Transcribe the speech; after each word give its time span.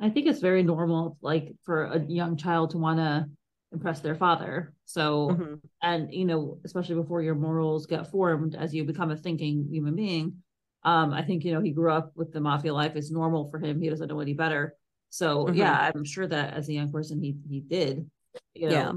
I 0.00 0.10
think 0.10 0.26
it's 0.26 0.40
very 0.40 0.62
normal, 0.62 1.18
like 1.20 1.54
for 1.64 1.84
a 1.84 1.98
young 2.00 2.36
child 2.36 2.70
to 2.70 2.78
want 2.78 2.98
to 2.98 3.26
impress 3.72 4.00
their 4.00 4.14
father. 4.14 4.72
So, 4.84 5.30
Mhm. 5.32 5.60
and 5.82 6.12
you 6.12 6.24
know, 6.24 6.58
especially 6.64 6.94
before 6.96 7.22
your 7.22 7.34
morals 7.34 7.86
get 7.86 8.10
formed 8.10 8.54
as 8.54 8.74
you 8.74 8.84
become 8.84 9.10
a 9.10 9.16
thinking 9.16 9.66
human 9.70 9.94
being. 9.94 10.42
Um, 10.82 11.12
I 11.12 11.22
think 11.22 11.44
you 11.44 11.52
know 11.52 11.60
he 11.60 11.72
grew 11.72 11.92
up 11.92 12.12
with 12.16 12.32
the 12.32 12.40
mafia 12.40 12.72
life. 12.72 12.96
It's 12.96 13.10
normal 13.10 13.50
for 13.50 13.58
him. 13.58 13.80
He 13.80 13.90
doesn't 13.90 14.08
know 14.08 14.20
any 14.20 14.32
better. 14.34 14.74
So 15.10 15.46
Mhm. 15.46 15.56
yeah, 15.56 15.92
I'm 15.94 16.04
sure 16.04 16.26
that 16.26 16.54
as 16.54 16.68
a 16.68 16.72
young 16.72 16.90
person 16.90 17.22
he 17.22 17.36
he 17.48 17.60
did. 17.60 18.10
You 18.54 18.68
know, 18.68 18.72
Yeah. 18.72 18.92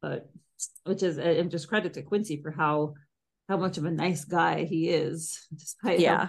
but 0.00 0.30
which 0.84 1.02
is 1.02 1.18
and 1.18 1.50
just 1.50 1.68
credit 1.68 1.92
to 1.94 2.02
Quincy 2.02 2.40
for 2.40 2.50
how 2.50 2.94
how 3.48 3.58
much 3.58 3.76
of 3.78 3.84
a 3.84 3.90
nice 3.90 4.24
guy 4.24 4.64
he 4.64 4.88
is, 4.88 5.46
despite 5.54 6.00
Yeah. 6.00 6.28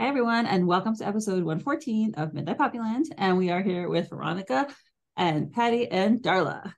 Hi 0.00 0.08
everyone, 0.08 0.46
and 0.46 0.66
welcome 0.66 0.96
to 0.96 1.06
episode 1.06 1.44
114 1.44 2.14
of 2.14 2.32
Midnight 2.32 2.56
Poppy 2.56 2.78
Land. 2.78 3.04
And 3.18 3.36
we 3.36 3.50
are 3.50 3.60
here 3.60 3.86
with 3.86 4.08
Veronica 4.08 4.66
and 5.14 5.52
Patty 5.52 5.88
and 5.88 6.22
Darla. 6.22 6.72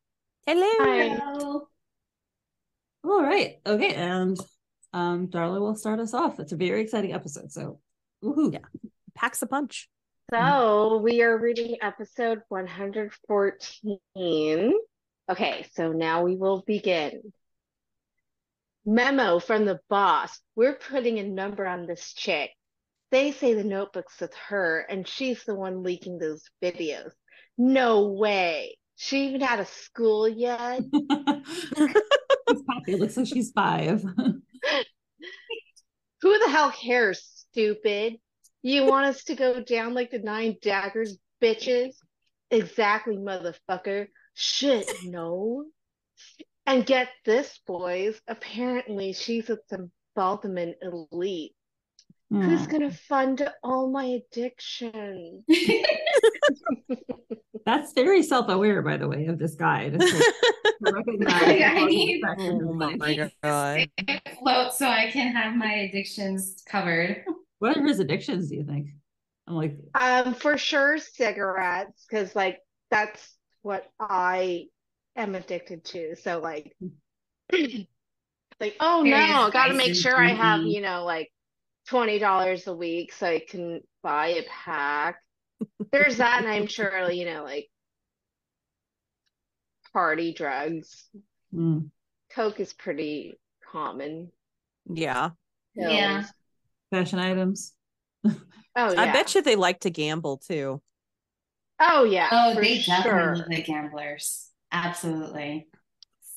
Hello. 0.44 1.68
All 3.04 3.22
right. 3.22 3.58
Okay, 3.64 3.94
and 3.94 4.36
um 4.92 5.28
Darla 5.28 5.60
will 5.60 5.76
start 5.76 6.00
us 6.00 6.14
off. 6.14 6.40
It's 6.40 6.50
a 6.50 6.56
very 6.56 6.80
exciting 6.80 7.12
episode. 7.12 7.52
So 7.52 7.78
woohoo. 8.24 8.54
Yeah. 8.54 8.66
Packs 9.14 9.40
a 9.40 9.46
punch. 9.46 9.88
So 10.34 10.96
we 10.96 11.22
are 11.22 11.38
reading 11.38 11.76
episode 11.80 12.40
114. 12.48 14.72
Okay, 15.30 15.66
so 15.74 15.92
now 15.92 16.24
we 16.24 16.34
will 16.34 16.64
begin. 16.66 17.32
Memo 18.84 19.38
from 19.38 19.64
the 19.64 19.78
boss. 19.88 20.40
We're 20.56 20.74
putting 20.74 21.20
a 21.20 21.22
number 21.22 21.64
on 21.64 21.86
this 21.86 22.14
chick. 22.14 22.50
They 23.12 23.30
say 23.30 23.54
the 23.54 23.62
notebook's 23.62 24.20
with 24.20 24.34
her 24.48 24.80
and 24.80 25.06
she's 25.06 25.44
the 25.44 25.54
one 25.54 25.84
leaking 25.84 26.18
those 26.18 26.42
videos. 26.62 27.12
No 27.56 28.08
way. 28.08 28.78
She 28.96 29.28
even 29.28 29.42
out 29.42 29.60
of 29.60 29.68
school 29.68 30.26
yet? 30.26 30.80
It 32.86 32.98
looks 32.98 33.16
like 33.16 33.28
she's 33.28 33.52
five. 33.52 34.02
Who 36.22 36.38
the 36.38 36.48
hell 36.50 36.70
cares, 36.72 37.22
stupid? 37.50 38.16
You 38.62 38.86
want 38.86 39.06
us 39.06 39.24
to 39.24 39.34
go 39.34 39.62
down 39.62 39.94
like 39.94 40.10
the 40.10 40.18
nine 40.18 40.56
daggers, 40.60 41.16
bitches? 41.40 41.94
Exactly, 42.50 43.16
motherfucker. 43.16 44.08
Shit, 44.34 44.90
no. 45.04 45.64
And 46.66 46.84
get 46.84 47.08
this, 47.24 47.58
boys. 47.66 48.20
Apparently, 48.28 49.12
she's 49.12 49.48
with 49.48 49.60
some 49.70 49.90
Baltimore 50.14 50.74
elite. 50.82 51.54
Who's 52.32 52.64
Hmm. 52.64 52.70
gonna 52.70 52.90
fund 52.90 53.46
all 53.62 53.90
my 53.90 54.04
addictions? 54.32 55.44
That's 57.66 57.92
very 57.92 58.22
self-aware, 58.22 58.80
by 58.82 58.96
the 58.96 59.06
way, 59.06 59.26
of 59.26 59.38
this 59.38 59.54
guy. 59.54 59.88
like, 59.92 60.00
I 61.28 61.84
need- 61.86 62.22
Oh 62.38 62.62
my 62.98 63.30
god. 63.42 63.86
float 64.42 64.72
so 64.74 64.86
I 64.88 65.10
can 65.10 65.34
have 65.34 65.54
my 65.56 65.72
addictions 65.72 66.62
covered. 66.66 67.24
What 67.58 67.76
are 67.76 67.86
his 67.86 68.00
addictions, 68.00 68.48
do 68.48 68.56
you 68.56 68.64
think? 68.64 68.88
I'm 69.46 69.54
like, 69.54 69.76
Um, 69.94 70.34
for 70.34 70.56
sure, 70.58 70.98
cigarettes, 70.98 72.04
because 72.08 72.34
like 72.34 72.60
that's 72.90 73.36
what 73.62 73.88
I 74.00 74.66
am 75.16 75.34
addicted 75.34 75.84
to. 75.86 76.16
So 76.16 76.40
like, 76.40 76.74
like 77.52 78.76
oh 78.80 79.02
no, 79.02 79.50
gotta 79.52 79.74
make 79.74 79.94
sure 79.94 80.16
I 80.16 80.30
have 80.30 80.62
you 80.62 80.80
know 80.80 81.04
like 81.04 81.31
twenty 81.88 82.18
dollars 82.18 82.66
a 82.66 82.74
week 82.74 83.12
so 83.12 83.26
I 83.26 83.42
can 83.46 83.80
buy 84.02 84.28
a 84.28 84.42
pack. 84.44 85.16
There's 85.92 86.18
that, 86.18 86.42
and 86.42 86.48
I'm 86.50 86.66
sure 86.66 87.10
you 87.10 87.26
know 87.26 87.44
like 87.44 87.68
party 89.92 90.32
drugs. 90.32 91.08
hmm. 91.52 91.80
Coke 92.34 92.60
is 92.60 92.72
pretty 92.72 93.38
common. 93.70 94.32
Yeah. 94.88 95.30
Yeah. 95.74 96.24
Fashion 96.90 97.18
items. 97.18 97.74
Oh 98.24 98.92
yeah. 98.92 99.02
I 99.02 99.12
bet 99.12 99.34
you 99.34 99.42
they 99.42 99.56
like 99.56 99.80
to 99.80 99.90
gamble 99.90 100.38
too. 100.38 100.80
Oh 101.78 102.04
yeah. 102.04 102.28
Oh, 102.30 102.54
for 102.54 102.62
they 102.62 102.78
definitely 102.78 103.10
sure. 103.10 103.36
look 103.36 103.48
like 103.48 103.66
gamblers. 103.66 104.48
Absolutely. 104.70 105.66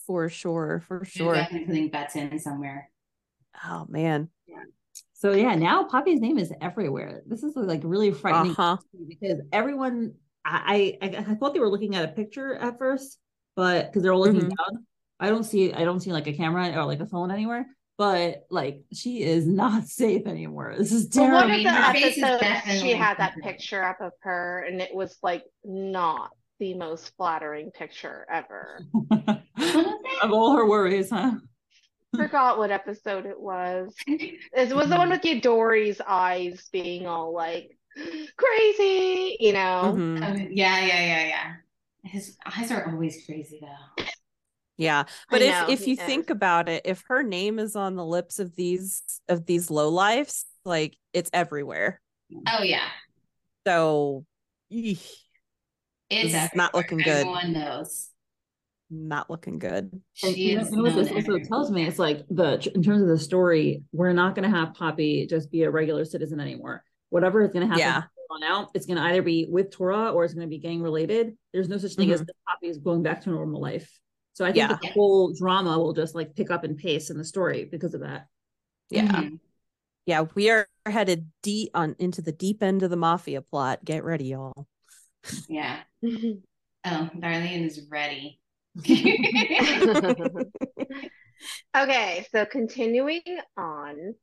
For 0.06 0.30
sure. 0.30 0.84
For 0.86 1.00
They're 1.00 1.06
sure. 1.06 1.34
definitely 1.34 1.66
putting 1.66 1.90
bets 1.90 2.16
in 2.16 2.38
somewhere. 2.40 2.90
Oh 3.64 3.86
man. 3.88 4.30
So 5.26 5.32
yeah, 5.32 5.56
now 5.56 5.86
Poppy's 5.86 6.22
name 6.22 6.38
is 6.38 6.54
everywhere. 6.62 7.24
This 7.26 7.42
is 7.42 7.56
like 7.56 7.82
really 7.84 8.12
frightening 8.12 8.52
Uh-huh. 8.52 8.78
because 9.08 9.40
everyone, 9.52 10.14
I, 10.46 11.00
I, 11.02 11.08
I 11.08 11.34
thought 11.34 11.56
they 11.56 11.60
were 11.60 11.70
looking 11.72 11.96
at 11.96 12.06
a 12.06 12.10
picture 12.10 12.54
at 12.54 12.78
first, 12.78 13.18
but 13.56 13.88
because 13.88 14.04
they're 14.04 14.14
all 14.14 14.20
looking 14.20 14.42
Mhm. 14.42 14.56
down, 14.56 14.86
I 15.20 15.30
don't 15.30 15.44
see, 15.44 15.74
I 15.74 15.84
don't 15.84 16.00
see 16.00 16.14
like 16.14 16.28
a 16.28 16.34
camera 16.34 16.72
or 16.80 16.86
like 16.86 17.00
a 17.00 17.08
phone 17.08 17.32
anywhere. 17.32 17.66
But 17.98 18.46
like, 18.52 18.84
she 18.94 19.24
is 19.24 19.48
not 19.64 19.86
safe 19.88 20.28
anymore. 20.28 20.76
This 20.78 20.92
is 20.92 21.10
Well, 21.16 21.32
one 21.32 21.50
terrible. 21.50 21.58
of 21.58 21.64
the 21.64 21.72
her 21.72 21.96
episodes, 21.96 22.80
she 22.80 22.92
had 22.92 23.18
that 23.18 23.34
picture 23.42 23.84
up 23.84 24.02
of 24.02 24.12
her, 24.22 24.64
and 24.68 24.80
it 24.80 24.94
was 24.94 25.18
like 25.24 25.44
not 25.64 26.34
the 26.60 26.76
most 26.76 27.14
flattering 27.18 27.72
picture 27.72 28.28
ever. 28.32 28.86
of 30.22 30.32
all 30.32 30.56
her 30.56 30.70
worries, 30.70 31.10
huh? 31.10 31.32
Forgot 32.18 32.58
what 32.58 32.72
episode 32.72 33.26
it 33.26 33.40
was. 33.40 33.94
It 34.08 34.74
was 34.76 34.90
the 34.90 34.98
one 34.98 35.10
with 35.10 35.22
Yadori's 35.22 36.02
eyes 36.06 36.68
being 36.72 37.06
all 37.08 37.34
like 37.34 37.78
crazy, 38.38 39.38
you 39.40 39.54
know. 39.54 39.94
Mhm. 39.96 40.24
Um, 40.24 40.38
yeah, 40.52 40.80
yeah, 40.80 41.06
yeah, 41.06 41.28
yeah. 41.28 41.54
His 42.04 42.38
eyes 42.46 42.72
are 42.72 42.90
always 42.90 43.26
crazy 43.26 43.60
though. 43.62 44.04
Yeah. 44.78 45.06
But 45.30 45.42
I 45.42 45.46
if 45.46 45.52
know, 45.68 45.74
if 45.74 45.88
you 45.88 45.94
is. 45.94 46.00
think 46.00 46.30
about 46.30 46.68
it, 46.70 46.82
if 46.86 47.04
her 47.08 47.24
name 47.24 47.60
is 47.60 47.76
on 47.76 47.96
the 47.96 48.06
lips 48.06 48.40
of 48.40 48.56
these 48.56 49.02
of 49.30 49.46
these 49.46 49.70
low 49.72 49.90
lives, 49.90 50.46
like 50.66 50.98
it's 51.14 51.30
everywhere. 51.34 52.02
Oh 52.50 52.64
yeah. 52.64 52.88
So 53.66 54.26
eesh, 54.72 55.10
It's 56.10 56.34
not 56.34 56.44
everywhere. 56.54 56.70
looking 56.74 56.98
good. 57.00 57.08
Everyone 57.28 57.54
knows. 57.54 58.10
Not 58.96 59.30
looking 59.30 59.60
good. 59.60 59.92
And 60.24 60.36
She 60.36 60.52
you 60.52 60.56
know, 60.56 60.62
is 60.64 60.72
what 60.72 60.96
this 60.96 61.12
also 61.12 61.40
tells 61.40 61.70
me? 61.70 61.86
It's 61.86 62.00
like 62.00 62.26
the 62.30 62.54
in 62.74 62.82
terms 62.82 63.02
of 63.02 63.08
the 63.10 63.20
story, 63.20 63.84
we're 63.92 64.14
not 64.14 64.36
going 64.36 64.50
to 64.50 64.56
have 64.58 64.74
Poppy 64.74 65.28
just 65.28 65.52
be 65.52 65.64
a 65.64 65.70
regular 65.70 66.06
citizen 66.06 66.40
anymore. 66.40 66.84
Whatever 67.10 67.44
is 67.44 67.52
going 67.52 67.62
to 67.62 67.68
happen 67.68 67.80
Yeah. 67.80 68.04
on 68.32 68.44
out, 68.44 68.70
it's 68.74 68.86
going 68.86 68.98
to 68.98 69.04
either 69.04 69.22
be 69.22 69.48
with 69.50 69.70
Tora 69.72 70.12
or 70.12 70.24
it's 70.24 70.34
going 70.34 70.48
to 70.48 70.50
be 70.50 70.60
gang 70.60 70.82
related. 70.82 71.38
There's 71.54 71.68
no 71.68 71.78
such 71.78 71.96
thing 71.96 72.12
as 72.12 72.24
Poppy 72.48 72.68
is 72.68 72.78
going 72.78 73.04
back 73.04 73.22
to 73.24 73.30
normal 73.30 73.60
life. 73.62 74.00
So 74.34 74.46
I 74.46 74.50
think 74.54 74.70
Yeah. 74.70 74.78
the 74.82 74.88
whole 74.90 75.34
drama 75.34 75.78
will 75.78 75.94
just 75.94 76.16
like 76.16 76.36
pick 76.36 76.50
up 76.52 76.64
and 76.64 76.78
pace 76.78 77.10
in 77.10 77.18
the 77.18 77.26
story 77.26 77.66
because 77.70 77.94
of 77.94 78.02
that. 78.02 78.28
Yeah. 78.90 79.08
Mhm. 79.08 79.40
Yeah, 80.06 80.26
we 80.36 80.50
are 80.52 80.68
headed 80.86 81.32
deep 81.42 81.72
on 81.74 81.96
into 82.00 82.22
the 82.22 82.32
deep 82.32 82.62
end 82.64 82.84
of 82.84 82.92
the 82.92 82.96
mafia 82.98 83.42
plot. 83.42 83.84
Get 83.84 84.04
ready, 84.04 84.26
y'all. 84.26 84.68
Yeah. 85.50 85.80
Oh, 86.88 87.10
Darlene 87.18 87.66
is 87.66 87.82
ready. 87.90 88.40
Okay, 91.76 92.26
so 92.32 92.46
continuing 92.46 93.22
on. 93.58 94.16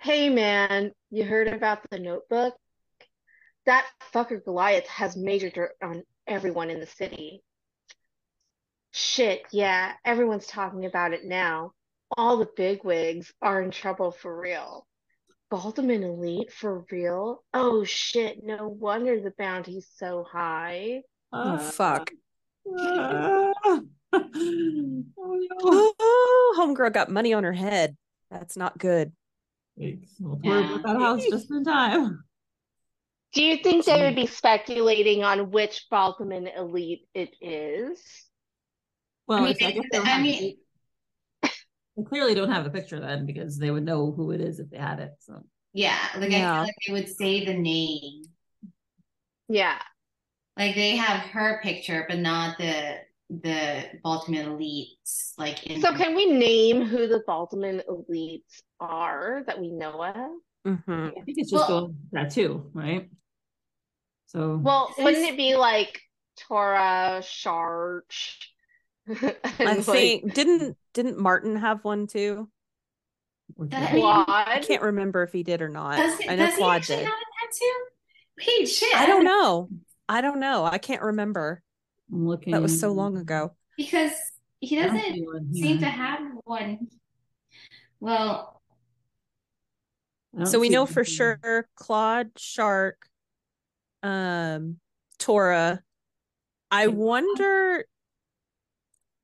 Hey 0.00 0.28
man, 0.28 0.92
you 1.10 1.24
heard 1.24 1.48
about 1.48 1.80
the 1.90 1.98
notebook? 1.98 2.54
That 3.66 3.86
fucker 4.14 4.42
Goliath 4.44 4.86
has 4.86 5.16
major 5.16 5.50
dirt 5.50 5.72
on 5.82 6.02
everyone 6.26 6.70
in 6.70 6.80
the 6.80 6.86
city. 6.86 7.42
Shit, 8.92 9.42
yeah, 9.50 9.92
everyone's 10.04 10.46
talking 10.46 10.84
about 10.84 11.12
it 11.12 11.24
now. 11.24 11.72
All 12.16 12.36
the 12.36 12.48
bigwigs 12.56 13.32
are 13.42 13.60
in 13.62 13.70
trouble 13.70 14.12
for 14.12 14.38
real. 14.38 14.86
Baltimore 15.50 15.96
Elite 15.96 16.52
for 16.52 16.84
real? 16.90 17.42
Oh 17.54 17.84
shit, 17.84 18.44
no 18.44 18.68
wonder 18.68 19.20
the 19.20 19.32
bounty's 19.36 19.88
so 19.96 20.24
high. 20.30 21.02
Oh 21.32 21.54
Uh, 21.54 21.58
fuck. 21.58 22.10
Uh, 22.76 23.52
oh 24.12 25.02
no. 25.16 25.92
Oh, 26.00 26.54
homegirl 26.58 26.92
got 26.92 27.10
money 27.10 27.32
on 27.32 27.44
her 27.44 27.52
head. 27.52 27.96
That's 28.30 28.56
not 28.56 28.78
good. 28.78 29.12
We're 29.76 29.96
Yeah. 30.42 30.78
that 30.84 30.96
house 30.96 31.24
just 31.30 31.50
in 31.50 31.64
time. 31.64 32.24
Do 33.34 33.42
you 33.44 33.58
think 33.58 33.84
they 33.84 34.00
would 34.02 34.16
be 34.16 34.26
speculating 34.26 35.22
on 35.22 35.50
which 35.50 35.86
Baltimore 35.90 36.48
elite 36.56 37.06
it 37.14 37.34
is? 37.40 38.00
Well, 39.26 39.40
I 39.40 39.42
mean, 39.42 39.56
I 39.60 39.70
guess 39.72 39.84
they 39.92 39.98
don't 39.98 40.08
I 40.08 40.22
mean- 40.22 40.56
the- 41.42 41.50
they 41.96 42.04
clearly 42.04 42.34
don't 42.34 42.50
have 42.50 42.64
a 42.64 42.70
picture 42.70 43.00
then 43.00 43.26
because 43.26 43.58
they 43.58 43.70
would 43.70 43.84
know 43.84 44.12
who 44.12 44.30
it 44.30 44.40
is 44.40 44.60
if 44.60 44.70
they 44.70 44.78
had 44.78 45.00
it. 45.00 45.12
So 45.20 45.42
Yeah, 45.72 45.98
like 46.16 46.30
I 46.30 46.36
Yeah. 46.36 46.54
feel 46.54 46.62
like 46.64 46.74
they 46.86 46.92
would 46.94 47.08
say 47.08 47.44
the 47.44 47.54
name. 47.54 48.22
Yeah. 49.48 49.80
Like 50.58 50.74
they 50.74 50.96
have 50.96 51.20
her 51.30 51.60
picture, 51.62 52.04
but 52.08 52.18
not 52.18 52.58
the 52.58 52.96
the 53.30 53.84
Baltimore 54.02 54.44
elites. 54.44 55.32
Like 55.38 55.66
in 55.66 55.80
So 55.80 55.92
can 55.94 56.14
we 56.14 56.26
name 56.26 56.84
who 56.84 57.06
the 57.06 57.22
Baltimore 57.26 57.80
elites 57.88 58.62
are 58.80 59.44
that 59.46 59.60
we 59.60 59.70
know 59.70 60.02
of? 60.02 60.16
Mhm. 60.66 61.10
I 61.10 61.22
think 61.22 61.38
it's 61.38 61.50
just 61.50 61.68
Well- 61.68 61.80
going 61.82 61.96
with 62.10 62.10
that 62.12 62.30
too, 62.32 62.70
right? 62.74 63.08
So 64.26 64.56
Well, 64.56 64.92
Yes. 64.98 65.04
wouldn't 65.04 65.24
it 65.24 65.36
be 65.36 65.54
like 65.56 66.00
Tora, 66.36 67.22
Sharch? 67.24 68.52
I 69.08 69.34
and, 69.58 69.86
like, 69.86 69.96
think 69.96 70.34
didn't 70.34 70.76
didn't 70.92 71.18
Martin 71.18 71.56
have 71.56 71.84
one 71.84 72.06
too? 72.06 72.50
with 73.56 73.70
That- 73.70 73.92
that- 73.92 74.28
I 74.28 74.58
can't 74.66 74.82
remember 74.82 75.22
if 75.22 75.32
he 75.32 75.42
did 75.42 75.62
or 75.62 75.68
not. 75.68 75.96
does, 75.96 76.18
I 76.28 76.36
know 76.36 76.46
does 76.46 76.56
he 76.56 76.94
did. 76.96 77.04
have 77.04 77.14
a 77.14 77.46
tattoo? 77.46 77.84
Wait, 78.46 78.66
shit. 78.66 78.94
I 78.94 79.06
don't 79.06 79.24
know. 79.24 79.68
I 80.08 80.20
don't 80.20 80.40
know. 80.40 80.64
I 80.64 80.78
can't 80.78 81.02
remember. 81.02 81.62
I'm 82.12 82.26
looking. 82.26 82.52
That 82.52 82.62
was 82.62 82.80
so 82.80 82.92
long 82.92 83.16
ago. 83.16 83.54
because 83.76 84.12
he 84.60 84.76
doesn't 84.76 85.00
see 85.52 85.62
seem 85.62 85.78
to 85.80 85.86
have 85.86 86.20
one. 86.44 86.88
Well, 88.00 88.60
So 90.44 90.58
we 90.58 90.68
know 90.68 90.86
for 90.86 91.02
here. 91.02 91.38
sure 91.42 91.68
Claude, 91.76 92.30
Shark, 92.36 92.96
um, 94.02 94.78
Tora. 95.18 95.82
I 96.70 96.86
wonder, 96.88 97.84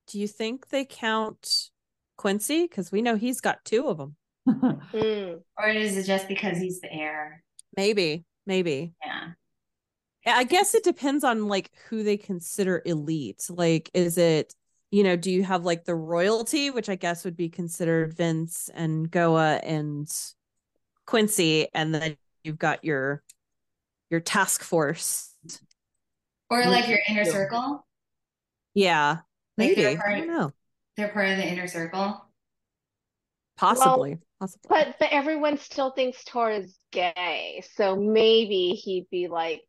do 0.08 0.18
you 0.18 0.26
think 0.28 0.68
they 0.68 0.84
count 0.84 1.70
Quincy? 2.16 2.62
Because 2.62 2.90
we 2.92 3.02
know 3.02 3.16
he's 3.16 3.40
got 3.40 3.64
two 3.64 3.86
of 3.88 3.98
them. 3.98 4.16
Mm. 4.48 5.40
or 5.58 5.68
is 5.68 5.96
it 5.96 6.04
just 6.04 6.28
because 6.28 6.58
he's 6.58 6.80
the 6.80 6.92
heir? 6.92 7.42
Maybe, 7.76 8.24
maybe. 8.46 8.92
Yeah. 9.04 9.30
I 10.26 10.44
guess 10.44 10.74
it 10.74 10.84
depends 10.84 11.24
on 11.24 11.48
like 11.48 11.70
who 11.88 12.02
they 12.02 12.16
consider 12.16 12.82
elite. 12.84 13.46
Like, 13.50 13.90
is 13.94 14.16
it, 14.18 14.54
you 14.90 15.02
know, 15.02 15.16
do 15.16 15.30
you 15.30 15.42
have 15.42 15.64
like 15.64 15.84
the 15.84 15.94
royalty, 15.94 16.70
which 16.70 16.88
I 16.88 16.94
guess 16.94 17.24
would 17.24 17.36
be 17.36 17.48
considered 17.48 18.14
Vince 18.14 18.70
and 18.72 19.10
Goa 19.10 19.56
and 19.56 20.10
Quincy, 21.06 21.68
and 21.74 21.94
then 21.94 22.16
you've 22.42 22.58
got 22.58 22.84
your 22.84 23.22
your 24.10 24.20
task 24.20 24.62
force. 24.62 25.30
Or 26.50 26.64
like 26.66 26.88
your 26.88 27.00
inner 27.08 27.24
circle. 27.24 27.86
Yeah, 28.74 29.18
Like 29.56 29.68
maybe. 29.70 29.82
they're 29.82 30.06
I 30.06 30.18
don't 30.18 30.28
know. 30.28 30.52
They're 30.96 31.08
part 31.08 31.28
of 31.28 31.38
the 31.38 31.46
inner 31.46 31.66
circle. 31.66 32.24
Possibly. 33.56 34.18
Possibly. 34.40 34.68
But 34.68 34.96
but 34.98 35.08
everyone 35.10 35.58
still 35.58 35.90
thinks 35.90 36.22
Tor 36.24 36.50
is 36.50 36.76
gay, 36.92 37.62
so 37.76 37.96
maybe 37.96 38.70
he'd 38.70 39.08
be 39.10 39.28
like, 39.28 39.62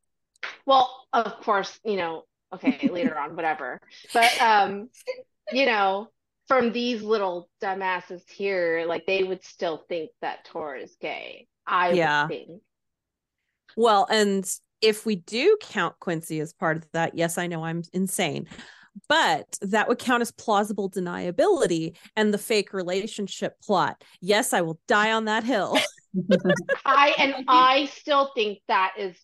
well, 0.65 1.06
of 1.13 1.41
course, 1.41 1.79
you 1.83 1.97
know, 1.97 2.23
okay, 2.53 2.89
later 2.89 3.17
on, 3.17 3.35
whatever. 3.35 3.79
But 4.13 4.39
um, 4.41 4.89
you 5.51 5.65
know, 5.65 6.09
from 6.47 6.71
these 6.71 7.01
little 7.01 7.50
dumbasses 7.62 8.29
here, 8.29 8.85
like 8.88 9.06
they 9.06 9.23
would 9.23 9.44
still 9.44 9.83
think 9.89 10.12
that 10.21 10.45
tor 10.45 10.75
is 10.75 10.95
gay. 11.00 11.47
I 11.65 11.94
Yeah. 11.94 12.23
would 12.23 12.29
think. 12.29 12.62
Well, 13.75 14.07
and 14.09 14.50
if 14.81 15.06
we 15.06 15.15
do 15.15 15.57
count 15.62 16.00
Quincy 16.00 16.39
as 16.39 16.53
part 16.53 16.77
of 16.77 16.85
that, 16.94 17.17
yes, 17.17 17.38
I 17.38 17.47
know 17.47 17.63
I'm 17.63 17.81
insane, 17.94 18.47
but 19.09 19.57
that 19.62 19.88
would 19.88 20.00
count 20.00 20.21
as 20.21 20.31
plausible 20.31 20.89
deniability 20.89 21.97
and 22.15 22.33
the 22.33 22.38
fake 22.38 22.73
relationship 22.73 23.59
plot. 23.62 24.03
Yes, 24.21 24.53
I 24.53 24.62
will 24.62 24.79
die 24.88 25.12
on 25.12 25.25
that 25.25 25.44
hill. 25.44 25.77
I 26.85 27.15
and 27.17 27.35
I 27.47 27.85
still 27.88 28.31
think 28.35 28.59
that 28.67 28.94
is 28.97 29.17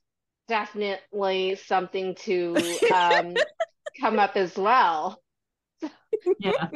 definitely 0.52 1.56
something 1.56 2.14
to 2.14 2.58
um 2.94 3.34
come 4.02 4.20
up 4.20 4.36
as 4.36 4.58
well. 4.58 5.22
yeah. 6.40 6.68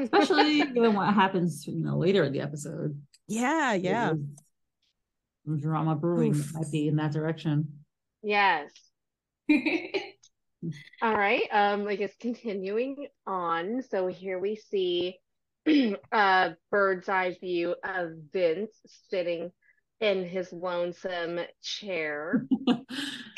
Especially 0.00 0.58
given 0.64 0.94
what 0.94 1.12
happens, 1.12 1.66
you 1.66 1.84
know, 1.84 1.98
later 1.98 2.22
in 2.22 2.32
the 2.32 2.40
episode. 2.40 3.00
Yeah, 3.26 3.72
yeah. 3.72 4.12
There's 5.44 5.60
Drama 5.60 5.96
brewing 5.96 6.36
Oof. 6.36 6.54
might 6.54 6.70
be 6.70 6.86
in 6.86 6.96
that 6.96 7.12
direction. 7.12 7.80
Yes. 8.22 8.70
All 11.02 11.16
right. 11.16 11.42
Um, 11.50 11.88
I 11.88 11.96
guess 11.96 12.12
continuing 12.20 13.08
on. 13.26 13.82
So 13.90 14.06
here 14.06 14.38
we 14.38 14.54
see 14.54 15.18
a 15.66 16.54
bird's 16.70 17.08
eye 17.08 17.36
view 17.40 17.74
of 17.82 18.10
Vince 18.32 18.70
sitting 19.10 19.50
in 20.00 20.24
his 20.24 20.52
lonesome 20.52 21.40
chair 21.62 22.46
no 22.66 22.84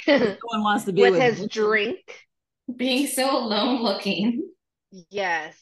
with 0.06 0.38
one 0.42 0.62
wants 0.62 0.84
to 0.84 0.92
be 0.92 1.02
his 1.02 1.14
Vincent. 1.14 1.52
drink. 1.52 2.26
Being 2.76 3.06
so 3.06 3.36
alone 3.36 3.82
looking. 3.82 4.48
Yes. 5.10 5.56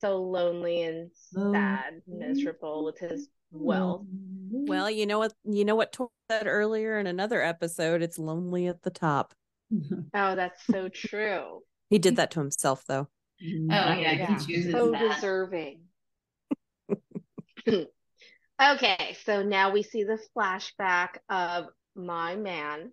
So 0.00 0.22
lonely 0.22 0.82
and 0.82 1.10
sad, 1.14 2.02
miserable 2.06 2.84
with 2.84 2.98
his 2.98 3.28
wealth. 3.50 4.06
Well, 4.50 4.90
you 4.90 5.06
know 5.06 5.18
what 5.18 5.32
you 5.44 5.64
know 5.64 5.74
what 5.76 5.92
Tor 5.92 6.08
said 6.30 6.46
earlier 6.46 6.98
in 6.98 7.06
another 7.06 7.42
episode, 7.42 8.00
it's 8.02 8.18
lonely 8.18 8.66
at 8.66 8.82
the 8.82 8.90
top. 8.90 9.34
Oh, 10.14 10.34
that's 10.34 10.64
so 10.66 10.88
true. 10.88 11.60
He 11.90 11.98
did 11.98 12.16
that 12.16 12.30
to 12.32 12.40
himself 12.40 12.84
though. 12.86 13.08
Mm-hmm. 13.44 13.70
Oh 13.70 14.00
yeah, 14.00 14.12
Yeah. 14.12 14.38
he 14.38 14.46
chooses 14.54 14.72
So 14.72 14.90
that. 14.92 15.14
deserving. 15.16 15.80
okay, 18.60 19.16
so 19.24 19.42
now 19.42 19.72
we 19.72 19.82
see 19.82 20.04
the 20.04 20.18
flashback 20.36 21.18
of 21.28 21.66
my 21.94 22.36
man 22.36 22.92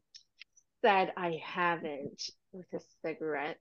said 0.81 1.11
I 1.17 1.39
haven't 1.43 2.21
with 2.51 2.67
a 2.73 2.79
cigarette. 3.05 3.57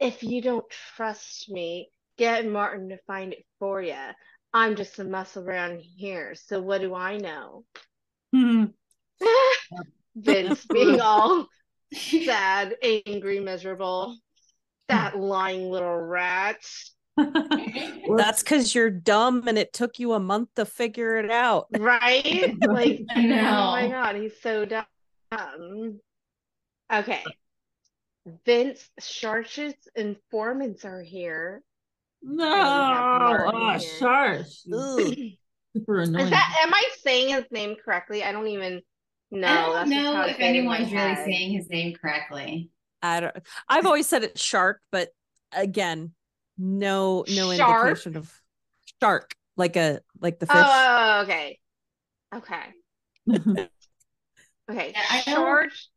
If 0.00 0.22
you 0.22 0.40
don't 0.40 0.64
trust 0.96 1.50
me, 1.50 1.90
get 2.16 2.46
Martin 2.46 2.88
to 2.90 2.98
find 3.06 3.32
it 3.32 3.44
for 3.58 3.82
you. 3.82 3.94
I'm 4.52 4.76
just 4.76 4.98
a 4.98 5.04
muscle 5.04 5.44
around 5.44 5.80
here, 5.80 6.34
so 6.34 6.60
what 6.60 6.80
do 6.80 6.94
I 6.94 7.18
know? 7.18 7.64
Vince 10.16 10.64
being 10.66 11.00
all 11.00 11.48
sad, 11.92 12.76
angry, 12.82 13.40
miserable. 13.40 14.16
That 14.88 15.18
lying 15.18 15.70
little 15.70 15.96
rat. 15.96 16.60
That's 18.16 18.42
because 18.42 18.74
you're 18.74 18.90
dumb 18.90 19.48
and 19.48 19.58
it 19.58 19.72
took 19.72 19.98
you 19.98 20.12
a 20.12 20.20
month 20.20 20.50
to 20.56 20.64
figure 20.64 21.18
it 21.18 21.30
out. 21.30 21.66
Right? 21.78 22.54
Like, 22.68 23.00
I 23.10 23.22
know. 23.22 23.36
oh 23.36 23.70
my 23.72 23.88
God, 23.88 24.16
he's 24.16 24.40
so 24.40 24.64
dumb. 24.64 26.00
Okay. 26.92 27.24
Vince 28.44 28.88
Sharch's 29.00 29.74
informants 29.94 30.84
are 30.84 31.02
here. 31.02 31.62
no, 32.22 32.46
oh, 33.52 33.78
here. 33.78 33.90
Sharsh. 34.00 34.66
Ugh. 34.72 35.14
Super 35.76 36.00
Is 36.00 36.08
annoying. 36.08 36.30
that, 36.30 36.58
am 36.62 36.74
I 36.74 36.88
saying 37.02 37.34
his 37.34 37.44
name 37.50 37.76
correctly? 37.82 38.22
I 38.22 38.32
don't 38.32 38.48
even 38.48 38.82
know. 39.30 39.48
I 39.48 39.54
don't 39.54 39.74
That's 39.74 39.90
just 39.90 40.06
how 40.06 40.12
know 40.12 40.28
if 40.28 40.38
been 40.38 40.56
in 40.56 40.66
my 40.66 40.78
anyone's 40.78 40.92
really 40.92 41.14
saying 41.24 41.52
his 41.52 41.68
name 41.68 41.94
correctly. 41.94 42.70
I 43.02 43.20
don't 43.20 43.36
I've 43.68 43.86
always 43.86 44.08
said 44.08 44.24
it's 44.24 44.42
shark, 44.42 44.80
but 44.90 45.10
again, 45.52 46.12
no 46.58 47.24
no 47.28 47.54
Shark? 47.54 47.86
indication 47.86 48.16
of 48.16 48.32
shark, 49.00 49.34
like 49.56 49.76
a 49.76 50.00
like 50.20 50.38
the 50.38 50.46
fish. 50.46 50.56
Oh, 50.58 51.20
okay. 51.24 51.58
Okay. 52.34 52.64
Okay. 54.70 54.92
Yeah, 54.94 55.02
I 55.10 55.22
don't- 55.24 55.34
George. 55.36 55.88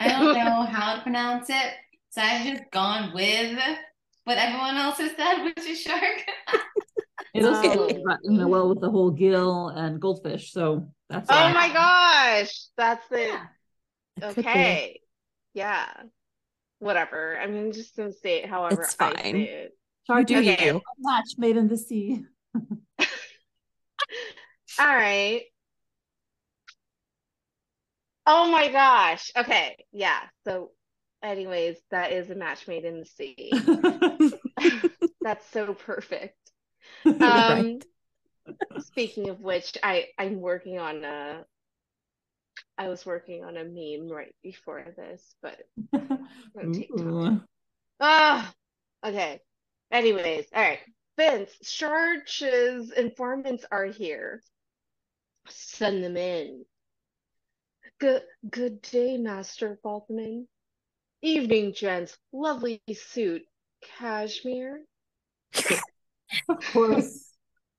I 0.00 0.08
don't 0.08 0.34
know 0.44 0.62
how 0.64 0.96
to 0.96 1.02
pronounce 1.02 1.50
it, 1.50 1.72
so 2.10 2.20
I've 2.20 2.44
just 2.46 2.68
gone 2.72 3.12
with 3.14 3.58
what 4.24 4.38
everyone 4.38 4.76
else 4.76 4.98
has 4.98 5.12
said, 5.16 5.42
which 5.44 5.58
is 5.58 5.80
shark. 5.80 6.00
It 7.34 7.44
also 7.44 7.70
Oh. 7.70 7.74
goes, 7.88 7.92
you 8.24 8.48
well 8.48 8.68
with 8.68 8.80
the 8.80 8.90
whole 8.90 9.10
gill 9.12 9.68
and 9.68 10.00
goldfish, 10.00 10.52
so 10.52 10.88
that's 11.08 11.30
Oh 11.30 11.34
why. 11.34 11.52
my 11.52 11.72
gosh. 11.72 12.66
That's 12.76 13.06
the 13.08 13.20
Yeah. 13.22 13.46
It 14.16 14.24
okay. 14.38 15.00
Yeah. 15.54 15.86
Whatever. 16.80 17.38
I 17.38 17.46
mean, 17.46 17.70
just 17.72 17.96
gonna 17.96 18.12
say 18.12 18.42
it 18.42 18.48
however 18.48 18.82
It's 18.82 18.96
I 18.98 19.12
say 19.14 19.42
it. 19.42 19.77
You 20.08 20.24
do 20.24 20.42
you. 20.42 20.80
match 20.98 21.34
made 21.36 21.56
in 21.56 21.68
the 21.68 21.76
sea. 21.76 22.24
All 24.78 24.86
right. 24.86 25.42
Oh 28.26 28.50
my 28.50 28.68
gosh. 28.70 29.30
Okay. 29.36 29.76
Yeah. 29.92 30.20
So, 30.46 30.70
anyways, 31.22 31.76
that 31.90 32.12
is 32.12 32.30
a 32.30 32.34
match 32.34 32.68
made 32.68 32.84
in 32.84 33.00
the 33.00 33.06
sea. 33.06 33.52
That's 35.22 35.46
so 35.50 35.74
perfect. 35.74 36.34
Um, 37.04 37.14
Right. 37.20 37.84
speaking 38.80 39.28
of 39.28 39.40
which, 39.40 39.76
I 39.82 40.06
I'm 40.18 40.40
working 40.40 40.78
on 40.78 41.04
a 41.04 41.44
I 42.76 42.88
was 42.88 43.04
working 43.04 43.44
on 43.44 43.56
a 43.56 43.64
meme 43.64 44.08
right 44.10 44.34
before 44.42 44.84
this, 44.96 45.34
but 45.42 45.58
it's 45.76 45.92
gonna 46.54 46.68
take 46.72 46.96
time. 46.96 47.06
Ooh. 47.08 47.40
Ah, 48.00 48.52
okay. 49.04 49.40
Anyways, 49.90 50.46
all 50.54 50.62
right. 50.62 50.78
Vince, 51.16 51.50
Sharch's 51.62 52.90
informants 52.92 53.64
are 53.70 53.86
here. 53.86 54.42
Send 55.48 56.04
them 56.04 56.16
in. 56.16 56.64
Good 57.98 58.22
good 58.48 58.82
day, 58.82 59.16
Master 59.16 59.78
Baltimore. 59.82 60.44
Evening, 61.22 61.72
gents. 61.74 62.16
Lovely 62.32 62.80
suit. 62.92 63.42
Cashmere. 63.98 64.82
Of 66.48 66.60
course. 66.72 67.32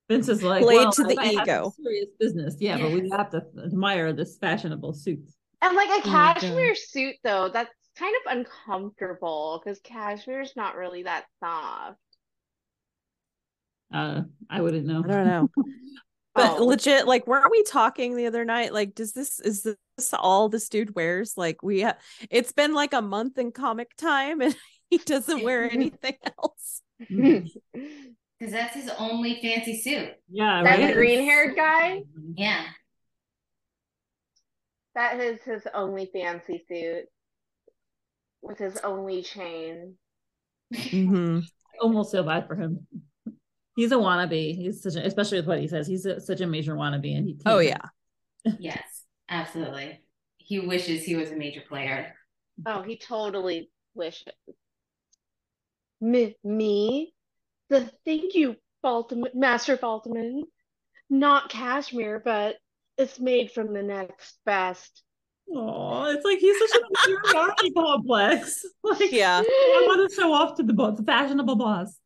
Vince 0.08 0.28
is 0.28 0.42
like, 0.42 0.62
Played 0.64 0.76
well, 0.76 0.92
to 0.92 1.04
the 1.04 1.14
might 1.14 1.24
have 1.26 1.34
some 1.34 1.42
ego. 1.42 1.72
serious 1.82 2.08
business. 2.18 2.56
Yeah, 2.58 2.78
but 2.78 2.90
we 2.90 3.08
have 3.10 3.30
to 3.30 3.42
admire 3.64 4.12
this 4.12 4.36
fashionable 4.38 4.92
suit. 4.92 5.20
And 5.62 5.76
like 5.76 5.88
a 5.88 6.08
Oh 6.08 6.10
cashmere 6.10 6.74
suit, 6.74 7.14
though, 7.22 7.48
that's 7.48 7.70
kind 7.98 8.14
of 8.26 8.38
uncomfortable 8.38 9.60
because 9.62 9.80
cashmere's 9.80 10.52
not 10.56 10.76
really 10.76 11.02
that 11.04 11.24
soft. 11.42 11.98
Uh, 13.92 14.22
I 14.48 14.60
wouldn't 14.60 14.86
know. 14.86 15.02
I 15.04 15.08
don't 15.08 15.26
know. 15.26 15.48
But 16.32 16.58
Oh. 16.60 16.64
legit, 16.64 17.08
like, 17.08 17.26
weren't 17.26 17.50
we 17.50 17.64
talking 17.64 18.14
the 18.14 18.26
other 18.26 18.44
night? 18.44 18.72
Like, 18.72 18.94
does 18.94 19.12
this 19.12 19.40
is 19.40 19.64
this 19.64 20.14
all 20.14 20.48
this 20.48 20.68
dude 20.68 20.94
wears? 20.94 21.34
Like, 21.36 21.60
we 21.60 21.80
ha- 21.82 21.96
it's 22.30 22.52
been 22.52 22.72
like 22.72 22.92
a 22.92 23.02
month 23.02 23.36
in 23.36 23.50
comic 23.50 23.96
time, 23.96 24.40
and 24.40 24.54
he 24.90 24.98
doesn't 24.98 25.42
wear 25.42 25.64
anything 25.72 26.14
else. 26.38 26.82
Because 27.00 27.50
that's 28.38 28.74
his 28.76 28.88
only 28.96 29.40
fancy 29.42 29.80
suit. 29.80 30.10
Yeah, 30.30 30.62
That 30.62 30.78
right. 30.78 30.94
green-haired 30.94 31.56
guy? 31.56 32.02
Yeah. 32.36 32.64
That 34.94 35.18
is 35.20 35.42
his 35.42 35.66
only 35.74 36.08
fancy 36.12 36.64
suit 36.68 37.06
with 38.42 38.58
his 38.58 38.76
only 38.78 39.22
chain. 39.22 39.96
Mhm. 40.74 41.44
Almost 41.80 42.12
feel 42.12 42.24
bad 42.24 42.46
for 42.46 42.54
him. 42.56 42.86
He's 43.76 43.92
a 43.92 43.96
wannabe. 43.96 44.54
He's 44.54 44.82
such 44.82 44.96
a, 44.96 45.06
especially 45.06 45.38
with 45.38 45.46
what 45.48 45.60
he 45.60 45.68
says. 45.68 45.86
He's 45.86 46.04
a, 46.06 46.20
such 46.20 46.40
a 46.40 46.46
major 46.46 46.74
wannabe, 46.74 47.16
and 47.16 47.26
he. 47.26 47.38
Oh 47.46 47.58
can't- 47.60 47.80
yeah, 48.44 48.52
Yes, 48.58 49.04
absolutely. 49.28 50.00
He 50.38 50.60
wishes 50.60 51.04
he 51.04 51.16
was 51.16 51.30
a 51.30 51.36
major 51.36 51.62
player. 51.68 52.14
Oh, 52.66 52.82
he 52.82 52.98
totally 52.98 53.70
wishes. 53.94 54.32
Me, 56.00 56.36
me? 56.44 57.14
The 57.68 57.90
thank 58.04 58.34
you, 58.34 58.56
Baltimore, 58.82 59.30
Master 59.34 59.76
Baltimore. 59.76 60.42
Not 61.08 61.50
cashmere, 61.50 62.20
but 62.24 62.56
it's 62.98 63.18
made 63.18 63.50
from 63.52 63.72
the 63.72 63.82
next 63.82 64.38
best. 64.44 65.02
Oh, 65.52 66.10
it's 66.10 66.24
like 66.24 66.38
he's 66.38 66.58
such 66.58 66.80
a 66.80 66.98
superiority 67.02 67.70
complex. 67.72 68.64
Like, 68.82 69.12
yeah. 69.12 69.42
I 69.44 69.84
want 69.86 70.08
to 70.08 70.14
show 70.14 70.32
off 70.32 70.56
to 70.56 70.62
the 70.62 70.72
boss, 70.72 70.96
the 70.96 71.04
fashionable 71.04 71.56
boss. 71.56 71.98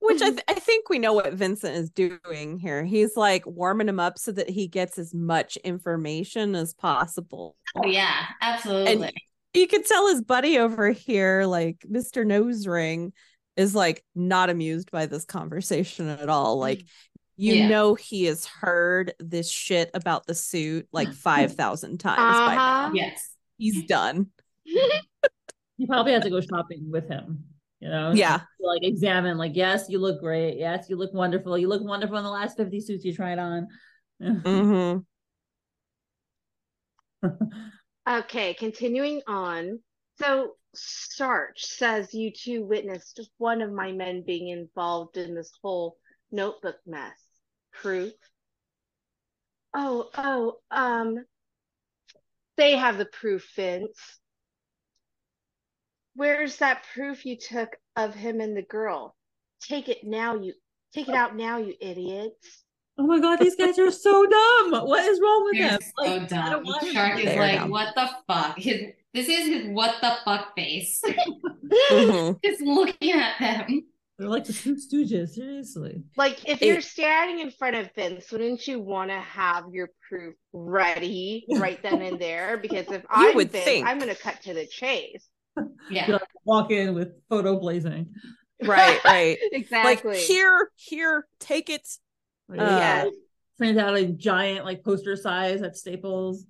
Which 0.00 0.22
I 0.22 0.26
mm-hmm. 0.26 0.34
th- 0.34 0.44
I 0.48 0.54
think 0.54 0.88
we 0.88 1.00
know 1.00 1.12
what 1.12 1.32
Vincent 1.32 1.74
is 1.74 1.90
doing 1.90 2.58
here. 2.58 2.84
He's 2.84 3.16
like 3.16 3.44
warming 3.46 3.88
him 3.88 3.98
up 3.98 4.18
so 4.18 4.30
that 4.32 4.48
he 4.48 4.68
gets 4.68 4.98
as 4.98 5.12
much 5.12 5.56
information 5.58 6.54
as 6.54 6.74
possible. 6.74 7.56
Oh 7.74 7.86
yeah, 7.88 8.26
absolutely. 8.40 8.92
And 8.92 9.12
you 9.54 9.66
could 9.66 9.84
tell 9.86 10.06
his 10.08 10.22
buddy 10.22 10.58
over 10.58 10.90
here, 10.90 11.44
like 11.46 11.84
Mr. 11.90 12.24
Nose 12.24 12.66
Ring, 12.66 13.12
is 13.56 13.74
like 13.74 14.04
not 14.14 14.50
amused 14.50 14.92
by 14.92 15.06
this 15.06 15.24
conversation 15.24 16.08
at 16.08 16.28
all. 16.28 16.58
Like 16.58 16.78
mm. 16.78 16.86
You 17.40 17.54
Yeah. 17.54 17.68
know 17.68 17.94
he 17.94 18.24
has 18.24 18.44
heard 18.44 19.14
this 19.20 19.48
shit 19.50 19.90
about 19.94 20.26
the 20.26 20.34
suit 20.34 20.88
like 20.92 21.12
five 21.14 21.54
thousand 21.54 21.98
times 21.98 22.20
by 22.20 22.56
now. 22.56 22.80
Uh-huh. 22.86 22.90
yes. 22.94 23.34
He's 23.56 23.84
done. 23.84 24.26
You 25.80 25.86
probably 25.86 26.12
have 26.12 26.24
to 26.24 26.30
go 26.30 26.40
shopping 26.40 26.90
with 26.90 27.08
him. 27.08 27.44
You 27.78 27.88
know, 27.88 28.10
Yeah. 28.10 28.38
To, 28.38 28.66
like 28.66 28.82
examine, 28.82 29.38
like, 29.38 29.54
yes, 29.54 29.84
you 29.88 30.00
look 30.00 30.20
great. 30.20 30.58
Yes, 30.58 30.86
you 30.90 30.96
look 30.96 31.14
wonderful. 31.14 31.56
You 31.56 31.68
look 31.68 31.84
wonderful 31.84 32.16
in 32.16 32.24
the 32.24 32.30
last 32.30 32.56
fifty 32.56 32.80
suits 32.80 33.04
you 33.04 33.14
tried 33.14 33.38
on. 33.38 33.68
hmm 34.20 34.96
Okay, 38.08 38.54
continuing 38.54 39.22
on. 39.28 39.78
So, 40.18 40.54
Sharch 40.74 41.64
says 41.64 42.12
you 42.12 42.32
two 42.32 42.64
witnessed 42.64 43.14
just 43.16 43.30
one 43.38 43.62
of 43.62 43.70
my 43.70 43.92
men 43.92 44.24
being 44.26 44.48
involved 44.48 45.16
in 45.16 45.36
this 45.36 45.52
whole 45.62 45.96
notebook 46.32 46.78
mess. 46.86 47.16
Proof? 47.80 48.12
Oh, 49.74 50.08
oh, 50.16 50.54
um, 50.70 51.24
they 52.56 52.76
have 52.76 52.98
the 52.98 53.04
proof, 53.06 53.48
Vince. 53.54 54.18
Where's 56.14 56.56
that 56.56 56.84
proof 56.94 57.24
you 57.24 57.36
took 57.36 57.76
of 57.96 58.14
him 58.14 58.40
and 58.40 58.56
the 58.56 58.62
girl? 58.62 59.14
Take 59.62 59.88
it 59.88 59.98
now, 60.02 60.36
you 60.36 60.52
take 60.92 61.08
it 61.08 61.14
out 61.14 61.36
now, 61.36 61.58
you 61.58 61.74
idiots. 61.80 62.64
Oh 62.96 63.06
my 63.06 63.20
god, 63.20 63.38
these 63.38 63.54
guys 63.54 63.78
are 63.78 63.92
so 63.92 64.26
dumb. 64.26 64.72
What 64.86 65.04
is 65.04 65.20
wrong 65.20 65.44
with 65.44 65.58
They're 65.58 65.68
them? 65.70 65.80
so 65.80 66.04
Like, 66.04 66.28
dumb. 66.28 66.64
don't 66.64 66.92
Shark 66.92 67.18
is 67.20 67.26
They're 67.26 67.40
like, 67.40 67.60
dumb. 67.60 67.70
what 67.70 67.94
the 67.94 68.10
fuck? 68.26 68.58
His 68.58 68.92
this 69.14 69.28
is 69.28 69.46
his 69.46 69.66
what 69.68 69.94
the 70.00 70.16
fuck 70.24 70.56
face. 70.56 71.00
hmm 71.70 72.32
Just 72.44 72.60
looking 72.62 73.12
at 73.12 73.38
them. 73.38 73.82
They're 74.18 74.28
like 74.28 74.44
the 74.46 74.52
two 74.52 74.74
stooges, 74.76 75.28
seriously. 75.30 76.02
Like, 76.16 76.48
if 76.48 76.60
It- 76.60 76.66
you're 76.66 76.80
standing 76.80 77.38
in 77.38 77.52
front 77.52 77.76
of 77.76 77.88
Vince, 77.94 78.30
wouldn't 78.32 78.66
you 78.66 78.80
want 78.80 79.10
to 79.10 79.18
have 79.20 79.64
your 79.72 79.90
proof 80.08 80.34
ready 80.52 81.46
right 81.56 81.80
then 81.82 82.02
and 82.02 82.18
there? 82.18 82.58
Because 82.58 82.90
if 82.90 83.04
I'm 83.08 83.36
would 83.36 83.52
Vince, 83.52 83.64
think. 83.64 83.86
I'm 83.86 83.98
going 83.98 84.14
to 84.14 84.20
cut 84.20 84.42
to 84.42 84.54
the 84.54 84.66
chase. 84.66 85.26
Yeah. 85.90 86.10
Like, 86.12 86.22
walk 86.44 86.70
in 86.70 86.94
with 86.94 87.08
photo 87.28 87.58
blazing. 87.58 88.14
Right, 88.62 88.98
right. 89.04 89.38
exactly. 89.52 90.12
Like 90.12 90.20
here, 90.20 90.70
here, 90.76 91.26
take 91.40 91.68
it. 91.70 91.86
Like, 92.48 92.60
Uh, 92.60 92.64
Yes. 92.64 93.08
print 93.56 93.78
out 93.78 93.96
a 93.96 94.06
giant 94.06 94.64
like 94.64 94.84
poster 94.84 95.16
size 95.16 95.62
at 95.62 95.76
Staples. 95.76 96.44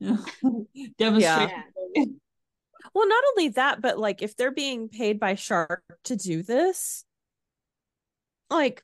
You 0.00 0.18
know, 0.42 0.66
demonstrate. 0.98 1.50
Yeah. 1.94 2.04
Well, 2.94 3.08
not 3.08 3.24
only 3.36 3.48
that, 3.50 3.80
but 3.82 3.98
like 3.98 4.22
if 4.22 4.36
they're 4.36 4.50
being 4.52 4.88
paid 4.88 5.18
by 5.20 5.34
Shark 5.34 5.82
to 6.04 6.16
do 6.16 6.42
this, 6.42 7.04
like 8.50 8.82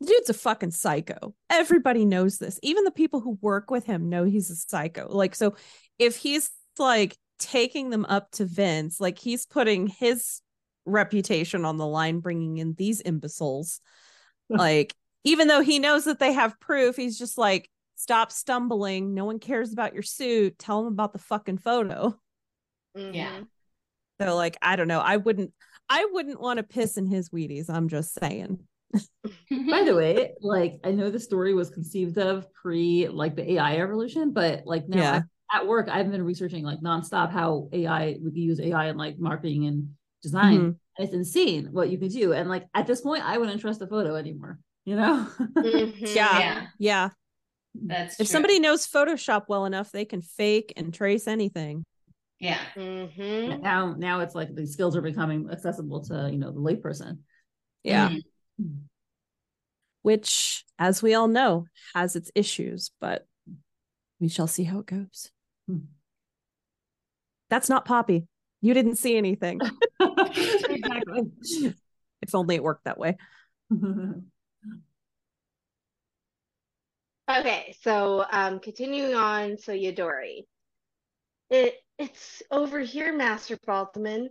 the 0.00 0.06
dude's 0.06 0.30
a 0.30 0.34
fucking 0.34 0.72
psycho. 0.72 1.34
Everybody 1.48 2.04
knows 2.04 2.38
this. 2.38 2.58
Even 2.62 2.84
the 2.84 2.90
people 2.90 3.20
who 3.20 3.38
work 3.40 3.70
with 3.70 3.84
him 3.84 4.08
know 4.08 4.24
he's 4.24 4.50
a 4.50 4.56
psycho. 4.56 5.08
Like, 5.08 5.34
so 5.34 5.54
if 5.98 6.16
he's 6.16 6.50
like 6.78 7.16
taking 7.38 7.90
them 7.90 8.04
up 8.06 8.30
to 8.32 8.44
Vince, 8.44 9.00
like 9.00 9.18
he's 9.18 9.46
putting 9.46 9.86
his 9.86 10.40
reputation 10.84 11.64
on 11.64 11.76
the 11.76 11.86
line, 11.86 12.18
bringing 12.20 12.58
in 12.58 12.74
these 12.74 13.00
imbeciles. 13.00 13.80
like, 14.48 14.94
even 15.24 15.46
though 15.46 15.60
he 15.60 15.78
knows 15.78 16.04
that 16.04 16.18
they 16.18 16.32
have 16.32 16.58
proof, 16.58 16.96
he's 16.96 17.18
just 17.18 17.38
like, 17.38 17.70
stop 17.94 18.32
stumbling. 18.32 19.14
No 19.14 19.24
one 19.24 19.38
cares 19.38 19.72
about 19.72 19.94
your 19.94 20.02
suit. 20.02 20.58
Tell 20.58 20.82
them 20.82 20.92
about 20.92 21.12
the 21.12 21.20
fucking 21.20 21.58
photo. 21.58 22.18
Yeah. 22.94 23.38
Mhm. 23.38 23.46
So 24.20 24.36
like 24.36 24.56
I 24.60 24.76
don't 24.76 24.88
know. 24.88 25.00
I 25.00 25.16
wouldn't 25.16 25.52
I 25.88 26.06
wouldn't 26.10 26.40
want 26.40 26.58
to 26.58 26.62
piss 26.62 26.96
in 26.96 27.06
his 27.06 27.30
Wheaties. 27.30 27.70
I'm 27.70 27.88
just 27.88 28.14
saying. 28.14 28.66
By 29.50 29.84
the 29.84 29.94
way, 29.94 30.32
like 30.40 30.74
I 30.84 30.90
know 30.92 31.10
the 31.10 31.20
story 31.20 31.54
was 31.54 31.70
conceived 31.70 32.18
of 32.18 32.52
pre 32.52 33.08
like 33.08 33.36
the 33.36 33.52
AI 33.52 33.78
revolution, 33.80 34.32
but 34.32 34.62
like 34.66 34.88
now 34.88 34.98
Yeah. 34.98 35.22
At 35.54 35.66
work 35.66 35.88
I've 35.90 36.10
been 36.10 36.24
researching 36.24 36.64
like 36.64 36.80
nonstop 36.80 37.30
how 37.30 37.68
AI 37.72 38.16
we 38.22 38.30
can 38.30 38.40
use 38.40 38.58
AI 38.58 38.86
in 38.88 38.96
like 38.96 39.18
marketing 39.18 39.66
and 39.66 39.90
design. 40.22 40.58
Mhm. 40.58 40.64
And 40.98 41.06
it's 41.06 41.12
insane 41.14 41.68
what 41.72 41.90
you 41.90 41.98
can 41.98 42.08
do. 42.08 42.32
And 42.32 42.48
like 42.48 42.66
at 42.74 42.86
this 42.86 43.02
point, 43.02 43.22
I 43.24 43.36
wouldn't 43.38 43.60
trust 43.60 43.82
a 43.82 43.86
photo 43.86 44.14
anymore. 44.16 44.58
You 44.84 44.96
know? 44.96 45.28
Mhm. 45.56 45.94
Yeah. 46.16 46.38
Yeah. 46.38 46.66
Yeah. 46.78 47.08
That's 47.74 48.14
If 48.14 48.26
true. 48.26 48.32
somebody 48.32 48.60
knows 48.60 48.86
Photoshop 48.86 49.44
well 49.48 49.64
enough, 49.66 49.92
they 49.92 50.04
can 50.04 50.22
fake 50.22 50.72
and 50.76 50.92
trace 50.92 51.26
anything. 51.28 51.84
Yeah. 52.38 52.58
Mhm. 52.74 53.60
now 53.62 53.94
now 53.96 54.20
it's 54.20 54.34
like 54.34 54.54
the 54.54 54.66
skills 54.66 54.96
are 54.96 55.02
becoming 55.02 55.48
accessible 55.50 56.02
to 56.04 56.28
you 56.32 56.38
know 56.38 56.50
the 56.50 56.60
layperson. 56.60 57.18
Yeah. 57.84 58.08
Mhm. 58.08 58.22
Which, 60.02 60.64
as 60.78 61.02
we 61.02 61.14
all 61.14 61.28
know, 61.28 61.66
has 61.94 62.16
its 62.16 62.30
issues, 62.34 62.90
but 63.00 63.26
we 64.20 64.28
shall 64.28 64.48
see 64.48 64.64
how 64.64 64.80
it 64.80 64.86
goes. 64.86 65.30
That's 67.50 67.68
not 67.68 67.84
Poppy. 67.84 68.26
You 68.60 68.74
didn't 68.74 68.96
see 68.96 69.16
anything. 69.16 69.60
exactly. 70.00 71.32
if 72.22 72.34
only 72.34 72.54
it 72.56 72.62
worked 72.62 72.84
that 72.84 72.98
way. 72.98 73.16
Okay, 77.30 77.74
so 77.80 78.26
um, 78.30 78.58
continuing 78.58 79.14
on, 79.14 79.56
so 79.56 79.72
Yadori. 79.72 80.44
It 81.50 81.76
it's 81.98 82.42
over 82.50 82.80
here, 82.80 83.16
Master 83.16 83.56
Baltimore. 83.64 84.28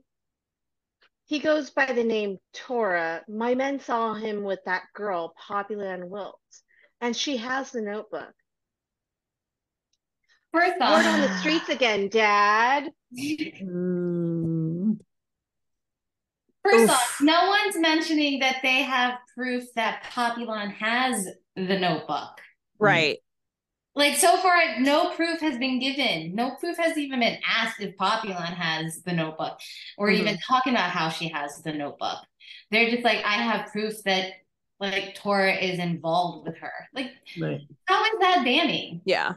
He 1.31 1.39
goes 1.39 1.69
by 1.69 1.85
the 1.85 2.03
name 2.03 2.39
Tora. 2.51 3.23
My 3.29 3.55
men 3.55 3.79
saw 3.79 4.13
him 4.13 4.43
with 4.43 4.59
that 4.65 4.83
girl, 4.93 5.33
Poppy 5.47 5.75
Ann 5.75 6.09
Wilkes, 6.09 6.61
and 6.99 7.15
she 7.15 7.37
has 7.37 7.71
the 7.71 7.81
notebook. 7.81 8.33
First 10.51 10.81
off, 10.81 10.97
Word 10.97 11.09
on 11.09 11.21
the 11.21 11.37
streets 11.37 11.69
again, 11.69 12.09
Dad. 12.09 12.91
Mm, 13.17 14.99
first 16.63 16.83
Oof. 16.83 16.89
off, 16.89 17.21
no 17.21 17.47
one's 17.47 17.77
mentioning 17.77 18.41
that 18.41 18.57
they 18.61 18.81
have 18.81 19.19
proof 19.33 19.63
that 19.77 20.03
Poppy 20.11 20.45
Ann 20.45 20.71
has 20.71 21.29
the 21.55 21.79
notebook. 21.79 22.41
Right. 22.77 23.19
Like 23.93 24.15
so 24.15 24.37
far, 24.37 24.79
no 24.79 25.11
proof 25.15 25.41
has 25.41 25.57
been 25.57 25.79
given. 25.79 26.33
No 26.33 26.55
proof 26.55 26.77
has 26.77 26.97
even 26.97 27.19
been 27.19 27.37
asked 27.45 27.81
if 27.81 27.97
Poppy 27.97 28.29
Ann 28.29 28.53
has 28.53 29.01
the 29.03 29.11
notebook, 29.11 29.59
or 29.97 30.09
even 30.09 30.37
talking 30.47 30.73
about 30.73 30.91
how 30.91 31.09
she 31.09 31.27
has 31.27 31.61
the 31.61 31.73
notebook. 31.73 32.19
They're 32.69 32.89
just 32.89 33.03
like, 33.03 33.17
I 33.25 33.33
have 33.33 33.71
proof 33.71 34.01
that 34.03 34.31
like 34.79 35.15
Tora 35.15 35.53
is 35.53 35.77
involved 35.77 36.47
with 36.47 36.57
her. 36.57 36.71
Like, 36.93 37.11
right. 37.39 37.61
how 37.85 38.03
is 38.05 38.19
that 38.21 38.43
damning? 38.45 39.01
Yeah. 39.03 39.33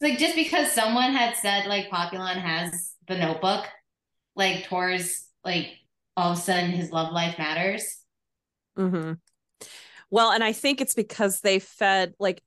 Like 0.00 0.18
just 0.18 0.34
because 0.34 0.72
someone 0.72 1.12
had 1.12 1.36
said 1.36 1.66
like 1.66 1.88
Poppy 1.88 2.16
Ann 2.16 2.38
has 2.38 2.94
the 3.06 3.16
notebook, 3.16 3.64
like 4.34 4.64
Tor's 4.64 5.24
like 5.44 5.68
all 6.16 6.32
of 6.32 6.38
a 6.38 6.40
sudden 6.40 6.70
his 6.70 6.90
love 6.90 7.12
life 7.12 7.38
matters. 7.38 7.98
mm-hmm. 8.76 9.12
Well, 10.10 10.32
and 10.32 10.42
I 10.42 10.52
think 10.52 10.80
it's 10.80 10.94
because 10.94 11.40
they 11.40 11.58
fed 11.58 12.14
like 12.18 12.42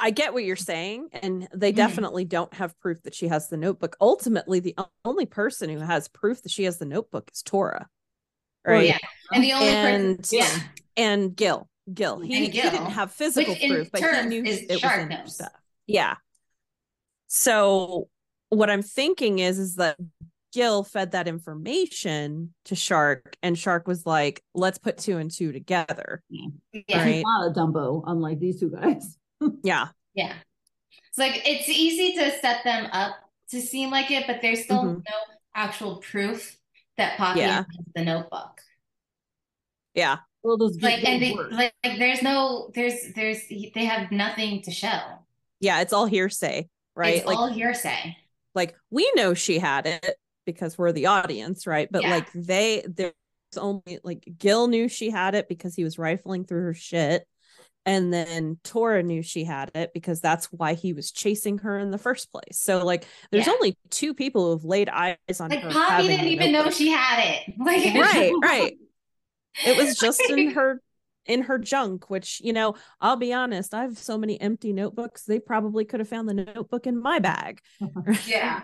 I 0.00 0.10
get 0.10 0.32
what 0.34 0.44
you're 0.44 0.56
saying, 0.56 1.08
and 1.12 1.48
they 1.54 1.72
Mhm. 1.72 1.76
definitely 1.76 2.24
don't 2.24 2.52
have 2.54 2.78
proof 2.78 3.02
that 3.04 3.14
she 3.14 3.28
has 3.28 3.48
the 3.48 3.56
notebook. 3.56 3.96
Ultimately, 4.00 4.60
the 4.60 4.74
only 5.04 5.26
person 5.26 5.70
who 5.70 5.78
has 5.80 6.08
proof 6.08 6.42
that 6.42 6.50
she 6.52 6.64
has 6.64 6.78
the 6.78 6.84
notebook 6.84 7.30
is 7.32 7.42
Tora, 7.42 7.88
Well, 8.66 8.76
right? 8.76 8.86
yeah. 8.88 8.98
And 9.32 9.42
the 9.44 9.52
only 9.52 9.68
And- 9.68 10.18
person, 10.18 10.38
yeah, 10.38 10.60
And 10.96 11.36
Gil, 11.36 11.68
Gil, 11.92 12.20
he, 12.20 12.34
And 12.34 12.44
he 12.46 12.50
didn't 12.60 12.86
have 12.86 13.12
physical 13.12 13.54
which 13.54 13.68
proof, 13.70 13.90
but 13.92 14.02
he 14.02 14.26
knew 14.28 14.42
is 14.44 14.62
it 14.68 14.82
was 14.82 14.98
in 14.98 15.08
knows. 15.08 15.34
stuff. 15.36 15.52
Yeah. 15.86 16.16
So 17.28 18.08
what 18.50 18.70
I'm 18.70 18.82
thinking 18.82 19.38
is, 19.38 19.58
is 19.58 19.76
that 19.76 19.96
Gil 20.52 20.82
fed 20.82 21.12
that 21.12 21.28
information 21.28 22.54
to 22.64 22.74
Shark, 22.74 23.36
and 23.42 23.56
Shark 23.58 23.86
was 23.86 24.06
like, 24.06 24.42
"Let's 24.54 24.78
put 24.78 24.96
two 24.98 25.18
and 25.18 25.30
two 25.30 25.52
together." 25.52 26.22
yeah, 26.30 26.48
Right. 26.74 27.14
He's 27.16 27.22
not 27.22 27.48
a 27.48 27.50
Dumbo, 27.52 28.02
unlike 28.06 28.38
these 28.40 28.58
two 28.58 28.70
guys. 28.70 29.16
Yeah. 29.62 29.88
yeah. 30.14 30.34
It's 31.08 31.18
like 31.18 31.42
it's 31.46 31.68
easy 31.68 32.14
to 32.18 32.30
set 32.40 32.64
them 32.64 32.88
up 32.92 33.16
to 33.50 33.60
seem 33.60 33.90
like 33.90 34.10
it, 34.10 34.26
but 34.26 34.40
there's 34.42 34.64
still 34.64 34.84
Mhm. 34.84 34.96
no 34.96 35.16
actual 35.54 35.96
proof 35.96 36.56
that 36.96 37.16
Poppy 37.16 37.40
Yeah. 37.40 37.56
has 37.58 37.66
the 37.94 38.04
notebook. 38.04 38.60
Yeah. 39.94 40.18
Well, 40.42 40.56
those 40.56 40.80
Like, 40.80 41.04
and 41.04 41.20
they, 41.20 41.34
like, 41.34 41.72
like, 41.84 41.98
there's 41.98 42.22
no, 42.22 42.70
there's, 42.74 42.94
there's, 43.14 43.40
they 43.48 43.84
have 43.84 44.12
nothing 44.12 44.62
to 44.62 44.70
show. 44.70 45.00
Yeah. 45.60 45.80
It's 45.80 45.92
all 45.92 46.06
hearsay, 46.06 46.68
right? 46.94 47.16
It's 47.16 47.26
like, 47.26 47.36
all 47.36 47.52
hearsay. 47.52 48.16
like 48.54 48.74
we 48.90 49.10
know 49.14 49.34
she 49.34 49.58
had 49.58 49.86
it 49.86 50.16
because 50.46 50.78
we're 50.78 50.92
the 50.92 51.06
audience, 51.06 51.66
right? 51.66 51.88
But 51.90 52.02
Yeah. 52.02 52.10
like 52.10 52.32
they, 52.32 52.84
there's 52.88 53.12
only 53.56 53.98
like 54.04 54.24
Gil 54.38 54.68
knew 54.68 54.88
she 54.88 55.10
had 55.10 55.34
it 55.34 55.48
because 55.48 55.74
he 55.74 55.84
was 55.84 55.98
rifling 55.98 56.44
through 56.44 56.62
her 56.62 56.74
shit. 56.74 57.26
And 57.88 58.12
then 58.12 58.58
Tora 58.64 59.02
knew 59.02 59.22
she 59.22 59.44
had 59.44 59.70
it 59.74 59.92
because 59.94 60.20
that's 60.20 60.46
why 60.52 60.74
he 60.74 60.92
was 60.92 61.10
chasing 61.10 61.58
her 61.58 61.78
in 61.78 61.90
the 61.90 61.98
first 61.98 62.30
place. 62.30 62.60
So 62.60 62.84
like 62.84 63.06
there's 63.30 63.46
Yeah. 63.46 63.52
only 63.54 63.76
two 63.90 64.12
people 64.14 64.52
who've 64.52 64.64
laid 64.64 64.88
eyes 64.90 65.16
on 65.40 65.48
Like 65.50 65.60
her. 65.60 65.70
Poppy 65.70 66.08
didn't 66.08 66.26
even 66.28 66.52
know 66.52 66.70
she 66.70 66.88
had 66.90 67.20
it. 67.24 67.54
Like, 67.58 67.94
Right, 67.94 68.32
right. 68.42 68.78
It 69.66 69.76
was 69.76 69.96
just 70.00 70.20
in 70.20 70.50
her 70.50 70.80
in 71.26 71.42
her 71.42 71.58
junk, 71.58 72.08
which, 72.08 72.40
you 72.42 72.52
know, 72.54 72.74
I'll 73.00 73.16
be 73.16 73.32
honest, 73.34 73.74
I 73.74 73.82
have 73.82 73.98
so 73.98 74.16
many 74.16 74.40
empty 74.40 74.72
notebooks. 74.72 75.24
They 75.24 75.38
probably 75.38 75.84
could 75.84 76.00
have 76.00 76.08
found 76.08 76.28
the 76.28 76.34
notebook 76.34 76.86
in 76.86 77.00
my 77.00 77.18
bag. 77.18 77.60
Yeah. 78.26 78.62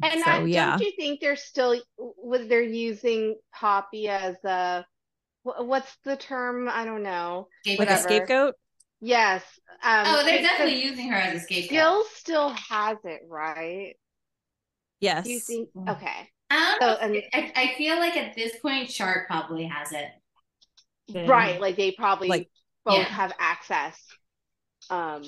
And 0.00 0.22
So, 0.22 0.30
I, 0.30 0.44
yeah. 0.44 0.70
don't 0.70 0.82
you 0.82 0.92
think 0.96 1.20
they're 1.20 1.36
still 1.36 1.80
was 1.96 2.46
they're 2.48 2.62
using 2.62 3.36
Poppy 3.52 4.08
as 4.08 4.36
a 4.44 4.84
what's 5.58 5.94
the 6.04 6.16
term? 6.16 6.68
I 6.68 6.84
don't 6.84 7.02
know. 7.02 7.48
Like 7.66 7.78
Whatever. 7.78 7.98
a 8.00 8.02
scapegoat. 8.02 8.54
Yes. 9.00 9.42
Um, 9.82 10.04
oh, 10.06 10.24
they're 10.24 10.38
because 10.38 10.50
definitely 10.50 10.82
using 10.82 11.08
her 11.08 11.16
as 11.16 11.34
a 11.36 11.40
scapegoat. 11.44 11.70
Gil 11.70 12.04
still 12.14 12.48
has 12.50 12.96
it, 13.04 13.20
right? 13.28 13.94
Yes. 15.00 15.24
Do 15.24 15.30
you 15.32 15.40
think? 15.40 15.68
Okay. 15.88 16.28
I. 16.50 16.76
So, 16.80 16.86
and- 17.00 17.22
I, 17.32 17.52
I 17.54 17.74
feel 17.78 17.96
like 17.98 18.16
at 18.16 18.34
this 18.34 18.56
point, 18.60 18.90
Shark 18.90 19.28
probably 19.28 19.64
has 19.66 19.92
it. 19.92 20.08
Right. 21.28 21.60
Like 21.60 21.76
they 21.76 21.92
probably 21.92 22.28
Like- 22.28 22.50
both 22.84 22.98
Yeah. 22.98 23.04
have 23.04 23.32
access. 23.38 23.96
Um. 24.90 25.22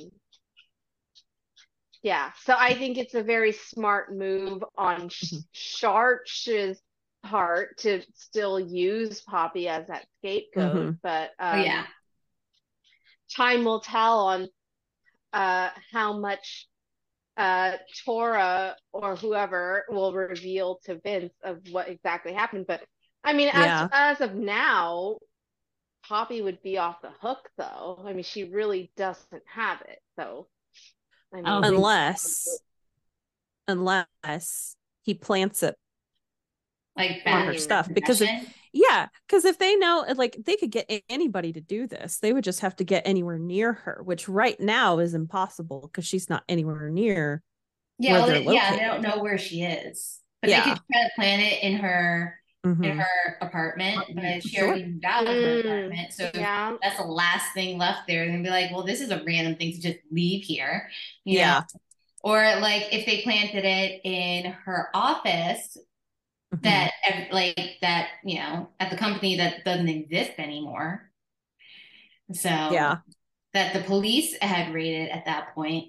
Yeah. 2.02 2.30
So 2.44 2.54
I 2.58 2.74
think 2.74 2.96
it's 2.98 3.14
a 3.14 3.22
very 3.22 3.52
smart 3.52 4.14
move 4.14 4.64
on 4.76 5.08
Sh- 5.10 5.32
Mhm. 5.34 5.38
Sharch's 5.52 6.80
part 7.22 7.78
to 7.78 8.02
still 8.14 8.58
use 8.58 9.20
Poppy 9.22 9.68
as 9.68 9.86
that 9.88 10.06
scapegoat, 10.18 10.86
Mhm. 10.86 10.98
but 11.02 11.30
Oh, 11.40 11.56
um, 11.56 11.56
yeah. 11.56 11.86
time 13.36 13.64
will 13.64 13.80
tell 13.80 14.20
on 14.20 14.48
uh 15.32 15.70
how 15.92 16.18
much 16.18 16.66
uh 17.36 17.76
Tora 18.04 18.76
or 18.92 19.16
whoever 19.16 19.84
will 19.88 20.12
reveal 20.12 20.80
to 20.84 21.00
Vince 21.00 21.32
of 21.44 21.60
what 21.70 21.88
exactly 21.88 22.32
happened. 22.32 22.66
But 22.66 22.82
I 23.24 23.32
mean, 23.32 23.48
as 23.48 23.72
Yeah. 23.72 23.88
as 23.92 24.20
of 24.20 24.34
now, 24.34 25.18
Poppy 26.08 26.42
would 26.42 26.62
be 26.62 26.78
off 26.78 27.02
the 27.02 27.12
hook 27.20 27.48
though. 27.56 28.02
I 28.04 28.12
mean, 28.12 28.24
she 28.24 28.44
really 28.44 28.92
doesn't 28.96 29.42
have 29.46 29.80
it. 29.82 30.00
So 30.18 30.48
I 31.34 31.42
mean, 31.42 31.62
unless 31.64 32.60
unless 33.68 34.76
he 35.02 35.14
plants 35.14 35.62
it 35.62 35.76
Like 37.00 37.22
on 37.26 37.46
her 37.46 37.54
stuff 37.54 37.88
because 37.92 38.20
if, 38.20 38.30
yeah 38.72 39.08
because 39.26 39.44
if 39.44 39.58
they 39.58 39.74
know 39.76 40.04
like 40.16 40.36
they 40.44 40.56
could 40.56 40.70
get 40.70 40.90
anybody 41.08 41.52
to 41.52 41.60
do 41.60 41.86
this 41.86 42.18
they 42.18 42.32
would 42.32 42.44
just 42.44 42.60
have 42.60 42.76
to 42.76 42.84
get 42.84 43.02
anywhere 43.06 43.38
near 43.38 43.72
her 43.72 44.02
which 44.04 44.28
right 44.28 44.60
now 44.60 44.98
is 44.98 45.14
impossible 45.14 45.80
because 45.82 46.06
she's 46.06 46.28
not 46.28 46.44
anywhere 46.48 46.90
near 46.90 47.42
yeah, 48.00 48.12
where 48.12 48.20
well, 48.20 48.44
they're 48.44 48.54
yeah, 48.54 48.70
they 48.72 48.80
don't 48.82 49.02
know 49.02 49.22
where 49.22 49.36
she 49.36 49.62
is, 49.62 50.20
but 50.40 50.48
Yeah. 50.48 50.64
they 50.64 50.70
could 50.70 50.80
try 50.90 51.02
to 51.02 51.10
plan 51.16 51.40
it 51.40 51.62
in 51.62 51.76
her 51.76 52.40
in 52.64 52.92
Mhm. 52.92 52.98
her 52.98 53.38
apartment. 53.42 53.98
But 54.14 54.42
she 54.42 54.56
Sure. 54.56 54.68
already 54.68 54.86
moved 54.86 55.04
out 55.04 55.26
of 55.26 55.34
her 55.34 55.34
Mm, 55.34 55.60
apartment, 55.60 56.12
so 56.14 56.30
yeah. 56.34 56.76
that's 56.82 56.96
the 56.96 57.04
last 57.04 57.52
thing 57.52 57.76
left 57.76 58.06
there. 58.08 58.24
And 58.24 58.42
be 58.42 58.48
like, 58.48 58.70
well, 58.70 58.84
this 58.84 59.02
is 59.02 59.10
a 59.10 59.22
random 59.22 59.56
thing 59.56 59.72
to 59.72 59.80
just 59.80 59.98
leave 60.10 60.44
here, 60.44 60.88
you 61.24 61.34
know? 61.34 61.40
Yeah. 61.44 61.62
Or 62.22 62.40
like 62.60 62.88
if 62.92 63.04
they 63.04 63.20
planted 63.20 63.66
it 63.66 64.00
in 64.04 64.50
her 64.50 64.88
office, 64.94 65.76
Mhm. 66.54 66.62
that 66.62 66.92
like 67.32 67.76
that 67.80 68.08
you 68.24 68.38
know 68.38 68.70
at 68.80 68.90
the 68.90 68.96
company 68.96 69.36
that 69.36 69.64
doesn't 69.64 69.88
exist 69.88 70.32
anymore. 70.38 71.10
So 72.32 72.48
yeah 72.48 72.98
that 73.52 73.72
the 73.72 73.80
police 73.80 74.36
had 74.40 74.72
raided 74.72 75.08
at 75.10 75.24
that 75.26 75.54
point. 75.54 75.88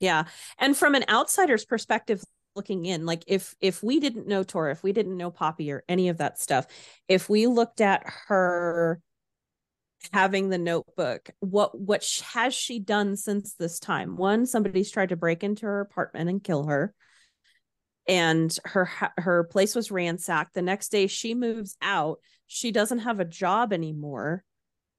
Yeah. 0.00 0.24
And 0.58 0.76
from 0.76 0.94
an 0.94 1.04
outsider's 1.08 1.64
perspective 1.64 2.22
looking 2.54 2.84
in, 2.84 3.06
like 3.06 3.24
if 3.26 3.54
if 3.60 3.82
we 3.82 4.00
didn't 4.00 4.26
know 4.26 4.42
Tora, 4.42 4.72
if 4.72 4.82
we 4.82 4.92
didn't 4.92 5.16
know 5.16 5.30
Poppy 5.30 5.70
or 5.70 5.84
any 5.88 6.08
of 6.08 6.18
that 6.18 6.38
stuff, 6.38 6.66
if 7.08 7.28
we 7.28 7.46
looked 7.46 7.80
at 7.80 8.04
her 8.28 9.00
having 10.12 10.48
the 10.48 10.58
notebook, 10.58 11.30
what 11.40 11.78
what 11.78 12.04
has 12.32 12.54
she 12.54 12.78
done 12.78 13.16
since 13.16 13.54
this 13.54 13.78
time? 13.78 14.16
One, 14.16 14.46
somebody's 14.46 14.90
tried 14.90 15.10
to 15.10 15.16
break 15.16 15.42
into 15.42 15.66
her 15.66 15.80
apartment 15.80 16.28
and 16.28 16.42
kill 16.42 16.66
her. 16.66 16.94
And 18.08 18.56
her 18.64 18.88
her 19.18 19.44
place 19.44 19.74
was 19.74 19.90
ransacked. 19.90 20.54
The 20.54 20.62
next 20.62 20.90
day 20.90 21.06
she 21.08 21.34
moves 21.34 21.76
out. 21.82 22.18
She 22.46 22.70
doesn't 22.70 23.00
have 23.00 23.18
a 23.18 23.24
job 23.24 23.72
anymore, 23.72 24.44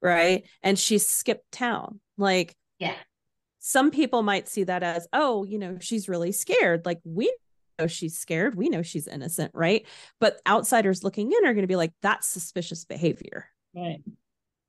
right? 0.01 0.45
And 0.61 0.77
she 0.77 0.97
skipped 0.97 1.51
town. 1.51 1.99
Like 2.17 2.55
Yeah. 2.79 2.95
some 3.59 3.91
people 3.91 4.23
might 4.23 4.47
see 4.49 4.63
that 4.65 4.83
as 4.83 5.07
oh 5.13 5.43
you 5.45 5.57
know 5.59 5.77
she's 5.79 6.09
really 6.09 6.31
scared 6.31 6.85
like 6.85 6.99
we 7.05 7.33
know 7.79 7.87
she's 7.87 8.17
scared 8.17 8.55
we 8.55 8.69
know 8.69 8.81
she's 8.81 9.07
innocent 9.07 9.51
right 9.53 9.85
but 10.19 10.39
outsiders 10.47 11.03
looking 11.03 11.31
in 11.31 11.45
are 11.45 11.53
going 11.53 11.61
to 11.63 11.67
be 11.67 11.75
like 11.75 11.93
that's 12.01 12.27
suspicious 12.27 12.85
behavior 12.85 13.45
Right. 13.75 14.01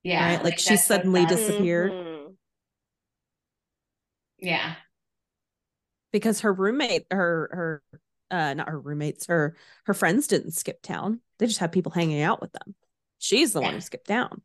Yeah. 0.03 0.35
Right, 0.37 0.45
like 0.45 0.59
she 0.59 0.71
that's 0.71 0.87
so 0.87 0.95
suddenly 0.97 1.23
sad. 1.23 1.29
dis- 1.31 1.47
disappeared. 1.47 1.93
Mhm. 1.93 2.35
Yeah. 4.39 4.75
because 6.13 6.41
her 6.41 6.53
roommate 6.53 7.07
her 7.11 7.49
her 7.53 7.83
uh 8.31 8.55
not 8.55 8.69
her 8.69 8.79
roommates 8.79 9.27
her 9.27 9.57
her 9.87 9.95
friends 9.95 10.27
didn't 10.27 10.53
skip 10.53 10.83
town. 10.83 11.21
They 11.39 11.47
just 11.47 11.59
had 11.59 11.73
people 11.73 11.93
hanging 11.93 12.21
out 12.23 12.41
with 12.41 12.53
them. 12.53 12.75
She's 13.19 13.53
the 13.53 13.61
one 13.61 13.75
who 13.75 13.81
skipped 13.81 14.09
town 14.09 14.43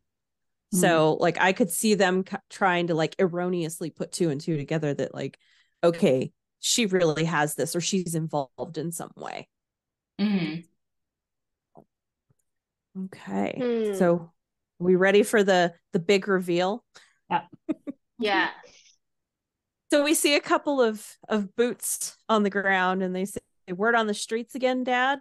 Mhm. 0.74 0.80
so 0.80 1.14
like 1.20 1.38
i 1.40 1.52
could 1.52 1.70
see 1.70 1.94
them 1.94 2.24
c- 2.28 2.36
trying 2.50 2.88
to 2.88 2.94
like 2.94 3.14
erroneously 3.20 3.90
put 3.90 4.10
two 4.10 4.30
and 4.30 4.40
two 4.40 4.56
together 4.56 4.92
that 4.94 5.14
like 5.14 5.38
okay 5.84 6.32
she 6.58 6.86
really 6.86 7.24
has 7.24 7.54
this 7.54 7.76
or 7.76 7.80
she's 7.80 8.14
involved 8.14 8.78
in 8.78 8.90
some 8.90 9.12
way. 9.16 9.46
Hmm 10.18 10.54
okay. 13.04 13.60
Hmm. 13.60 13.94
so 13.98 14.14
are 14.16 14.30
we 14.78 14.96
ready 14.96 15.22
for 15.22 15.44
the 15.44 15.74
the 15.92 15.98
big 15.98 16.26
reveal? 16.28 16.84
Yeah 17.30 17.42
yeah. 18.18 18.48
So 19.90 20.02
we 20.02 20.14
see 20.14 20.34
a 20.34 20.40
couple 20.40 20.80
of 20.80 21.06
of 21.28 21.54
boots 21.54 22.16
on 22.28 22.42
the 22.42 22.50
ground 22.50 23.02
and 23.02 23.14
they 23.14 23.24
say 23.26 23.40
word 23.72 23.94
on 23.94 24.06
the 24.06 24.14
streets 24.14 24.54
again, 24.54 24.84
dad. 24.84 25.20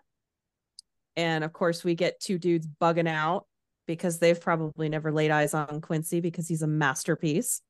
And 1.15 1.43
of 1.43 1.53
course 1.53 1.83
we 1.83 1.95
get 1.95 2.19
two 2.19 2.37
dudes 2.37 2.67
bugging 2.81 3.07
out 3.07 3.45
because 3.87 4.19
they've 4.19 4.39
probably 4.39 4.89
never 4.89 5.11
laid 5.11 5.31
eyes 5.31 5.53
on 5.53 5.81
Quincy 5.81 6.19
because 6.21 6.47
he's 6.47 6.61
a 6.63 6.67
masterpiece. 6.67 7.61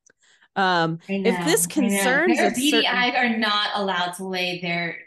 Um 0.56 1.00
if 1.08 1.46
this 1.46 1.68
know, 1.68 1.84
I 1.84 1.88
know. 1.88 1.90
concerns 1.90 2.38
their 2.38 2.50
beady 2.52 2.72
certain- 2.72 2.86
eyes 2.92 3.14
are 3.16 3.38
not 3.38 3.70
allowed 3.76 4.12
to 4.14 4.26
lay 4.28 4.62
their 4.62 4.98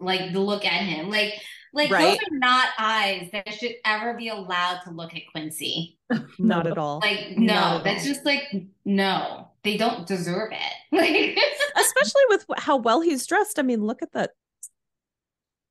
like 0.00 0.32
look 0.32 0.64
at 0.64 0.82
him. 0.82 1.10
Like 1.10 1.34
like 1.72 1.90
Right. 1.90 2.02
those 2.04 2.18
are 2.18 2.38
not 2.38 2.68
eyes 2.78 3.28
that 3.32 3.52
should 3.52 3.72
ever 3.84 4.14
be 4.14 4.28
allowed 4.28 4.80
to 4.84 4.90
look 4.92 5.14
at 5.14 5.22
Quincy. 5.32 5.98
not 6.38 6.66
at 6.66 6.78
all. 6.78 7.00
Like 7.00 7.36
no, 7.36 7.52
at 7.78 7.84
that's 7.84 8.02
all. 8.06 8.12
just 8.14 8.24
like 8.24 8.42
no, 8.84 9.48
they 9.62 9.76
don't 9.76 10.06
deserve 10.06 10.52
it. 10.52 10.72
Like 10.92 11.36
Especially 11.76 12.22
with 12.30 12.46
how 12.58 12.76
well 12.78 13.00
he's 13.00 13.26
dressed. 13.26 13.58
I 13.58 13.62
mean, 13.62 13.84
look 13.84 14.02
at 14.02 14.12
that. 14.12 14.30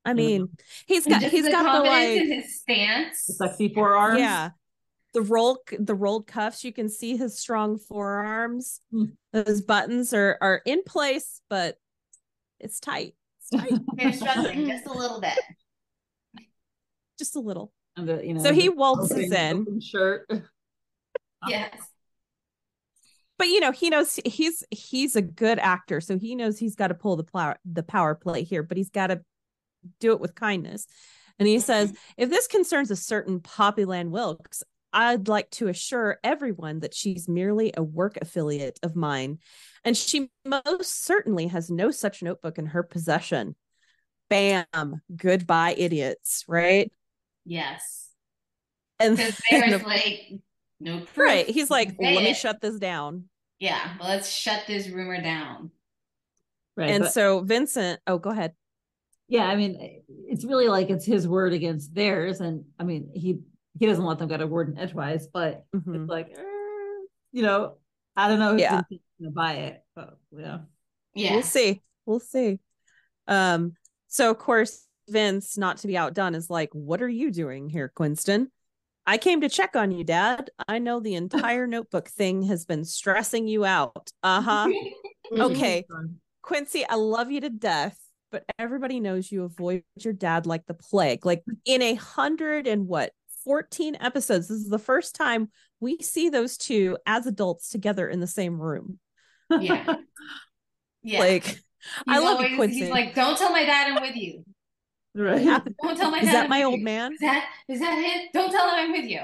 I 0.04 0.12
mean, 0.14 0.48
he's 0.86 1.06
got 1.06 1.20
just 1.20 1.32
he's 1.32 1.44
the 1.46 1.50
got 1.50 1.62
the 1.62 1.88
confidence 1.88 2.20
in 2.22 2.28
like 2.30 2.42
his 2.44 2.60
stance. 2.60 3.18
Sexy 3.38 3.68
forearms. 3.72 4.18
yeah. 4.20 4.50
The 5.14 5.22
roll 5.22 5.58
the 5.78 5.94
rolled 5.94 6.26
cuffs, 6.26 6.64
you 6.64 6.72
can 6.72 6.88
see 6.88 7.16
his 7.16 7.38
strong 7.38 7.78
forearms. 7.78 8.80
Hmm. 8.90 9.04
Those 9.32 9.62
buttons 9.62 10.12
are 10.12 10.36
are 10.40 10.60
in 10.66 10.82
place, 10.82 11.40
but 11.48 11.76
it's 12.60 12.80
tight. 12.80 13.14
It's 13.40 13.50
tight. 13.50 13.80
They're 13.96 14.12
struggling 14.12 14.66
just 14.68 14.86
a 14.86 14.92
little 14.92 15.20
bit. 15.20 15.38
just 17.18 17.36
a 17.36 17.40
little. 17.40 17.72
And 17.96 18.08
the, 18.08 18.26
you 18.26 18.34
know, 18.34 18.42
So 18.42 18.52
he 18.52 18.68
waltzes 18.68 19.30
open- 19.30 19.32
in. 19.32 19.56
open 19.62 19.80
shirt. 19.80 20.26
Yes. 21.46 21.76
But 23.36 23.48
you 23.48 23.60
know, 23.60 23.70
he 23.70 23.90
knows 23.90 24.18
he's 24.24 24.64
he's 24.70 25.14
a 25.14 25.20
good 25.22 25.58
actor, 25.58 26.00
so 26.00 26.18
he 26.18 26.34
knows 26.34 26.58
he's 26.58 26.74
got 26.74 26.88
to 26.88 26.94
pull 26.94 27.16
the 27.16 27.24
power 27.24 27.58
the 27.70 27.82
power 27.82 28.14
play 28.14 28.44
here, 28.44 28.62
but 28.62 28.76
he's 28.78 28.88
got 28.88 29.08
to 29.08 29.20
do 30.00 30.12
it 30.12 30.20
with 30.20 30.34
kindness. 30.34 30.86
And 31.38 31.48
he 31.48 31.58
says, 31.58 31.88
mm-hmm. 31.90 32.22
if 32.22 32.30
this 32.30 32.46
concerns 32.46 32.90
a 32.90 32.96
certain 32.96 33.40
Poppy 33.40 33.82
Ann 33.82 34.10
Wilkes, 34.10 34.62
I'd 34.94 35.26
like 35.26 35.50
to 35.52 35.66
assure 35.68 36.18
everyone 36.22 36.80
that 36.80 36.94
she's 36.94 37.28
merely 37.28 37.72
a 37.76 37.82
work 37.82 38.16
affiliate 38.22 38.78
of 38.84 38.94
mine, 38.94 39.38
and 39.84 39.96
she 39.96 40.30
most 40.44 41.04
certainly 41.04 41.48
has 41.48 41.68
no 41.68 41.90
such 41.90 42.22
notebook 42.22 42.58
in 42.58 42.66
her 42.66 42.84
possession. 42.84 43.56
Bam, 44.30 45.02
goodbye, 45.14 45.74
idiots, 45.76 46.44
right? 46.46 46.92
Yes. 47.44 48.08
And 49.00 49.16
Because 49.16 49.40
then, 49.50 49.70
there's 49.70 49.82
like 49.82 50.32
no 50.78 50.98
proof. 51.00 51.18
right, 51.18 51.46
he's 51.48 51.70
like, 51.70 51.90
Say 51.90 52.14
let 52.14 52.22
me 52.22 52.32
shut 52.32 52.60
this 52.60 52.78
down. 52.78 53.24
Yeah, 53.58 53.94
but 53.98 54.08
let's 54.08 54.30
shut 54.30 54.62
this 54.68 54.88
rumor 54.88 55.20
down. 55.20 55.72
Right. 56.76 56.90
and 56.90 57.04
but- 57.04 57.12
so 57.12 57.40
Vincent, 57.40 58.00
oh, 58.06 58.18
go 58.18 58.30
ahead. 58.30 58.52
Yeah, 59.28 59.44
I 59.46 59.56
mean, 59.56 60.02
it's 60.28 60.44
really 60.44 60.68
like 60.68 60.90
it's 60.90 61.04
his 61.04 61.26
word 61.26 61.52
against 61.52 61.94
theirs. 61.94 62.40
And 62.40 62.64
I 62.78 62.84
mean, 62.84 63.10
he 63.14 63.40
he 63.78 63.86
doesn't 63.86 64.04
let 64.04 64.18
them 64.18 64.28
get 64.28 64.40
a 64.40 64.46
word 64.46 64.68
in 64.68 64.78
edgewise, 64.78 65.26
but 65.26 65.64
Mhm. 65.74 66.02
it's 66.02 66.08
like, 66.10 66.30
eh, 66.36 66.42
you 67.32 67.42
know, 67.42 67.78
I 68.16 68.28
don't 68.28 68.38
know 68.38 68.54
if 68.54 68.60
Yeah. 68.60 68.76
Vincent's 68.88 69.04
gonna 69.20 69.32
buy 69.32 69.52
it, 69.54 69.82
but 69.96 70.18
yeah. 70.36 70.58
Yeah. 71.14 71.32
We'll 71.34 71.42
see. 71.42 71.82
We'll 72.06 72.20
see. 72.20 72.60
Um, 73.26 73.74
so 74.08 74.30
of 74.30 74.38
course, 74.38 74.86
Vince, 75.08 75.58
not 75.58 75.78
to 75.78 75.86
be 75.86 75.96
outdone, 75.96 76.34
is 76.34 76.48
like, 76.50 76.70
What 76.72 77.02
are 77.02 77.08
you 77.08 77.30
doing 77.30 77.68
here, 77.68 77.88
Quinston? 77.88 78.50
I 79.06 79.18
came 79.18 79.42
to 79.42 79.48
check 79.50 79.76
on 79.76 79.90
you, 79.90 80.02
Dad. 80.04 80.50
I 80.66 80.78
know 80.78 80.98
the 81.00 81.14
entire 81.14 81.66
notebook 81.66 82.08
thing 82.08 82.44
has 82.44 82.64
been 82.64 82.84
stressing 82.84 83.48
you 83.48 83.64
out. 83.64 84.10
Uh-huh. 84.22 84.68
Okay. 85.32 85.84
Quincy, 86.42 86.84
I 86.86 86.96
love 86.96 87.30
you 87.30 87.40
to 87.40 87.48
death, 87.48 87.98
but 88.34 88.44
everybody 88.58 88.98
knows 88.98 89.30
you 89.30 89.44
avoid 89.44 89.84
your 90.00 90.12
dad 90.12 90.44
like 90.44 90.66
the 90.66 90.74
plague. 90.74 91.24
Like 91.24 91.44
in 91.64 91.82
a 91.82 91.94
hundred 91.94 92.66
and 92.66 92.88
what 92.88 93.12
14 93.44 93.96
episodes, 94.00 94.48
this 94.48 94.58
is 94.58 94.68
the 94.68 94.78
first 94.78 95.14
time 95.14 95.50
we 95.78 95.98
see 95.98 96.30
those 96.30 96.56
two 96.56 96.98
as 97.06 97.28
adults 97.28 97.68
together 97.68 98.08
in 98.08 98.18
the 98.18 98.26
same 98.26 98.60
room. 98.60 98.98
Yeah. 99.50 99.94
Yeah. 101.06 101.18
Like, 101.18 101.44
He's 101.44 101.60
I 102.08 102.18
love 102.18 102.38
always- 102.38 102.56
Quincy. 102.56 102.80
He's 102.80 102.88
like, 102.88 103.14
don't 103.14 103.36
tell 103.36 103.52
my 103.52 103.62
dad 103.64 103.92
I'm 103.92 104.00
with 104.02 104.16
you. 104.16 104.42
Right. 105.14 105.44
Don't 105.82 105.96
tell 105.98 106.10
my 106.10 106.20
dad. 106.20 106.26
is 106.26 106.32
that 106.32 106.44
I'm 106.44 106.48
my 106.50 106.62
old 106.62 106.78
you. 106.78 106.84
man? 106.84 107.12
Is 107.12 107.20
that 107.20 107.44
is 107.68 107.78
that 107.80 107.98
it? 107.98 108.32
Don't 108.32 108.50
tell 108.50 108.66
him 108.70 108.74
I'm 108.74 108.92
with 108.92 109.04
you. 109.04 109.20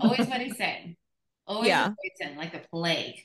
Always 0.00 0.26
what 0.26 0.40
he's 0.40 0.56
saying. 0.58 0.96
Always 1.46 1.68
Yeah. 1.68 1.90
like 2.36 2.52
the 2.52 2.60
plague. 2.72 3.20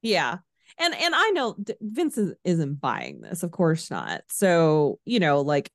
Yeah. 0.00 0.38
And 0.78 0.94
and 0.94 1.14
I 1.14 1.30
know 1.30 1.56
Vince 1.80 2.18
is, 2.18 2.34
isn't 2.44 2.80
buying 2.80 3.20
this, 3.20 3.42
of 3.42 3.50
course 3.50 3.90
not. 3.90 4.22
So, 4.28 4.98
you 5.04 5.20
know, 5.20 5.40
like 5.40 5.70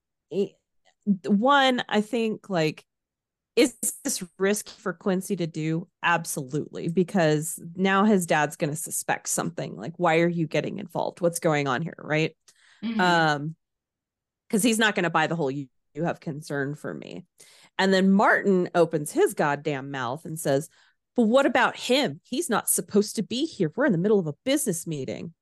one, 1.25 1.83
I 1.87 2.01
think 2.01 2.49
like 2.49 2.83
is 3.55 3.75
this 4.03 4.23
risky 4.37 4.71
for 4.77 4.93
Quincy 4.93 5.35
to 5.35 5.47
do? 5.47 5.87
Absolutely, 6.01 6.87
because 6.87 7.59
now 7.75 8.05
his 8.05 8.25
dad's 8.25 8.55
going 8.55 8.69
to 8.69 8.75
suspect 8.75 9.27
something. 9.27 9.75
Like, 9.75 9.93
why 9.97 10.19
are 10.19 10.29
you 10.29 10.47
getting 10.47 10.79
involved? 10.79 11.19
What's 11.19 11.39
going 11.39 11.67
on 11.67 11.81
here, 11.81 11.97
right? 11.97 12.35
Mhm. 12.83 12.99
Um, 12.99 13.55
because 14.47 14.63
he's 14.63 14.79
not 14.79 14.95
going 14.95 15.03
to 15.03 15.09
buy 15.09 15.27
the 15.27 15.35
whole 15.35 15.51
you, 15.51 15.67
you 15.93 16.05
have 16.05 16.19
concern 16.19 16.75
for 16.75 16.93
me. 16.93 17.25
And 17.77 17.93
then 17.93 18.11
Martin 18.11 18.69
opens 18.73 19.11
his 19.11 19.33
goddamn 19.33 19.91
mouth 19.91 20.25
and 20.25 20.39
says, 20.39 20.69
But 21.19 21.25
what 21.25 21.45
about 21.45 21.75
him? 21.75 22.21
He's 22.23 22.49
not 22.49 22.69
supposed 22.69 23.17
to 23.17 23.23
be 23.23 23.45
here. 23.45 23.73
We're 23.75 23.87
in 23.87 23.91
the 23.91 23.97
middle 23.97 24.19
of 24.19 24.27
a 24.27 24.35
business 24.45 24.87
meeting. 24.87 25.33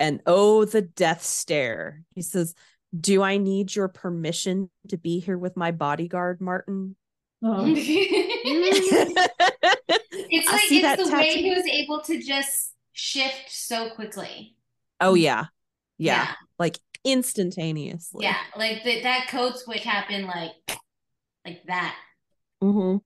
And 0.00 0.22
oh, 0.24 0.64
the 0.64 0.80
death 0.80 1.22
stare. 1.22 2.02
He 2.14 2.22
says, 2.22 2.54
Do 2.98 3.22
I 3.22 3.36
need 3.36 3.74
your 3.76 3.88
permission 3.88 4.70
to 4.88 4.96
be 4.96 5.20
here 5.20 5.36
with 5.36 5.54
my 5.54 5.70
bodyguard, 5.70 6.40
Martin? 6.40 6.96
Oh, 7.42 7.66
it's 7.76 8.08
I 10.48 10.52
like 10.52 10.60
see 10.62 10.80
that 10.80 10.98
it's 10.98 11.10
the 11.10 11.14
way 11.14 11.42
he 11.42 11.50
was 11.50 11.66
able 11.66 12.00
to 12.04 12.18
just 12.18 12.72
shift 12.92 13.50
so 13.50 13.90
quickly. 13.90 14.56
oh, 14.98 15.12
yeah. 15.12 15.44
Yeah. 15.98 16.32
Like 16.58 16.78
instantaneously. 17.04 18.24
Yeah, 18.24 18.38
like 18.56 18.82
the, 18.82 19.02
that 19.02 19.26
code 19.28 19.58
switch 19.58 19.84
happened 19.84 20.24
like 20.24 20.52
like 21.44 21.64
that. 21.66 21.96
hmm 22.62 22.96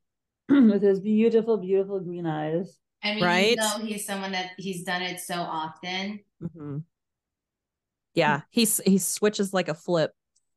with 0.48 0.82
his 0.82 1.00
beautiful, 1.00 1.56
beautiful 1.56 2.00
green 2.00 2.26
eyes. 2.26 2.78
I 3.02 3.14
mean, 3.14 3.22
Right? 3.24 3.50
you 3.50 3.56
know 3.56 3.86
he's 3.86 4.06
someone 4.06 4.32
that 4.32 4.50
he's 4.56 4.84
done 4.84 5.02
it 5.02 5.20
so 5.20 5.34
often. 5.34 6.20
hmm 6.54 6.78
Yeah. 8.14 8.42
He's 8.50 8.78
he 8.78 8.98
switches 8.98 9.52
like 9.52 9.68
a 9.68 9.74
flip. 9.74 10.12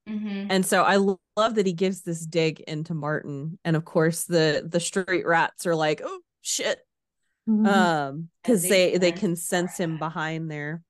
hmm 0.07 0.45
And 0.49 0.65
so 0.65 0.83
I 0.83 0.95
lo- 0.97 1.19
love 1.37 1.55
that 1.55 1.65
he 1.65 1.73
gives 1.73 2.01
this 2.01 2.25
dig 2.25 2.59
into 2.61 2.93
Martin. 2.93 3.59
And 3.65 3.75
of 3.75 3.85
course 3.85 4.23
the 4.25 4.67
the 4.67 4.79
street 4.79 5.25
rats 5.25 5.65
are 5.65 5.75
like, 5.75 6.01
oh 6.03 6.21
shit. 6.41 6.79
Mm-hmm. 7.47 7.65
Um, 7.65 8.29
because 8.43 8.61
they 8.63 8.91
they 8.91 8.97
they 8.97 9.11
can 9.11 9.35
sense 9.35 9.77
him 9.77 9.97
behind 9.97 10.49
there. 10.51 10.83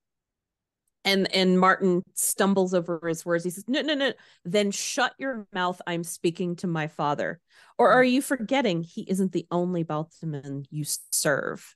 And 1.05 1.33
and 1.33 1.59
Martin 1.59 2.03
stumbles 2.13 2.73
over 2.73 2.99
his 3.07 3.25
words. 3.25 3.43
He 3.43 3.49
says, 3.49 3.63
No, 3.67 3.81
no, 3.81 3.93
no, 3.93 4.13
then 4.43 4.71
shut 4.71 5.13
your 5.17 5.47
mouth. 5.53 5.81
I'm 5.87 6.03
speaking 6.03 6.57
to 6.57 6.67
my 6.67 6.87
father. 6.87 7.39
Or 7.77 7.91
are 7.91 8.03
you 8.03 8.21
forgetting 8.21 8.83
he 8.83 9.03
isn't 9.09 9.31
the 9.31 9.47
only 9.49 9.83
Baltimore 9.83 10.63
you 10.69 10.83
serve? 11.11 11.75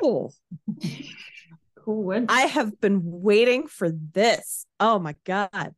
Cool. 0.00 0.34
I 2.28 2.42
have 2.42 2.80
been 2.80 3.00
waiting 3.04 3.66
for 3.66 3.90
this. 3.90 4.66
Oh 4.80 4.98
my 4.98 5.14
god. 5.24 5.74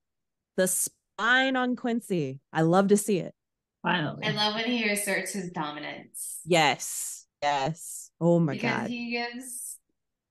The 0.57 0.69
spine 0.69 1.57
on 1.57 1.77
Quincy. 1.77 2.41
I 2.53 2.63
love 2.63 2.89
to 2.89 2.97
see 2.97 3.19
it. 3.19 3.35
Finally. 3.83 4.27
I 4.27 4.33
love 4.33 4.55
when 4.55 4.67
he 4.67 4.89
asserts 4.89 5.33
his 5.33 5.51
dominance. 5.51 6.41
Yes. 6.45 7.27
Yes. 7.43 8.11
Oh 8.21 8.39
my 8.39 8.55
because 8.55 8.81
god. 8.81 8.91
he 8.91 9.11
gives 9.13 9.68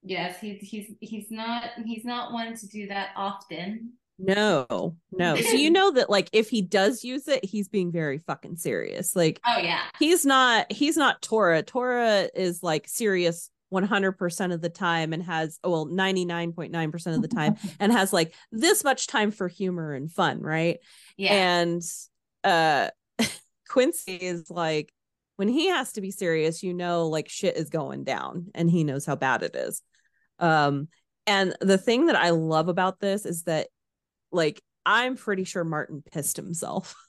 yes, 0.08 0.40
he's 0.40 0.62
he's 0.62 0.94
he's 1.02 1.32
not 1.32 1.72
he's 1.86 2.06
not 2.06 2.34
one 2.34 2.56
to 2.56 2.68
do 2.68 2.88
that 2.88 3.10
often. 3.16 3.94
No, 4.20 4.96
no. 5.12 5.36
So 5.36 5.52
you 5.52 5.70
know 5.70 5.92
that 5.92 6.10
like 6.10 6.30
if 6.34 6.50
he 6.50 6.64
does 6.64 7.04
use 7.04 7.28
it, 7.28 7.46
he's 7.46 7.68
being 7.68 7.92
very 7.92 8.18
fucking 8.18 8.58
serious. 8.58 9.16
Like 9.16 9.40
Oh 9.46 9.60
yeah. 9.60 9.84
he's 10.00 10.26
not 10.26 10.72
he's 10.72 10.98
not 10.98 11.22
Tora. 11.22 11.62
Tora 11.62 12.28
is 12.34 12.64
like 12.64 12.88
serious 12.88 13.52
100% 13.72 14.54
of 14.54 14.62
the 14.62 14.70
time 14.70 15.14
and 15.14 15.22
has 15.24 15.60
oh, 15.64 15.70
well 15.72 15.86
99.9% 15.86 17.16
of 17.16 17.22
the 17.22 17.28
time 17.28 17.58
and 17.80 17.92
has 17.92 18.12
like 18.12 18.34
this 18.52 18.84
much 18.84 19.08
time 19.08 19.30
for 19.30 19.48
humor 19.48 19.94
and 19.94 20.12
fun, 20.12 20.42
right? 20.42 20.80
Yeah. 21.16 21.34
And 21.34 21.84
uh 22.44 22.90
Quincy 23.70 24.16
is 24.16 24.50
like 24.50 24.92
when 25.36 25.48
he 25.48 25.68
has 25.68 25.92
to 25.94 26.02
be 26.02 26.10
serious, 26.10 26.64
you 26.64 26.74
know 26.74 27.08
like 27.08 27.30
shit 27.30 27.56
is 27.56 27.70
going 27.70 28.04
down 28.04 28.48
and 28.56 28.72
he 28.72 28.84
knows 28.84 29.06
how 29.06 29.16
bad 29.16 29.44
it 29.44 29.56
is. 29.56 29.84
Um 30.40 30.88
and 31.26 31.56
the 31.62 31.78
thing 31.78 32.06
that 32.08 32.16
I 32.16 32.30
love 32.32 32.68
about 32.70 33.00
this 33.00 33.26
is 33.26 33.44
that 33.44 33.68
like 34.32 34.62
I'm 34.86 35.16
pretty 35.18 35.44
sure 35.44 35.64
Martin 35.64 36.04
pissed 36.12 36.38
himself. 36.38 36.96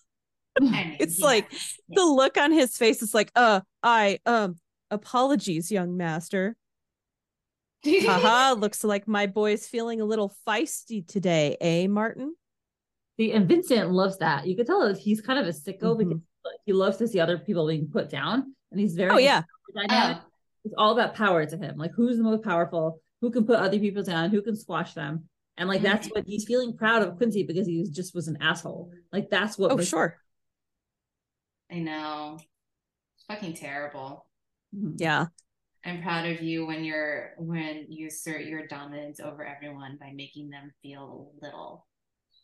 It's 0.60 1.20
yeah. 1.20 1.24
like 1.24 1.52
the 1.88 2.04
look 2.04 2.36
on 2.36 2.50
his 2.50 2.76
face 2.76 3.00
is 3.00 3.14
like, 3.14 3.30
uh, 3.36 3.60
I 3.80 4.18
um 4.26 4.56
apologies, 4.90 5.70
young 5.70 5.96
master. 5.96 6.56
Haha, 7.86 8.54
looks 8.58 8.82
like 8.82 9.06
my 9.06 9.26
boy's 9.28 9.68
feeling 9.68 10.00
a 10.00 10.04
little 10.04 10.34
feisty 10.46 11.06
today, 11.06 11.56
eh, 11.60 11.86
Martin? 11.86 12.34
See, 13.20 13.30
and 13.30 13.46
Vincent 13.48 13.92
loves 13.92 14.18
that. 14.18 14.48
You 14.48 14.56
could 14.56 14.66
tell 14.66 14.80
that 14.88 14.98
he's 14.98 15.20
kind 15.20 15.38
of 15.38 15.46
a 15.46 15.50
sicko 15.50 15.94
Mhm. 15.94 15.98
because 16.08 16.22
he 16.66 16.72
loves 16.72 16.96
to 16.96 17.06
see 17.06 17.20
other 17.20 17.38
people 17.38 17.66
being 17.68 17.88
put 17.88 18.08
down, 18.10 18.54
and 18.72 18.80
he's 18.80 18.94
very 18.94 19.10
Oh 19.12 19.18
yeah. 19.18 19.42
dynamic. 19.76 20.22
it's 20.64 20.74
all 20.76 20.92
about 20.92 21.14
power 21.14 21.46
to 21.46 21.56
him. 21.56 21.76
Like 21.76 21.92
who's 21.94 22.16
the 22.16 22.24
most 22.24 22.42
powerful, 22.42 23.00
who 23.20 23.31
can 23.31 23.44
put 23.44 23.59
other 23.59 23.78
people 23.78 24.02
down, 24.02 24.31
who 24.31 24.42
can 24.42 24.57
squash 24.57 24.94
them. 24.94 25.28
And 25.57 25.68
like 25.68 25.83
that's 25.83 26.07
what 26.09 26.24
he's 26.26 26.44
feeling 26.44 26.76
proud 26.76 27.02
of 27.02 27.16
Quincy 27.16 27.42
because 27.42 27.66
he 27.66 27.78
was 27.78 27.90
just 27.90 28.14
was 28.14 28.28
an 28.28 28.38
asshole. 28.40 28.92
Like 29.12 29.28
that's 29.31 29.59
what 29.59 29.72
Oh 29.72 29.76
makes- 29.76 29.88
sure. 29.88 30.16
I 31.70 31.81
know. 31.81 32.38
It's 33.16 33.24
fucking 33.26 33.54
terrible. 33.54 34.26
Mhm. 34.74 34.94
Yeah. 34.98 35.26
I'm 35.85 36.02
proud 36.02 36.26
of 36.26 36.42
you 36.42 36.66
when 36.66 36.85
you're 36.85 37.33
when 37.38 37.87
you 37.88 38.09
assert 38.09 38.44
your 38.44 38.66
dominance 38.66 39.20
over 39.20 39.44
everyone 39.44 39.96
by 40.00 40.12
making 40.14 40.50
them 40.50 40.72
feel 40.83 41.33
little. 41.42 41.87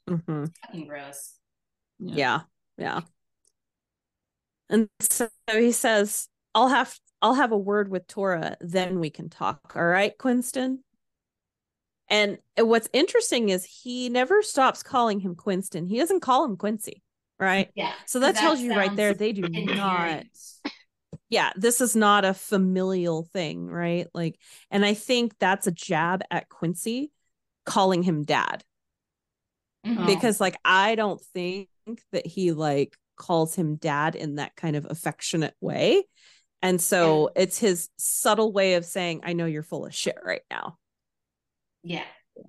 hmm 0.09 0.45
Fucking 0.67 0.87
gross. 0.89 1.35
Yeah. 1.99 2.43
Yeah. 2.79 3.03
And 4.69 4.89
so 5.01 5.29
he 5.53 5.73
says, 5.73 6.29
I'll 6.55 6.69
have 6.69 6.99
I'll 7.25 7.33
have 7.33 7.53
a 7.53 7.59
word 7.59 7.89
with 7.91 8.07
Tora, 8.07 8.59
then 8.61 9.01
we 9.01 9.09
can 9.09 9.31
talk. 9.31 9.73
All 9.75 9.83
right, 9.83 10.13
Quinston. 10.19 10.81
And 12.11 12.37
what's 12.59 12.91
interesting 12.93 13.49
is 13.49 13.65
he 13.65 14.11
never 14.11 14.43
stops 14.43 14.83
calling 14.83 15.21
him 15.21 15.35
Quinston. 15.35 15.87
He 15.87 15.97
doesn't 15.97 16.21
call 16.21 16.45
him 16.45 16.59
Quincy, 16.59 17.03
right? 17.41 17.71
Yeah. 17.75 17.95
So 18.05 18.21
that, 18.21 18.37
tells 18.37 18.61
you 18.61 18.75
right 18.75 18.95
there 18.95 19.15
they 19.15 19.33
do 19.33 19.49
not 19.49 20.25
yeah, 21.31 21.51
this 21.57 21.81
is 21.81 21.97
not 21.97 22.27
a 22.27 22.35
familial 22.35 23.23
thing, 23.33 23.69
right? 23.69 24.07
Like, 24.13 24.39
and 24.71 24.85
I 24.85 24.93
think 24.93 25.33
that's 25.39 25.67
a 25.67 25.73
jab 25.73 26.21
at 26.31 26.51
Quincy 26.51 27.11
calling 27.65 28.03
him 28.03 28.25
dad 28.25 28.63
Mhm. 29.87 30.05
because, 30.05 30.43
like, 30.43 30.59
I 30.63 30.95
don't 30.95 31.23
think 31.33 31.71
that 32.13 32.27
he 32.27 32.53
like 32.53 32.99
calls 33.17 33.55
him 33.55 33.77
dad 33.77 34.15
in 34.15 34.35
that 34.35 34.57
kind 34.57 34.77
of 34.77 34.87
affectionate 34.91 35.55
way. 35.63 36.05
And 36.64 36.81
so 36.81 37.31
it's 37.37 37.59
his 37.59 37.90
subtle 37.98 38.50
way 38.50 38.74
of 38.74 38.87
saying, 38.87 39.20
I 39.22 39.35
know 39.35 39.44
you're 39.44 39.62
full 39.62 39.85
of 39.85 39.94
shit 39.94 40.16
right 40.24 40.40
now. 40.50 40.79
yeah. 41.83 42.05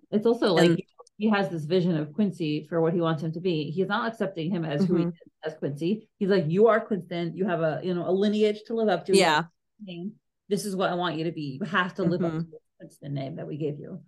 It's 0.10 0.26
also 0.26 0.54
like 0.54 0.70
And- 0.72 0.82
he 1.18 1.30
has 1.30 1.50
this 1.50 1.66
vision 1.66 1.96
of 1.98 2.12
Quincy 2.14 2.66
for 2.68 2.82
what 2.82 2.94
he 2.94 3.02
wants 3.02 3.22
him 3.24 3.32
to 3.34 3.40
be. 3.42 3.70
He's 3.72 3.88
not 3.88 4.12
accepting 4.12 4.50
him 4.50 4.64
as 4.66 4.84
who 4.86 4.96
he 4.96 5.04
Mhm. 5.06 5.10
is 5.14 5.20
as 5.44 5.54
Quincy. 5.56 6.10
He's 6.18 6.30
like, 6.30 6.46
you 6.48 6.68
are 6.68 6.80
Quinston. 6.80 7.36
You 7.36 7.46
have 7.46 7.62
a 7.62 7.82
you 7.84 7.94
know 7.94 8.10
a 8.10 8.12
lineage 8.12 8.64
to 8.68 8.74
live 8.74 8.88
up 8.90 9.06
to. 9.06 9.16
Yeah. 9.16 9.36
have 9.36 9.50
a 9.82 9.84
name. 9.86 10.14
This 10.50 10.66
is 10.66 10.76
what 10.76 10.90
I 10.90 10.96
want 10.96 11.18
you 11.18 11.26
to 11.26 11.32
be. 11.32 11.60
You 11.62 11.66
have 11.68 11.94
to 11.96 12.04
live 12.04 12.24
up 12.24 12.32
Mhm. 12.34 12.40
to 12.40 12.52
the 12.52 12.60
Quinston 12.80 13.14
name 13.14 13.36
that 13.36 13.48
we 13.48 13.58
gave 13.58 13.80
you. 13.80 14.02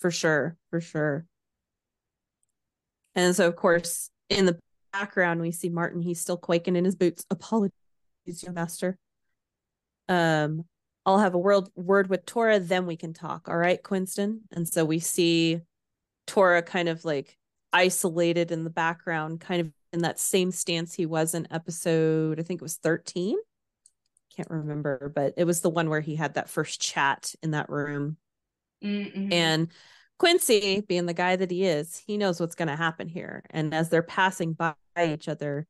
for 0.00 0.10
sure 0.10 0.58
for 0.68 0.80
sure 0.80 1.26
and 3.14 3.34
so 3.34 3.46
of 3.48 3.56
course 3.56 4.10
in 4.28 4.44
the 4.44 4.58
background 4.92 5.40
we 5.40 5.50
see 5.50 5.68
martin 5.70 6.02
he's 6.02 6.20
still 6.20 6.36
quaking 6.36 6.76
in 6.76 6.84
his 6.84 6.94
boots 6.96 7.24
apologies 7.30 7.72
your 8.42 8.52
master 8.52 8.98
um 10.08 10.64
i'll 11.06 11.18
have 11.18 11.34
a 11.34 11.38
world 11.38 11.70
word 11.74 12.08
with 12.08 12.26
tora 12.26 12.60
then 12.60 12.86
we 12.86 12.96
can 12.96 13.12
talk 13.12 13.48
all 13.48 13.56
right 13.56 13.82
quinston 13.82 14.42
and 14.52 14.68
so 14.68 14.84
we 14.84 14.98
see 14.98 15.60
tora 16.26 16.62
kind 16.62 16.88
of 16.88 17.04
like 17.04 17.36
isolated 17.72 18.52
in 18.52 18.64
the 18.64 18.70
background 18.70 19.40
kind 19.40 19.60
of 19.60 19.72
in 19.92 20.02
that 20.02 20.18
same 20.18 20.50
stance 20.50 20.94
he 20.94 21.06
was 21.06 21.34
in 21.34 21.46
episode 21.50 22.38
i 22.38 22.42
think 22.42 22.60
it 22.60 22.64
was 22.64 22.76
13 22.76 23.36
can't 24.36 24.50
remember 24.50 25.12
but 25.14 25.34
it 25.36 25.44
was 25.44 25.60
the 25.60 25.70
one 25.70 25.88
where 25.88 26.00
he 26.00 26.16
had 26.16 26.34
that 26.34 26.48
first 26.50 26.80
chat 26.80 27.34
in 27.42 27.52
that 27.52 27.68
room 27.70 28.16
Mhm. 28.82 29.32
and 29.32 29.68
Quincy, 30.18 30.80
being 30.80 31.06
the 31.06 31.12
guy 31.12 31.34
that 31.34 31.50
he 31.50 31.64
is, 31.64 31.96
he 32.06 32.16
knows 32.18 32.38
what's 32.38 32.54
going 32.54 32.68
to 32.68 32.76
happen 32.76 33.08
here. 33.08 33.42
And 33.50 33.74
as 33.74 33.88
they're 33.88 34.00
passing 34.02 34.52
by 34.52 34.74
each 34.96 35.28
other, 35.28 35.66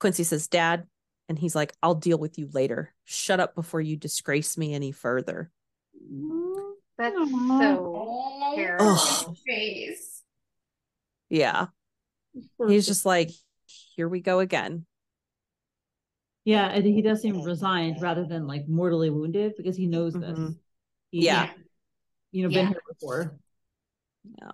Quincy 0.00 0.24
says, 0.24 0.48
Dad. 0.48 0.86
And 1.28 1.38
he's 1.38 1.54
like, 1.54 1.74
I'll 1.82 1.94
deal 1.94 2.18
with 2.18 2.38
you 2.38 2.48
later. 2.52 2.94
Shut 3.04 3.38
up 3.40 3.54
before 3.54 3.80
you 3.80 3.96
disgrace 3.96 4.56
me 4.56 4.72
any 4.74 4.92
further. 4.92 5.50
That's 6.96 7.14
so 7.16 7.26
Oh, 7.30 8.52
terrible. 8.56 9.36
Face. 9.46 10.22
Yeah. 11.28 11.66
He's 12.66 12.86
just 12.86 13.04
like, 13.04 13.30
here 13.94 14.08
we 14.08 14.20
go 14.20 14.40
again. 14.40 14.86
yeah, 16.44 16.68
and 16.68 16.82
he 16.86 17.02
does 17.02 17.20
seem 17.20 17.42
resigned 17.42 18.00
rather 18.00 18.24
than 18.24 18.46
like 18.46 18.66
mortally 18.66 19.10
wounded 19.10 19.52
because 19.58 19.76
he 19.76 19.86
knows 19.86 20.14
this. 20.14 20.38
Mhm. 20.38 20.58
He's, 21.10 21.24
Yeah. 21.24 21.52
you 22.32 22.44
know, 22.44 22.48
Yeah. 22.48 22.62
been 22.62 22.68
here 22.68 22.82
before. 22.88 23.38
Yeah, 24.24 24.50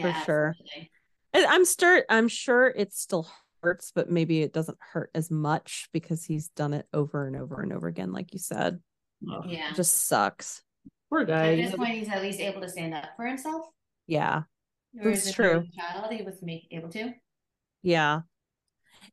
for 0.00 0.24
sure. 0.24 0.48
absolutely. 0.50 0.90
And 1.32 1.46
I'm 1.46 1.64
sure 1.64 2.04
I'm 2.08 2.28
sure 2.28 2.66
it 2.68 2.92
still 2.92 3.28
hurts, 3.62 3.92
but 3.94 4.10
maybe 4.10 4.42
it 4.42 4.52
doesn't 4.52 4.78
hurt 4.80 5.10
as 5.14 5.30
much 5.30 5.88
because 5.92 6.24
he's 6.24 6.48
done 6.50 6.74
it 6.74 6.86
over 6.92 7.26
and 7.26 7.36
over 7.36 7.60
and 7.60 7.72
over 7.72 7.88
again, 7.88 8.12
like 8.12 8.32
you 8.32 8.38
said. 8.38 8.80
Ugh, 9.30 9.44
Yeah. 9.46 9.70
It 9.70 9.76
just 9.76 10.06
sucks. 10.06 10.62
Poor 11.10 11.24
guy. 11.24 11.52
At 11.52 11.56
this 11.56 11.76
point, 11.76 11.90
he's 11.94 12.08
at 12.08 12.22
least 12.22 12.40
able 12.40 12.60
to 12.62 12.68
stand 12.68 12.94
up 12.94 13.10
for 13.16 13.26
himself. 13.26 13.66
Yeah. 14.06 14.42
Whereas 14.92 15.24
That's 15.24 15.36
true. 15.36 15.50
he 15.50 15.56
was 15.58 15.68
a 15.68 15.80
child, 15.80 16.12
he 16.12 16.22
was 16.22 16.64
able 16.70 16.88
to. 16.90 17.12
Yeah. 17.82 18.20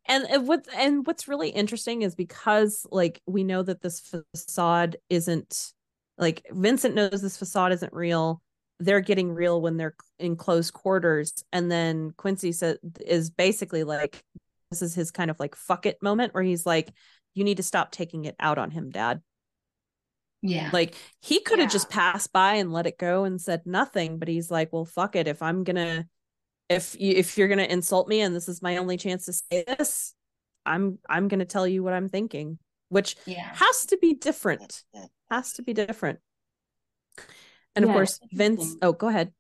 And 0.07 0.25
it, 0.29 0.43
what 0.43 0.65
and 0.75 1.05
what's 1.05 1.27
really 1.27 1.49
interesting 1.49 2.03
is 2.03 2.15
because 2.15 2.85
like 2.91 3.21
we 3.25 3.43
know 3.43 3.63
that 3.63 3.81
this 3.81 3.99
facade 3.99 4.97
isn't 5.09 5.73
like 6.17 6.45
Vincent 6.51 6.95
knows 6.95 7.21
this 7.21 7.37
facade 7.37 7.71
isn't 7.73 7.93
real. 7.93 8.41
They're 8.79 9.01
getting 9.01 9.33
real 9.33 9.61
when 9.61 9.77
they're 9.77 9.95
in 10.19 10.35
close 10.35 10.71
quarters, 10.71 11.43
and 11.51 11.69
then 11.71 12.11
Quincy 12.17 12.51
said 12.51 12.77
is 13.05 13.29
basically 13.29 13.83
like 13.83 14.23
this 14.71 14.81
is 14.81 14.93
his 14.95 15.11
kind 15.11 15.31
of 15.31 15.39
like 15.39 15.55
fuck 15.55 15.85
it 15.85 16.01
moment 16.01 16.33
where 16.33 16.43
he's 16.43 16.65
like, 16.65 16.89
you 17.33 17.43
need 17.43 17.57
to 17.57 17.63
stop 17.63 17.91
taking 17.91 18.25
it 18.25 18.35
out 18.39 18.57
on 18.57 18.71
him, 18.71 18.89
Dad. 18.89 19.21
Yeah. 20.41 20.69
Like 20.71 20.95
he 21.21 21.41
could 21.41 21.59
have 21.59 21.69
Yeah. 21.69 21.73
just 21.73 21.89
passed 21.89 22.31
by 22.31 22.55
and 22.55 22.71
let 22.71 22.87
it 22.87 22.97
go 22.97 23.25
and 23.25 23.41
said 23.41 23.63
nothing, 23.65 24.19
but 24.19 24.27
he's 24.27 24.49
like, 24.49 24.71
well, 24.71 24.85
fuck 24.85 25.15
it. 25.15 25.27
If 25.27 25.41
I'm 25.41 25.63
gonna, 25.63 26.07
if 26.69 26.95
you 26.99 27.13
if 27.15 27.37
you're 27.37 27.49
gonna 27.49 27.63
insult 27.63 28.07
me 28.07 28.21
and 28.21 28.33
this 28.33 28.47
is 28.47 28.61
my 28.61 28.77
only 28.77 28.95
chance 28.95 29.25
to 29.25 29.33
say 29.33 29.65
this, 29.67 30.13
I'm 30.65 30.99
I'm 31.09 31.27
gonna 31.27 31.45
tell 31.45 31.67
you 31.67 31.83
what 31.83 31.93
I'm 31.93 32.07
thinking, 32.07 32.57
which 32.87 33.17
yeah. 33.25 33.49
has 33.53 33.87
to 33.87 33.97
be 33.97 34.13
different. 34.13 34.83
Has 35.29 35.53
to 35.53 35.61
be 35.63 35.73
different. 35.73 36.19
And 37.79 37.89
of 37.89 37.93
course, 37.95 38.19
Vince. 38.33 38.75
Oh, 38.81 38.91
go 38.91 39.07
ahead. 39.07 39.31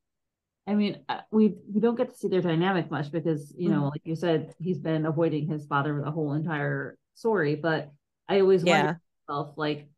I 0.65 0.75
mean, 0.75 0.99
uh, 1.09 1.21
we 1.31 1.55
we 1.73 1.81
don't 1.81 1.95
get 1.95 2.09
to 2.09 2.15
see 2.15 2.29
their 2.29 2.41
dynamic 2.41 2.89
much 2.89 3.11
because 3.11 3.53
you 3.57 3.69
know, 3.69 3.81
Mhm. 3.83 3.91
like 3.91 4.01
you 4.05 4.15
said, 4.15 4.53
he's 4.59 4.77
been 4.79 5.05
avoiding 5.05 5.47
his 5.47 5.65
father 5.65 6.01
the 6.03 6.11
whole 6.11 6.33
entire 6.33 6.97
story. 7.15 7.55
But 7.55 7.91
I 8.29 8.39
always 8.39 8.63
Yeah. 8.63 8.85
wonder 8.85 9.01
myself, 9.27 9.57
like, 9.57 9.89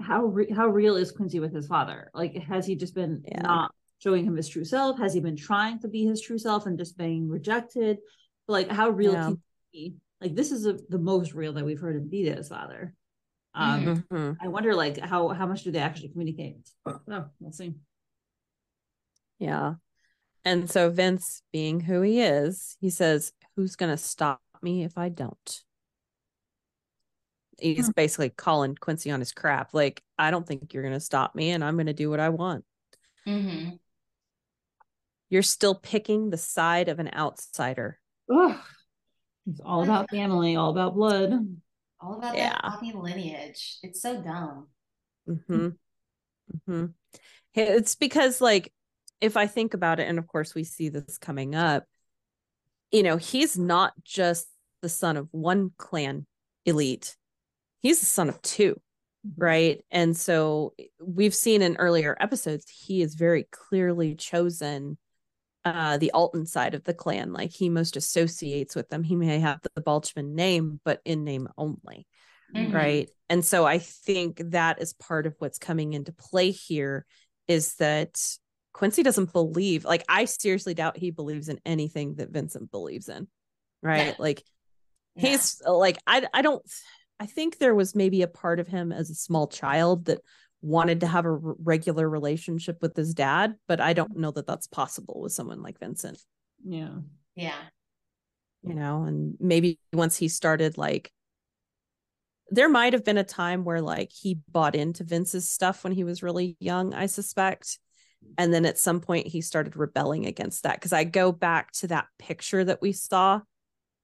how 0.00 0.26
re- 0.26 0.50
how 0.50 0.68
real 0.68 0.96
is 0.96 1.10
Quincy 1.10 1.40
with 1.40 1.52
his 1.52 1.66
father? 1.66 2.10
Like, 2.14 2.34
has 2.36 2.66
he 2.66 2.76
just 2.76 2.94
been 2.94 3.24
Yeah. 3.26 3.42
not 3.42 3.74
showing 3.98 4.24
him 4.24 4.36
his 4.36 4.48
true 4.48 4.64
self? 4.64 4.98
Has 4.98 5.12
he 5.14 5.20
been 5.20 5.36
trying 5.36 5.80
to 5.80 5.88
be 5.88 6.04
his 6.04 6.20
true 6.20 6.38
self 6.38 6.66
and 6.66 6.78
just 6.78 6.96
being 6.96 7.28
rejected? 7.28 7.98
Like, 8.46 8.68
how 8.68 8.90
real 8.90 9.12
Yeah. 9.14 9.24
can 9.26 9.42
he 9.72 9.90
be? 9.90 9.96
Like, 10.20 10.34
this 10.36 10.52
is 10.52 10.66
a, 10.66 10.74
the 10.88 10.98
most 10.98 11.32
real 11.34 11.54
that 11.54 11.64
we've 11.64 11.80
heard 11.80 11.96
him 11.96 12.08
be 12.08 12.24
to 12.24 12.34
his 12.36 12.48
father. 12.48 12.94
Um, 13.54 14.04
Mhm. 14.10 14.36
I 14.40 14.48
wonder, 14.48 14.74
like, 14.74 14.98
how 14.98 15.28
how 15.28 15.46
much 15.46 15.64
do 15.64 15.70
they 15.72 15.80
actually 15.80 16.10
communicate? 16.10 16.58
Oh, 16.86 17.00
we'll 17.40 17.52
see. 17.52 17.74
Yeah. 19.38 19.74
And 20.44 20.70
so 20.70 20.90
Vince, 20.90 21.42
being 21.52 21.80
who 21.80 22.02
he 22.02 22.20
is, 22.20 22.76
he 22.80 22.90
says, 22.90 23.32
Who's 23.56 23.76
going 23.76 23.90
to 23.92 23.96
stop 23.98 24.40
me 24.62 24.84
if 24.84 24.96
I 24.96 25.08
don't? 25.08 25.62
He's 27.58 27.86
Hmm. 27.86 27.92
basically 27.94 28.30
calling 28.30 28.74
Quincy 28.76 29.10
on 29.10 29.20
his 29.20 29.32
crap. 29.32 29.74
Like, 29.74 30.02
I 30.18 30.30
don't 30.30 30.46
think 30.46 30.72
you're 30.72 30.82
going 30.82 30.94
to 30.94 31.00
stop 31.00 31.34
me 31.34 31.50
and 31.50 31.62
I'm 31.62 31.76
going 31.76 31.86
to 31.86 31.92
do 31.92 32.08
what 32.08 32.20
I 32.20 32.30
want. 32.30 32.64
Mm-hmm. 33.26 33.76
You're 35.28 35.42
still 35.42 35.74
picking 35.74 36.30
the 36.30 36.38
side 36.38 36.88
of 36.88 36.98
an 37.00 37.10
outsider. 37.12 37.98
Ugh. 38.32 38.56
It's 39.46 39.60
all 39.60 39.82
about 39.82 40.10
family, 40.10 40.56
all 40.56 40.70
about 40.70 40.94
blood. 40.94 41.32
All 42.00 42.18
about 42.18 42.34
Yeah. 42.34 42.58
that 42.62 42.72
fucking 42.72 42.98
lineage. 42.98 43.78
It's 43.82 44.00
so 44.00 44.22
dumb. 44.22 44.68
hmm 45.48 45.68
hmm 46.66 46.86
It's 47.54 47.94
because, 47.94 48.40
like, 48.40 48.72
if 49.20 49.36
I 49.36 49.46
think 49.46 49.74
about 49.74 50.00
it, 50.00 50.08
and 50.08 50.18
of 50.18 50.26
course 50.26 50.54
we 50.54 50.64
see 50.64 50.88
this 50.88 51.18
coming 51.18 51.54
up, 51.54 51.84
you 52.90 53.02
know, 53.02 53.16
he's 53.16 53.58
not 53.58 53.92
just 54.04 54.48
the 54.82 54.88
son 54.88 55.16
of 55.16 55.28
one 55.32 55.70
clan 55.76 56.26
elite, 56.64 57.16
he's 57.80 58.00
the 58.00 58.06
son 58.06 58.28
of 58.28 58.40
two, 58.42 58.80
right? 59.36 59.84
And 59.90 60.16
so 60.16 60.74
we've 61.04 61.34
seen 61.34 61.62
in 61.62 61.76
earlier 61.76 62.16
episodes, 62.20 62.66
he 62.68 63.02
is 63.02 63.14
very 63.14 63.46
clearly 63.52 64.14
chosen 64.14 64.98
uh 65.64 65.98
the 65.98 66.12
Alton 66.12 66.46
side 66.46 66.74
of 66.74 66.84
the 66.84 66.94
clan, 66.94 67.32
like 67.32 67.52
he 67.52 67.68
most 67.68 67.96
associates 67.96 68.74
with 68.74 68.88
them. 68.88 69.02
He 69.02 69.16
may 69.16 69.38
have 69.40 69.60
the 69.74 69.82
Balchman 69.82 70.34
name, 70.34 70.80
but 70.84 71.00
in 71.04 71.24
name 71.24 71.48
only, 71.56 72.06
Mhm. 72.54 72.72
right 72.72 73.10
and 73.28 73.44
so 73.44 73.64
i 73.64 73.78
think 73.78 74.42
that 74.46 74.82
is 74.82 74.92
part 74.92 75.24
of 75.26 75.36
what's 75.38 75.58
coming 75.58 75.92
into 75.92 76.12
play 76.12 76.50
here 76.50 77.06
is 77.46 77.74
that 77.76 78.20
quincy 78.72 79.04
doesn't 79.04 79.32
believe 79.32 79.84
like 79.84 80.02
i 80.08 80.24
seriously 80.24 80.74
doubt 80.74 80.96
he 80.96 81.12
believes 81.12 81.48
in 81.48 81.60
anything 81.64 82.16
that 82.16 82.30
vincent 82.30 82.68
believes 82.72 83.08
in 83.08 83.28
right 83.82 84.06
Yeah. 84.06 84.14
like 84.18 84.42
Yeah. 85.14 85.30
he's 85.30 85.62
like 85.64 85.98
i 86.08 86.26
i 86.34 86.42
don't 86.42 86.62
i 87.20 87.26
think 87.26 87.58
there 87.58 87.74
was 87.74 87.94
maybe 87.94 88.22
a 88.22 88.28
part 88.28 88.58
of 88.58 88.66
him 88.66 88.90
as 88.90 89.10
a 89.10 89.14
small 89.14 89.46
child 89.46 90.06
that 90.06 90.20
wanted 90.62 91.00
to 91.00 91.06
have 91.06 91.24
a 91.24 91.30
r- 91.30 91.38
regular 91.62 92.08
relationship 92.08 92.78
with 92.82 92.94
his 92.96 93.14
dad 93.14 93.54
but 93.66 93.80
i 93.80 93.92
don't 93.92 94.16
know 94.16 94.30
that 94.30 94.46
that's 94.46 94.66
possible 94.66 95.20
with 95.20 95.32
someone 95.32 95.62
like 95.62 95.78
vincent 95.78 96.18
Yeah. 96.64 96.96
Yeah. 97.34 97.54
you 98.62 98.74
know 98.74 99.04
and 99.04 99.36
maybe 99.40 99.78
once 99.92 100.16
he 100.16 100.28
started 100.28 100.76
like 100.76 101.10
there 102.50 102.68
might 102.68 102.92
have 102.92 103.04
been 103.04 103.16
a 103.18 103.24
time 103.24 103.64
where 103.64 103.80
like 103.80 104.10
he 104.12 104.38
bought 104.48 104.74
into 104.74 105.04
vince's 105.04 105.48
stuff 105.48 105.84
when 105.84 105.92
he 105.92 106.04
was 106.04 106.22
really 106.22 106.56
young 106.60 106.92
i 106.94 107.06
suspect 107.06 107.78
and 108.36 108.52
then 108.52 108.66
at 108.66 108.78
some 108.78 109.00
point 109.00 109.26
he 109.26 109.40
started 109.40 109.76
rebelling 109.76 110.26
against 110.26 110.64
that 110.64 110.74
because 110.74 110.92
i 110.92 111.04
go 111.04 111.32
back 111.32 111.70
to 111.72 111.86
that 111.86 112.06
picture 112.18 112.62
that 112.64 112.82
we 112.82 112.92
saw 112.92 113.40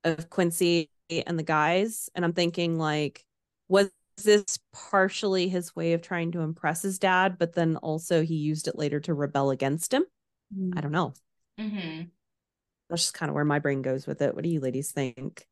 of 0.04 0.30
quincy 0.30 0.88
and 1.10 1.38
the 1.38 1.42
guys 1.42 2.08
and 2.14 2.24
i'm 2.24 2.32
thinking 2.32 2.78
like 2.78 3.24
was 3.68 3.90
this 4.24 4.58
partially 4.72 5.48
his 5.48 5.74
way 5.76 5.92
of 5.92 6.02
trying 6.02 6.32
to 6.32 6.40
impress 6.40 6.82
his 6.82 6.98
dad 6.98 7.36
but 7.38 7.54
then 7.54 7.76
also 7.76 8.22
he 8.22 8.34
used 8.34 8.68
it 8.68 8.76
later 8.78 9.00
to 9.00 9.14
rebel 9.14 9.50
against 9.50 9.92
him 9.92 10.04
i 10.76 10.80
don't 10.80 10.92
know 10.92 11.12
hmm 11.58 12.02
that's 12.88 13.02
just 13.02 13.14
kind 13.14 13.28
of 13.28 13.34
where 13.34 13.44
my 13.44 13.58
brain 13.58 13.82
goes 13.82 14.06
with 14.06 14.22
it 14.22 14.34
what 14.34 14.44
do 14.44 14.50
you 14.50 14.60
ladies 14.60 14.92
think 14.92 15.46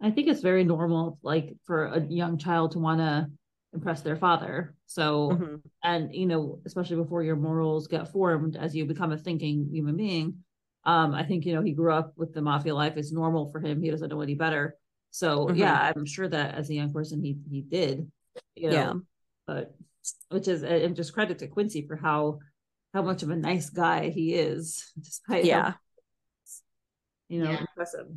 I 0.00 0.10
think 0.10 0.28
it's 0.28 0.40
very 0.42 0.64
normal, 0.64 1.18
like 1.22 1.56
for 1.64 1.86
a 1.86 2.00
young 2.06 2.36
child 2.36 2.72
to 2.72 2.78
want 2.78 3.00
to 3.00 3.30
impress 3.72 4.02
their 4.02 4.16
father. 4.16 4.74
So, 4.86 5.30
Mhm. 5.32 5.62
and 5.82 6.14
you 6.14 6.26
know, 6.26 6.60
especially 6.66 6.96
before 6.96 7.22
your 7.22 7.36
morals 7.36 7.86
get 7.86 8.12
formed 8.12 8.56
as 8.56 8.74
you 8.74 8.84
become 8.84 9.12
a 9.12 9.18
thinking 9.18 9.68
human 9.70 9.96
being. 9.96 10.44
Um, 10.84 11.14
I 11.14 11.24
think 11.24 11.46
you 11.46 11.54
know 11.54 11.62
he 11.62 11.72
grew 11.72 11.92
up 11.92 12.12
with 12.16 12.34
the 12.34 12.42
mafia 12.42 12.74
life. 12.74 12.96
It's 12.96 13.12
normal 13.12 13.50
for 13.50 13.60
him. 13.60 13.82
He 13.82 13.90
doesn't 13.90 14.10
know 14.10 14.20
any 14.20 14.34
better. 14.34 14.76
So 15.14 15.48
Mhm. 15.48 15.56
yeah, 15.58 15.92
I'm 15.94 16.04
sure 16.06 16.26
that 16.26 16.56
as 16.56 16.70
a 16.70 16.74
young 16.74 16.92
person 16.92 17.22
he 17.22 17.38
he 17.48 17.60
did. 17.62 18.10
You 18.56 18.70
know, 18.70 18.74
Yeah. 18.74 18.92
But 19.46 19.74
which 20.28 20.48
is 20.48 20.64
and 20.64 20.96
just 20.96 21.12
credit 21.14 21.38
to 21.38 21.46
Quincy 21.46 21.86
for 21.86 21.94
how 21.94 22.40
how 22.92 23.02
much 23.02 23.22
of 23.22 23.30
a 23.30 23.36
nice 23.36 23.70
guy 23.70 24.08
he 24.10 24.34
is, 24.34 24.90
despite 25.00 25.44
how, 25.44 25.48
yeah 25.48 25.74
you 27.28 27.38
know 27.38 27.52
Yeah. 27.52 27.60
impressive. 27.60 28.08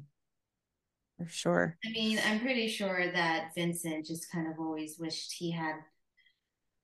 for 1.17 1.27
sure 1.27 1.77
I 1.85 1.89
mean, 1.91 2.19
I'm 2.25 2.39
pretty 2.39 2.67
sure 2.67 3.11
that 3.11 3.51
Vincent 3.55 4.05
just 4.07 4.31
kind 4.31 4.47
of 4.47 4.59
always 4.59 4.97
wished 4.99 5.33
he 5.33 5.51
had 5.51 5.75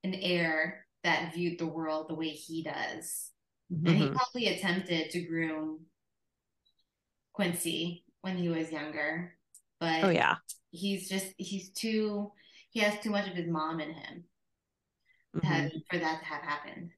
an 0.04 0.14
heir 0.14 0.86
that 1.02 1.34
viewed 1.34 1.58
the 1.58 1.66
world 1.66 2.08
the 2.08 2.14
way 2.14 2.28
he 2.30 2.62
does. 2.62 3.30
And 3.84 3.96
he 3.96 4.06
Mhm. 4.06 4.14
probably 4.14 4.46
attempted 4.48 5.10
to 5.10 5.20
groom 5.22 5.86
Quincy 7.32 8.04
when 8.22 8.36
he 8.38 8.48
was 8.48 8.70
younger, 8.72 9.34
but 9.80 10.04
oh 10.04 10.10
yeah 10.10 10.36
he's 10.70 11.08
just 11.08 11.26
he's 11.38 11.70
too 11.70 12.32
he 12.70 12.80
has 12.80 12.98
too 13.00 13.10
much 13.10 13.28
of 13.28 13.34
his 13.36 13.48
mom 13.48 13.80
in 13.80 13.92
him 13.92 14.24
to 15.34 15.40
Mhm. 15.40 15.44
have- 15.44 15.72
for 15.90 15.98
that 15.98 16.20
to 16.20 16.24
have 16.26 16.42
happened. 16.42 16.90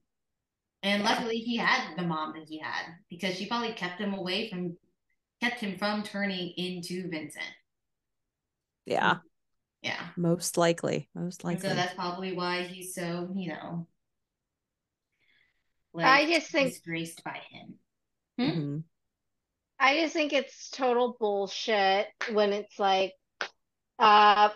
And 0.82 1.02
Yeah. 1.02 1.08
luckily 1.10 1.38
he 1.38 1.56
had 1.56 1.96
the 1.96 2.02
mom 2.06 2.32
that 2.34 2.46
he 2.48 2.58
had 2.58 2.96
because 3.10 3.36
she 3.36 3.46
probably 3.46 3.72
kept 3.72 4.00
him 4.00 4.14
away 4.14 4.48
from 4.50 4.76
kept 5.40 5.60
him 5.60 5.76
from 5.78 6.02
turning 6.02 6.50
into 6.56 7.08
Vincent. 7.10 7.44
yeah 8.86 9.18
Yeah. 9.82 10.10
most 10.16 10.56
likely 10.56 11.08
most 11.14 11.42
And 11.44 11.54
likely 11.54 11.68
so 11.68 11.74
that's 11.74 11.94
probably 11.94 12.32
why 12.34 12.62
he's 12.62 12.94
so, 12.94 13.32
you 13.36 13.48
know, 13.48 13.86
I 15.98 16.26
just 16.26 16.50
think- 16.50 16.70
disgraced 16.70 17.22
by 17.24 17.38
him. 17.50 17.78
Mhm. 18.38 18.84
I 19.78 20.00
just 20.00 20.14
think 20.14 20.32
it's 20.32 20.70
total 20.70 21.16
bullshit 21.20 22.08
when 22.32 22.52
it's 22.52 22.78
like, 22.78 23.14
uh, 23.98 24.50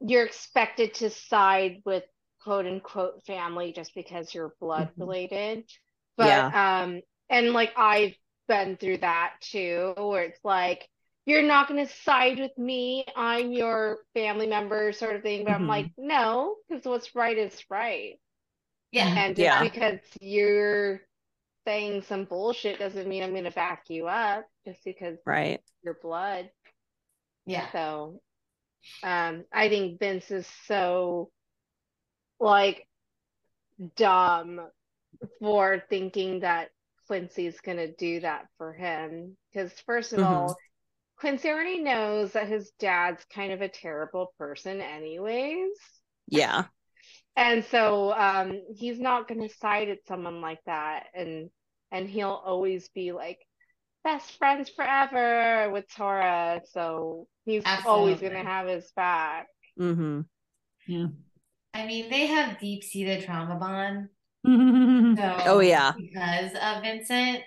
you're 0.00 0.24
expected 0.24 0.94
to 0.94 1.10
side 1.10 1.82
with 1.84 2.04
quote 2.42 2.66
unquote 2.66 3.24
family 3.26 3.72
just 3.72 3.94
because 3.94 4.34
you're 4.34 4.54
blood 4.60 4.90
Mhm. 4.96 4.96
related. 4.98 5.64
But 6.16 6.52
um, 6.54 7.00
and 7.30 7.52
like 7.52 7.72
I've 7.76 8.14
been 8.48 8.76
through 8.76 8.98
that 8.98 9.34
too, 9.40 9.94
where 9.96 10.24
it's 10.24 10.44
like, 10.44 10.88
you're 11.26 11.42
not 11.42 11.68
going 11.68 11.84
to 11.86 11.92
side 11.92 12.38
with 12.38 12.56
me. 12.58 13.06
I'm 13.16 13.52
your 13.52 13.98
family 14.12 14.46
member, 14.46 14.92
sort 14.92 15.16
of 15.16 15.22
thing. 15.22 15.44
But 15.44 15.52
I'm 15.52 15.66
Mhm. 15.66 15.66
like, 15.66 15.90
no, 15.96 16.56
because 16.68 16.84
what's 16.84 17.14
right 17.14 17.36
is 17.38 17.64
right. 17.70 18.20
Yeah. 18.92 19.10
And 19.16 19.36
just 19.36 19.58
Yeah. 19.58 19.58
because 19.58 20.00
you're 20.20 21.02
saying 21.64 22.02
some 22.02 22.24
bullshit 22.24 22.78
doesn't 22.78 23.08
mean 23.08 23.22
I'm 23.22 23.32
going 23.32 23.44
to 23.44 23.50
back 23.50 23.84
you 23.88 24.06
up 24.06 24.46
just 24.66 24.84
because 24.84 25.18
right 25.26 25.60
you're 25.82 25.98
blood. 26.02 26.50
Yeah. 27.46 27.70
So, 27.72 28.20
um, 29.02 29.44
I 29.52 29.68
think 29.68 29.98
Vince 30.00 30.30
is 30.30 30.46
so 30.66 31.30
like 32.40 32.86
dumb 33.96 34.60
for 35.40 35.82
thinking 35.88 36.40
that 36.40 36.70
Quincy's 37.06 37.60
gonna 37.60 37.92
do 37.92 38.20
that 38.20 38.48
for 38.58 38.72
him. 38.72 39.36
Because 39.52 39.72
first 39.80 40.12
of 40.12 40.20
Mhm. 40.20 40.22
all, 40.22 40.56
Quincy 41.16 41.50
already 41.50 41.80
knows 41.80 42.32
that 42.32 42.48
his 42.48 42.70
dad's 42.78 43.24
kind 43.26 43.52
of 43.52 43.62
a 43.62 43.68
terrible 43.68 44.34
person, 44.38 44.80
anyways. 44.80 45.70
yeah 46.26 46.64
And 47.36 47.64
so 47.64 48.12
um 48.12 48.60
he's 48.76 49.00
not 49.00 49.28
gonna 49.28 49.48
side 49.48 49.88
at 49.88 50.06
someone 50.06 50.40
like 50.40 50.60
that 50.66 51.06
and 51.14 51.50
and 51.90 52.08
he'll 52.08 52.40
always 52.44 52.88
be 52.88 53.12
like 53.12 53.38
best 54.04 54.38
friends 54.38 54.68
forever 54.68 55.70
with 55.72 55.86
Tora. 55.94 56.60
So 56.72 57.26
he's 57.44 57.64
always 57.86 58.20
gonna 58.20 58.42
have 58.44 58.68
his 58.68 58.90
back. 58.94 59.46
Mm-hmm. 59.80 60.20
Yeah. 60.86 61.06
I 61.72 61.86
mean, 61.86 62.08
they 62.08 62.26
have 62.26 62.60
deep 62.60 62.84
seated 62.84 63.24
trauma 63.24 63.56
bond. 63.56 64.08
yeah. 64.44 65.14
So 65.16 65.50
Oh, 65.52 65.60
yeah. 65.60 65.92
because 65.96 66.52
of 66.52 66.82
Vincent. 66.82 67.40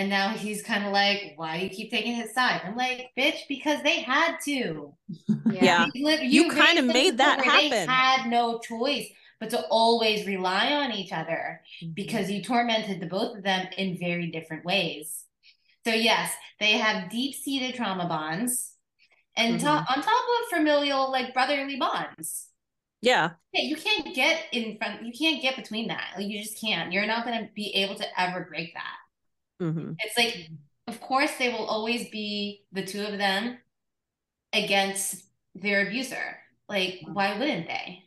And 0.00 0.08
now 0.08 0.30
he's 0.30 0.62
kind 0.62 0.86
of 0.86 0.92
like, 0.94 1.34
why 1.36 1.58
do 1.58 1.64
you 1.64 1.70
keep 1.70 1.90
taking 1.90 2.14
his 2.14 2.32
side? 2.32 2.62
I'm 2.64 2.74
like, 2.74 3.10
bitch, 3.18 3.40
because 3.48 3.82
they 3.82 4.00
had 4.00 4.38
to. 4.46 4.94
Yeah. 5.52 5.86
You 5.92 6.08
You 6.22 6.50
kinda 6.50 6.82
made 6.82 7.18
that 7.18 7.44
happen. 7.44 7.70
They 7.70 7.84
had 7.86 8.30
no 8.30 8.60
choice 8.60 9.08
but 9.40 9.50
to 9.50 9.60
always 9.68 10.26
rely 10.26 10.72
on 10.72 10.92
each 10.92 11.12
other 11.12 11.60
because 11.92 12.30
you 12.30 12.42
tormented 12.42 13.00
the 13.00 13.06
both 13.06 13.36
of 13.36 13.42
them 13.42 13.66
in 13.76 13.98
very 13.98 14.30
different 14.30 14.64
ways. 14.64 15.24
So 15.86 15.92
yes, 15.92 16.32
they 16.60 16.72
have 16.78 17.10
deep-seated 17.10 17.74
trauma 17.74 18.06
bonds, 18.06 18.74
and 19.36 19.58
to- 19.60 19.66
Mhm. 19.66 19.86
on 19.96 20.02
top 20.02 20.24
of 20.36 20.48
familial, 20.56 21.10
like 21.10 21.34
brotherly 21.34 21.76
bonds. 21.76 22.48
yeah 23.02 23.30
Yeah, 23.54 23.64
you 23.70 23.76
can't 23.76 24.14
get 24.14 24.36
in 24.52 24.76
front. 24.78 25.04
You 25.06 25.12
can't 25.12 25.40
get 25.42 25.56
between 25.56 25.88
that. 25.88 26.08
Like 26.16 26.28
you 26.30 26.38
just 26.42 26.60
can't. 26.60 26.92
You're 26.92 27.06
not 27.06 27.24
going 27.26 27.38
to 27.44 27.50
be 27.54 27.68
able 27.82 27.96
to 27.96 28.06
ever 28.24 28.40
break 28.52 28.72
that. 28.74 28.96
Hmm 29.60 29.92
It's 29.98 30.16
like, 30.16 30.48
of 30.88 31.00
course, 31.00 31.36
they 31.38 31.50
will 31.50 31.66
always 31.66 32.10
be 32.10 32.64
the 32.72 32.84
two 32.84 33.04
of 33.04 33.18
them 33.18 33.58
against 34.52 35.24
their 35.54 35.86
abuser. 35.86 36.38
Like, 36.68 37.00
why 37.12 37.38
wouldn't 37.38 37.66
they? 37.68 38.04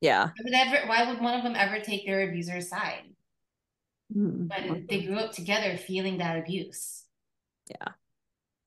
yeah 0.00 0.30
Why 0.36 0.44
would 0.44 0.54
ever? 0.54 0.86
Why 0.88 1.08
would 1.10 1.20
one 1.20 1.34
of 1.34 1.42
them 1.44 1.54
ever 1.56 1.80
take 1.80 2.06
their 2.06 2.22
abuser's 2.28 2.68
side 2.68 3.14
But 4.48 4.88
they 4.88 5.02
grew 5.04 5.16
up 5.18 5.32
together 5.32 5.76
feeling 5.76 6.18
that 6.18 6.38
abuse? 6.38 7.04
Yeah. 7.70 7.92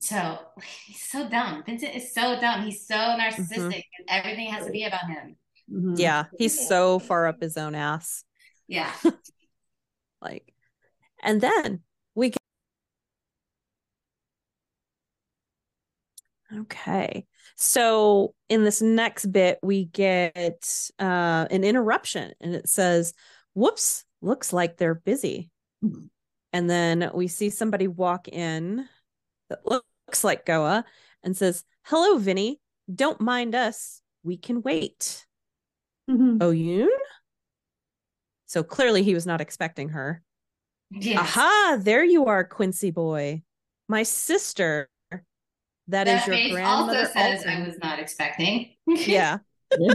So 0.00 0.38
he's 0.86 1.02
so 1.02 1.28
dumb. 1.28 1.62
Vincent 1.64 1.94
is 1.94 2.12
so 2.12 2.38
dumb. 2.40 2.62
He's 2.64 2.86
so 2.86 2.94
narcissistic, 2.94 3.60
Mm-hmm. 3.62 3.70
and 3.70 4.08
everything 4.08 4.50
has 4.50 4.64
to 4.66 4.70
be 4.72 4.84
about 4.84 5.06
him. 5.08 5.36
Mhm. 5.70 5.96
yeah 5.98 6.24
he's 6.36 6.58
so 6.58 6.98
far 6.98 7.26
up 7.26 7.40
his 7.40 7.56
own 7.56 7.74
ass 7.74 8.24
Yeah. 8.66 8.92
like 10.22 10.52
and 11.22 11.40
then 11.40 11.80
we 12.14 12.30
get 12.30 12.38
okay. 16.54 17.26
So 17.56 18.34
in 18.48 18.64
this 18.64 18.82
next 18.82 19.26
bit 19.26 19.58
we 19.62 19.86
get 19.86 20.90
uh 20.98 21.46
an 21.50 21.64
interruption 21.64 22.32
and 22.40 22.54
it 22.54 22.68
says 22.68 23.14
whoops 23.54 24.04
looks 24.20 24.52
like 24.52 24.76
they're 24.76 24.94
busy. 24.94 25.50
Mhm. 25.84 26.08
and 26.52 26.70
then 26.70 27.10
we 27.14 27.26
see 27.28 27.50
somebody 27.50 27.88
walk 27.88 28.28
in 28.28 28.88
that 29.48 29.66
looks 29.66 30.22
like 30.22 30.46
goa 30.46 30.84
and 31.22 31.36
says 31.36 31.64
hello 31.84 32.18
vinny. 32.18 32.60
Don't 32.94 33.20
mind 33.20 33.54
us. 33.54 34.00
We 34.22 34.36
can 34.36 34.62
wait. 34.62 35.26
Mhm. 36.08 36.38
oyuun? 36.38 36.88
So 38.46 38.62
clearly 38.62 39.02
he 39.02 39.14
was 39.14 39.26
not 39.26 39.40
expecting 39.40 39.90
her 39.90 40.22
Yes. 40.94 41.18
Aha, 41.18 41.78
there 41.80 42.04
you 42.04 42.26
are, 42.26 42.44
Quincy 42.44 42.90
boy. 42.90 43.42
My 43.88 44.02
sister. 44.02 44.88
that 45.10 45.22
That 45.88 46.08
is 46.08 46.26
your 46.26 46.50
grandmother. 46.56 46.98
also 47.00 47.12
says 47.12 47.38
Alton. 47.44 47.62
I 47.62 47.66
was 47.66 47.78
not 47.82 47.98
expecting. 47.98 48.70
yeah. 48.86 49.38
Yeah. 49.78 49.94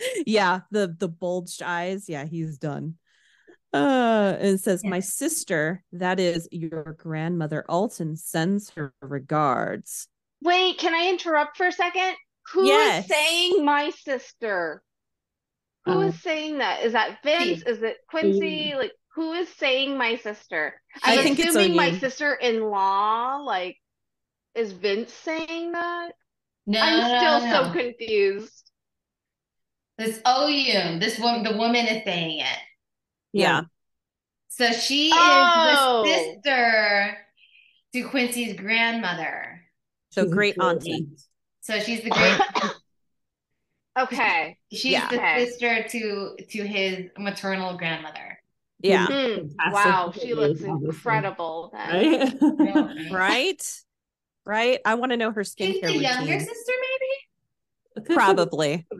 yeah, 0.26 0.60
the 0.70 0.94
the 0.98 1.08
bulged 1.08 1.62
eyes. 1.62 2.08
Yeah, 2.08 2.24
he's 2.24 2.58
done. 2.58 2.96
Uh, 3.72 4.34
and 4.38 4.48
it 4.54 4.60
says, 4.60 4.80
Yeah. 4.82 4.90
My 4.90 5.00
sister, 5.00 5.84
that 5.92 6.18
is 6.18 6.48
your 6.50 6.96
grandmother 6.98 7.64
Alton, 7.68 8.16
sends 8.16 8.70
her 8.70 8.92
regards. 9.00 10.08
Wait, 10.42 10.78
can 10.78 10.94
I 10.94 11.08
interrupt 11.10 11.56
for 11.56 11.66
a 11.66 11.72
second? 11.72 12.16
Who 12.52 12.62
is 12.64 12.68
Yes. 12.68 13.08
saying 13.08 13.64
my 13.64 13.90
sister? 13.90 14.82
Who 15.84 16.00
is 16.00 16.14
Uh, 16.14 16.18
saying 16.18 16.58
that? 16.58 16.82
Is 16.82 16.92
that 16.94 17.22
Vince? 17.22 17.62
Is 17.62 17.82
it 17.82 17.98
Quincy? 18.08 18.74
Like, 18.76 18.92
who 19.14 19.32
is 19.32 19.48
saying 19.48 19.96
my 19.96 20.16
sister? 20.16 20.80
I 21.02 21.16
I'm 21.16 21.22
think 21.24 21.38
it's 21.38 21.50
assuming 21.50 21.76
my 21.76 21.98
sister-in-law. 21.98 23.38
Like, 23.44 23.76
is 24.54 24.72
Vince 24.72 25.12
saying 25.12 25.72
that? 25.72 26.12
No, 26.66 26.80
I'm 26.80 26.98
no, 27.00 27.18
still 27.18 27.48
no. 27.48 27.64
so 27.64 27.72
confused. 27.72 28.70
This 29.98 30.18
Oyuun, 30.20 31.00
this 31.00 31.18
woman, 31.18 31.42
the 31.42 31.56
woman 31.56 31.86
is 31.86 32.04
saying 32.04 32.40
it. 32.40 32.58
Yeah. 33.32 33.62
So 34.48 34.72
she 34.72 35.10
Oh. 35.12 36.04
is 36.04 36.04
the 36.04 36.20
oh. 36.22 36.34
sister 36.34 37.18
to 37.94 38.08
Quincy's 38.08 38.54
grandmother. 38.54 39.60
So 40.10 40.24
great 40.24 40.56
great 40.56 40.66
auntie. 40.66 41.08
So 41.60 41.78
she's 41.80 42.02
the 42.02 42.10
great 42.10 42.40
Okay. 43.98 44.56
she's 44.72 44.92
Yeah. 44.92 45.08
the 45.08 45.16
Okay. 45.16 45.46
sister 45.46 45.88
to 45.88 46.36
to 46.50 46.66
his 46.66 47.10
maternal 47.18 47.76
grandmother. 47.76 48.29
Yeah. 48.82 49.06
Hmm. 49.06 49.72
Wow, 49.72 50.12
she 50.18 50.34
looks 50.34 50.60
incredible. 50.62 51.70
Right? 51.74 52.32
Right? 53.10 53.80
Right? 54.46 54.78
I 54.84 54.94
want 54.94 55.12
to 55.12 55.16
know 55.16 55.30
her 55.32 55.44
She's 55.44 55.54
skincare 55.54 55.82
the 55.88 55.98
younger 55.98 56.32
routine. 56.32 56.40
sister, 56.40 56.72
maybe? 57.96 58.14
Probably. 58.14 58.86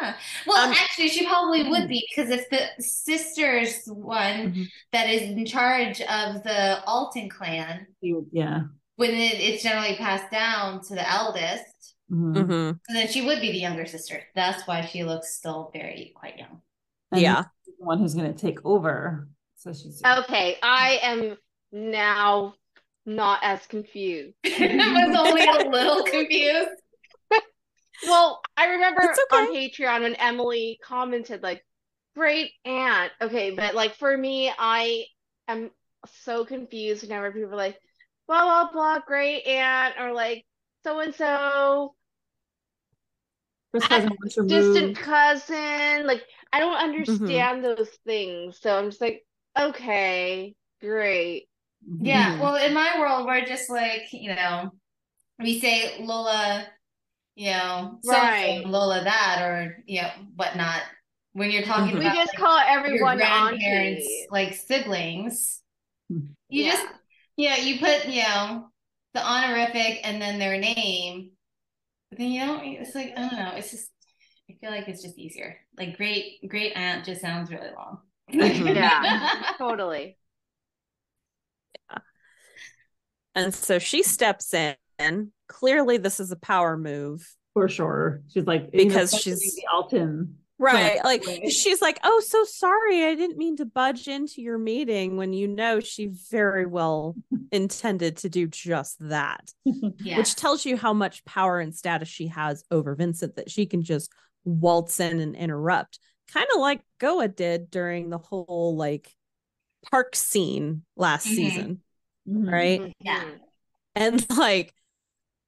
Yeah. 0.00 0.14
Well, 0.46 0.68
Um, 0.68 0.72
actually, 0.72 1.08
she 1.08 1.26
probably 1.26 1.68
would 1.68 1.86
be 1.86 2.02
because 2.08 2.30
it's 2.30 2.48
the 2.48 2.82
sister's 2.82 3.82
one 3.86 4.54
Mhm. 4.54 4.66
that 4.92 5.10
is 5.10 5.22
in 5.22 5.44
charge 5.44 6.00
of 6.00 6.42
the 6.44 6.82
Alton 6.86 7.28
clan. 7.28 7.86
yeah. 8.00 8.60
When 8.96 9.10
it, 9.10 9.34
it's 9.38 9.62
generally 9.62 9.96
passed 9.96 10.30
down 10.30 10.82
to 10.84 10.94
the 10.94 11.08
eldest, 11.08 11.94
Mhm. 12.10 12.34
Mhm. 12.34 12.78
so 12.88 12.92
then 12.94 13.08
she 13.08 13.20
would 13.22 13.40
be 13.42 13.52
the 13.52 13.58
younger 13.58 13.84
sister. 13.84 14.22
That's 14.34 14.66
why 14.66 14.80
she 14.86 15.04
looks 15.04 15.34
still 15.34 15.70
very 15.74 16.12
quite 16.16 16.38
young. 16.38 16.62
And 17.10 17.20
Yeah. 17.20 17.44
She's 17.82 17.84
the 17.84 17.86
one 17.86 17.98
who's 17.98 18.14
gonna 18.14 18.32
take 18.32 18.64
over. 18.64 19.28
So 19.56 19.72
she's 19.72 20.02
Okay, 20.04 20.56
I 20.62 20.98
am 21.02 21.36
now 21.72 22.54
not 23.06 23.40
as 23.42 23.66
confused. 23.66 24.36
I 24.44 25.06
was 25.06 25.16
only 25.16 25.44
a 25.44 25.68
little 25.68 26.04
confused. 26.04 26.70
Well, 28.04 28.40
I 28.56 28.66
remember 28.66 29.02
okay. 29.02 29.36
on 29.36 29.54
Patreon 29.54 30.02
when 30.02 30.14
Emily 30.16 30.78
commented 30.82 31.42
like, 31.42 31.64
"Great 32.16 32.50
aunt." 32.64 33.12
Okay, 33.20 33.52
but 33.52 33.74
like 33.76 33.94
for 33.94 34.16
me, 34.16 34.52
I 34.58 35.04
am 35.46 35.70
so 36.24 36.44
confused 36.44 37.02
whenever 37.02 37.30
people 37.30 37.52
are 37.52 37.56
like, 37.56 37.78
"Blah 38.26 38.42
blah 38.42 38.72
blah, 38.72 38.98
great 39.06 39.46
aunt," 39.46 39.94
or 40.00 40.12
like 40.12 40.44
so 40.82 40.98
and 40.98 41.14
so 41.14 41.94
first 43.70 43.88
cousin 43.88 44.16
was 44.20 44.34
distant 44.48 44.96
cousin. 44.96 46.04
Like 46.04 46.24
I 46.52 46.58
don't 46.60 46.76
understand 46.76 47.64
those 47.64 47.88
things, 48.06 48.58
so 48.60 48.76
I'm 48.78 48.90
just 48.90 49.00
like, 49.00 49.24
okay, 49.58 50.54
great. 50.80 51.48
Yeah, 52.00 52.40
well, 52.40 52.56
in 52.56 52.74
my 52.74 52.98
world, 52.98 53.26
we're 53.26 53.44
just 53.44 53.70
like, 53.70 54.12
you 54.12 54.34
know, 54.34 54.70
we 55.38 55.60
say 55.60 55.96
Lola, 56.00 56.66
you 57.34 57.50
know, 57.50 58.00
Right. 58.04 58.62
Lola 58.66 59.04
that, 59.04 59.40
or, 59.42 59.82
you 59.86 60.02
know, 60.02 60.10
whatnot. 60.36 60.82
When 61.32 61.50
you're 61.50 61.62
talking 61.62 61.94
Mhm. 61.94 61.98
We 62.00 62.04
about 62.04 62.14
just 62.16 62.34
like, 62.34 62.44
call 62.44 62.58
everyone 62.58 63.16
grandparents, 63.16 64.04
auntie. 64.06 64.26
like 64.30 64.54
siblings, 64.54 65.62
you 66.50 66.64
Yeah. 66.64 66.72
just, 66.72 66.86
you 67.36 67.48
know, 67.48 67.56
you 67.56 67.78
put, 67.78 68.06
you 68.08 68.22
know, 68.22 68.68
the 69.14 69.24
honorific 69.24 70.00
and 70.06 70.20
then 70.20 70.38
their 70.38 70.58
name. 70.58 71.30
But 72.10 72.18
then 72.18 72.30
you 72.30 72.40
don't, 72.44 72.64
it's 72.64 72.94
like, 72.94 73.12
I 73.16 73.20
don't 73.20 73.38
know, 73.38 73.52
it's 73.56 73.70
just, 73.70 73.90
I 74.52 74.56
feel 74.60 74.70
like 74.70 74.88
it's 74.88 75.02
just 75.02 75.18
easier. 75.18 75.56
Like 75.78 75.96
great, 75.96 76.46
great 76.48 76.72
aunt 76.76 77.04
just 77.04 77.20
sounds 77.20 77.50
really 77.50 77.70
long. 77.76 77.98
Mhm. 78.32 78.74
Yeah. 78.74 79.52
Totally. 79.58 80.16
And 83.34 83.54
so 83.54 83.78
she 83.78 84.02
steps 84.02 84.52
in. 84.54 85.32
Clearly, 85.48 85.96
this 85.96 86.20
is 86.20 86.30
a 86.30 86.36
power 86.36 86.76
move. 86.76 87.26
for 87.54 87.68
sure. 87.68 88.22
She's 88.32 88.46
like 88.46 88.70
Because 88.72 89.12
she's- 89.14 89.40
the 89.40 89.64
Alton. 89.72 90.36
Right. 90.58 90.94
Yeah, 90.96 91.02
Like 91.02 91.26
right. 91.26 91.50
she's 91.50 91.82
like, 91.82 91.98
oh, 92.04 92.22
so 92.24 92.44
sorry. 92.44 93.04
I 93.04 93.16
didn't 93.16 93.36
mean 93.36 93.56
to 93.56 93.64
budge 93.64 94.06
into 94.06 94.40
your 94.40 94.58
meeting 94.58 95.16
when 95.16 95.32
you 95.32 95.48
know 95.48 95.80
she 95.80 96.12
very 96.30 96.66
well 96.66 97.16
intended 97.52 98.18
to 98.18 98.28
do 98.28 98.46
just 98.46 98.96
that, 99.08 99.50
Yeah. 99.64 100.18
which 100.18 100.36
tells 100.36 100.64
you 100.64 100.76
how 100.76 100.92
much 100.92 101.24
power 101.24 101.58
and 101.58 101.74
status 101.74 102.08
she 102.08 102.28
has 102.28 102.62
over 102.70 102.94
Vincent 102.94 103.34
that 103.36 103.50
she 103.50 103.66
can 103.66 103.82
just 103.82 104.12
waltz 104.44 105.00
in 105.00 105.20
and 105.20 105.36
interrupt, 105.36 105.98
kind 106.32 106.46
of 106.54 106.60
like 106.60 106.82
Goa 106.98 107.28
did 107.28 107.70
during 107.70 108.10
the 108.10 108.18
whole 108.18 108.76
like 108.76 109.14
park 109.90 110.16
scene 110.16 110.84
last 110.96 111.26
Mhm. 111.26 111.34
season. 111.34 111.82
Mhm. 112.28 112.52
Right. 112.52 112.94
Yeah. 113.00 113.24
Mhm. 113.24 113.40
And 113.94 114.38
like 114.38 114.74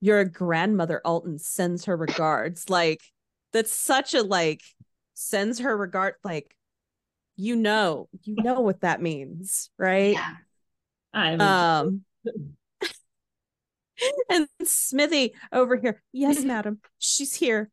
your 0.01 0.25
grandmother 0.25 1.01
Alton 1.05 1.39
sends 1.39 1.87
her 1.87 1.97
regards. 1.97 2.69
Like 2.69 3.01
that's 3.53 3.73
such 3.73 4.15
a 4.15 4.23
like 4.23 4.63
sends 5.15 5.61
her 5.61 5.77
regard 5.77 6.15
like 6.25 6.55
you 7.37 7.57
know, 7.57 8.09
you 8.23 8.37
know 8.37 8.61
what 8.61 8.83
that 8.83 9.03
means, 9.03 9.71
right? 9.79 10.13
Yeah. 10.13 10.37
I 11.13 11.31
mean, 11.31 11.41
Um 11.41 12.05
and 14.29 14.49
Smithy 14.63 15.35
over 15.53 15.77
here. 15.77 16.03
Yes, 16.13 16.45
madam. 16.45 16.81
She's 16.99 17.35
here. 17.35 17.71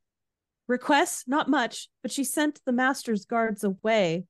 Requests 0.71 1.25
not 1.27 1.49
much, 1.49 1.89
but 2.01 2.13
she 2.13 2.23
sent 2.23 2.61
the 2.65 2.71
master's 2.71 3.25
guards 3.25 3.65
away. 3.65 4.23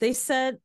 They 0.00 0.14
said 0.14 0.56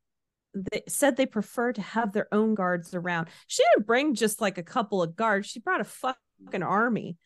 they 0.54 0.84
said 0.88 1.18
they 1.18 1.26
prefer 1.26 1.70
to 1.74 1.82
have 1.82 2.12
their 2.12 2.28
own 2.32 2.54
guards 2.54 2.94
around. 2.94 3.28
She 3.46 3.62
didn't 3.62 3.86
bring 3.86 4.14
just 4.14 4.40
like 4.40 4.56
a 4.56 4.62
couple 4.62 5.02
of 5.02 5.14
guards. 5.14 5.48
She 5.48 5.60
brought 5.60 5.82
a 5.82 5.84
fucking 5.84 6.62
army, 6.62 7.18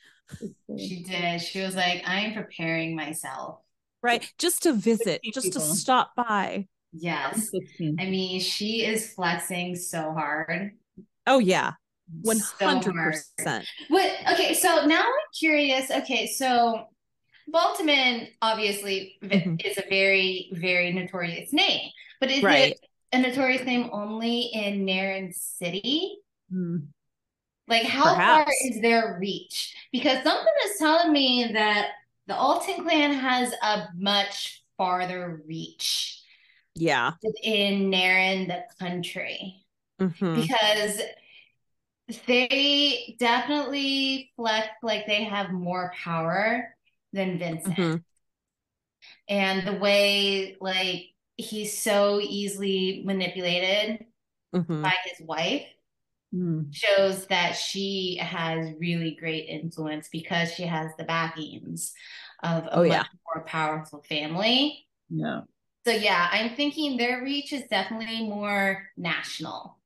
She 0.77 1.05
did. 1.05 1.41
She 1.41 1.61
was 1.61 1.77
like, 1.77 2.03
I 2.05 2.23
am 2.23 2.35
preparing 2.35 2.97
myself. 2.97 3.61
right? 4.03 4.29
Just 4.37 4.65
to 4.65 4.73
visit, 4.73 5.21
16 5.25 5.33
just 5.33 5.53
to 5.53 5.61
stop 5.61 6.11
by. 6.17 6.67
Yes. 6.93 7.53
I 7.81 8.07
mean, 8.07 8.41
she 8.41 8.85
is 8.85 9.13
flexing 9.13 9.77
so 9.77 10.13
hard. 10.13 10.73
Oh 11.25 11.39
yeah, 11.39 11.75
hundred 12.61 12.97
hard. 12.97 13.15
percent. 13.39 13.65
What? 13.91 14.11
Okay, 14.33 14.55
so 14.55 14.87
now 14.87 15.03
I'm 15.03 15.29
curious. 15.39 15.89
Okay, 15.89 16.27
so 16.27 16.87
Baltimore 17.49 18.27
obviously 18.43 19.19
Mhm. 19.23 19.65
is 19.65 19.79
a 19.79 19.85
very, 19.89 20.49
very 20.53 20.93
notorious 20.93 21.53
name, 21.53 21.91
but 22.21 22.31
is 22.31 22.43
Right. 22.43 22.73
it 22.73 22.81
a 23.13 23.19
notorious 23.19 23.63
name 23.65 23.89
only 23.93 24.43
in 24.53 24.85
Nairn 24.85 25.33
City? 25.33 26.19
Mm. 26.53 26.89
Like, 27.69 27.85
how 27.85 28.15
far 28.15 28.47
is 28.65 28.81
their 28.81 29.17
reach? 29.21 29.75
Because 29.93 30.23
something 30.23 30.53
is 30.67 30.79
telling 30.79 31.13
me 31.13 31.49
that 31.53 31.93
the 32.27 32.37
Alton 32.37 32.83
clan 32.85 33.13
has 33.13 33.53
a 33.63 33.89
much 33.97 34.63
farther 34.77 35.43
reach 35.47 36.21
Yeah. 36.75 37.13
within 37.23 37.91
Nairn, 37.91 38.49
the 38.49 38.65
country. 38.79 39.63
Mhm. 40.01 40.43
because 40.43 41.01
they 42.27 43.17
definitely 43.19 44.31
flex 44.37 44.69
like 44.83 45.07
they 45.07 45.25
have 45.25 45.51
more 45.51 45.93
power 45.97 46.76
than 47.17 47.39
Vincent. 47.39 47.77
Mhm. 47.77 48.05
And 49.29 49.67
the 49.67 49.75
way 49.75 50.57
like 50.61 51.15
he's 51.37 51.77
so 51.77 52.21
easily 52.21 53.03
manipulated 53.05 54.07
Mhm. 54.55 54.83
by 54.83 54.95
his 55.05 55.27
wife 55.27 55.67
Mm. 56.35 56.75
shows 56.75 57.27
that 57.29 57.53
she 57.53 58.17
has 58.21 58.75
really 58.79 59.15
great 59.15 59.49
influence 59.49 60.09
because 60.09 60.53
she 60.53 60.65
has 60.65 60.91
the 60.97 61.05
backings 61.05 61.95
of 62.43 62.65
a 62.65 62.75
Oh, 62.75 62.83
much 62.83 62.91
yeah. 62.91 63.05
more 63.35 63.45
powerful 63.45 64.03
family. 64.03 64.87
Yeah. 65.09 65.43
So 65.87 65.93
yeah, 65.93 66.29
I'm 66.33 66.57
thinking 66.57 66.97
their 66.97 67.23
reach 67.23 67.53
is 67.53 67.63
definitely 67.69 68.29
more 68.29 68.89
national. 68.97 69.79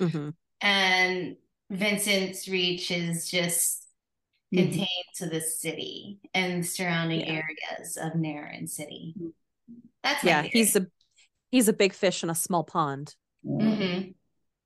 Mhm. 0.00 0.34
and 0.60 1.36
Vincent's 1.70 2.48
reach 2.48 2.90
is 2.90 3.30
just 3.30 3.81
Mhm. 4.52 4.58
contained 4.64 4.88
to 5.16 5.26
the 5.26 5.40
city 5.40 6.20
and 6.34 6.64
surrounding 6.66 7.20
Yeah. 7.20 7.42
areas 7.42 7.96
of 7.96 8.14
Nairn 8.14 8.66
City. 8.66 9.14
That's 10.02 10.22
Yeah, 10.24 10.42
theory. 10.42 10.50
he's 10.52 10.76
a 10.76 10.86
he's 11.50 11.68
a 11.68 11.72
big 11.72 11.92
fish 11.92 12.22
in 12.22 12.30
a 12.30 12.34
small 12.34 12.64
pond. 12.64 13.14
Yeah. 13.42 13.58
Mhm. 13.60 14.14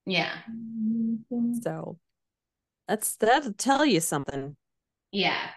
Yeah. 0.07 0.39
So 1.63 1.99
That's 2.89 3.17
that'll 3.17 3.53
tell 3.53 3.85
you 3.85 4.01
something. 4.01 4.57
Yeah. 5.11 5.51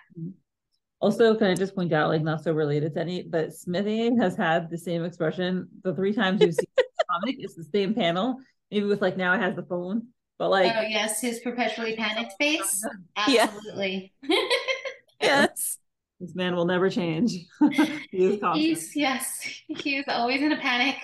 Also, 0.99 1.35
can 1.35 1.47
I 1.47 1.53
just 1.53 1.75
point 1.75 1.93
out, 1.93 2.09
like, 2.09 2.23
not 2.23 2.43
so 2.43 2.51
related 2.53 2.95
to 2.95 2.99
any, 3.01 3.21
but 3.23 3.53
Smithy 3.53 4.15
has 4.17 4.35
had 4.35 4.69
the 4.71 4.77
same 4.79 5.05
expression 5.05 5.69
the 5.83 5.93
three 5.93 6.11
times 6.11 6.41
you've 6.41 6.55
seen 6.55 6.65
the 6.75 6.83
comic. 7.09 7.35
It's 7.39 7.53
the 7.55 7.63
same 7.65 7.93
panel. 7.93 8.37
Maybe 8.71 8.85
with 8.87 9.01
like 9.01 9.15
now 9.15 9.33
it 9.33 9.39
has 9.41 9.55
the 9.55 9.61
phone, 9.63 10.07
but 10.39 10.49
like, 10.49 10.73
oh 10.75 10.81
yes, 10.81 11.21
his 11.21 11.39
perpetually 11.41 11.95
panicked 11.95 12.33
face. 12.39 12.83
Yeah. 13.27 13.43
Absolutely. 13.53 14.13
Yes. 15.21 15.77
this 16.21 16.33
man 16.33 16.55
will 16.55 16.65
never 16.65 16.89
change. 16.89 17.31
he 18.11 18.25
is 18.25 18.39
constant. 18.39 18.55
He's 18.55 18.95
yes, 18.95 19.41
he's 19.67 20.05
always 20.07 20.41
in 20.41 20.51
a 20.53 20.57
panic. 20.57 20.95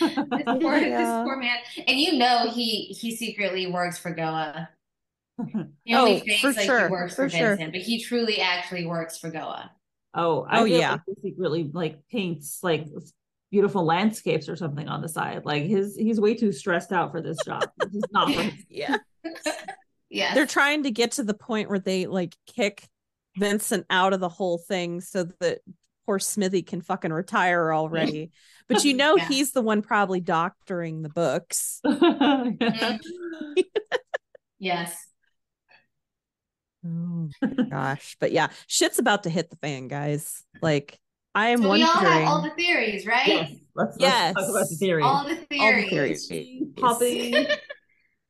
This 0.00 0.14
poor, 0.46 0.76
Yeah. 0.76 0.98
this 0.98 1.24
poor 1.24 1.36
man, 1.36 1.58
and 1.86 1.98
you 2.00 2.18
know 2.18 2.50
he 2.50 2.86
he 2.98 3.14
secretly 3.14 3.66
works 3.70 3.98
for 3.98 4.10
Goa. 4.10 4.70
He 5.84 5.94
Oh, 5.94 6.06
only 6.06 6.20
fakes 6.20 6.40
for 6.40 6.52
like 6.52 6.66
sure, 6.66 6.86
he 6.86 6.92
works 6.92 7.14
for 7.14 7.28
for, 7.28 7.36
sure. 7.36 7.56
But 7.56 7.74
he 7.76 8.02
truly 8.02 8.40
actually 8.40 8.86
works 8.86 9.18
for 9.18 9.30
Goa. 9.30 9.70
Oh, 10.14 10.46
I 10.48 10.60
Oh, 10.60 10.64
feel 10.64 10.78
yeah. 10.78 10.92
like 10.92 11.00
he 11.06 11.30
secretly 11.30 11.70
like 11.72 12.08
paints 12.10 12.58
like 12.62 12.86
beautiful 13.50 13.84
landscapes 13.84 14.48
or 14.48 14.56
something 14.56 14.88
on 14.88 15.00
the 15.02 15.08
side. 15.08 15.44
Like 15.44 15.64
his 15.64 15.96
he's 15.96 16.20
way 16.20 16.34
too 16.34 16.52
stressed 16.52 16.92
out 16.92 17.10
for 17.12 17.20
this 17.22 17.38
job. 17.44 17.64
This 17.78 17.94
is 17.94 18.02
not 18.10 18.32
for 18.32 18.42
him. 18.42 18.52
Yeah. 18.68 18.96
Yes, 20.10 20.34
They're 20.34 20.46
trying 20.46 20.84
to 20.84 20.90
get 20.90 21.12
to 21.12 21.22
the 21.22 21.34
point 21.34 21.68
where 21.68 21.78
they 21.78 22.06
like 22.06 22.34
kick 22.46 22.88
Vincent 23.36 23.84
out 23.90 24.12
of 24.14 24.20
the 24.20 24.28
whole 24.28 24.56
thing 24.58 25.00
so 25.02 25.24
that 25.40 25.58
poor 26.06 26.18
Smithy 26.18 26.62
can 26.62 26.80
fucking 26.80 27.12
retire 27.12 27.72
already. 27.72 28.30
But 28.68 28.84
you 28.84 28.92
know 28.92 29.16
Yeah. 29.16 29.26
he's 29.28 29.52
the 29.52 29.62
one 29.62 29.80
probably 29.80 30.20
doctoring 30.20 31.00
the 31.02 31.08
books. 31.08 31.80
Mm-hmm. 31.86 33.60
yes. 34.58 34.94
Oh 36.86 37.28
gosh. 37.70 38.16
But 38.20 38.32
yeah, 38.32 38.48
shit's 38.66 38.98
about 38.98 39.22
to 39.24 39.30
hit 39.30 39.50
the 39.50 39.56
fan, 39.56 39.88
guys. 39.88 40.44
Like 40.62 40.98
I 41.38 41.50
am 41.50 41.58
So 41.62 41.64
we 41.64 41.68
wondering 41.68 41.88
all 41.88 42.00
have 42.12 42.28
all 42.28 42.42
the 42.42 42.50
theories, 42.50 43.06
right? 43.06 43.26
yes, 43.28 43.52
let's, 43.76 43.96
Yes. 44.00 44.34
let's 44.34 44.46
talk 44.46 44.56
about 44.56 44.68
the 44.68 44.76
theory. 44.76 45.02
All 45.04 45.22
the 45.24 45.30
all 45.60 45.72
the 45.72 45.88
theories. 45.88 46.26
theories. 46.26 46.62
Poppy, 46.76 47.46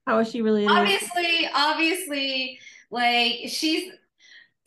how 0.06 0.18
is 0.18 0.30
she 0.30 0.42
related? 0.42 0.70
obviously, 0.70 1.48
obviously, 1.54 2.58
like 2.90 3.32
she's 3.48 3.90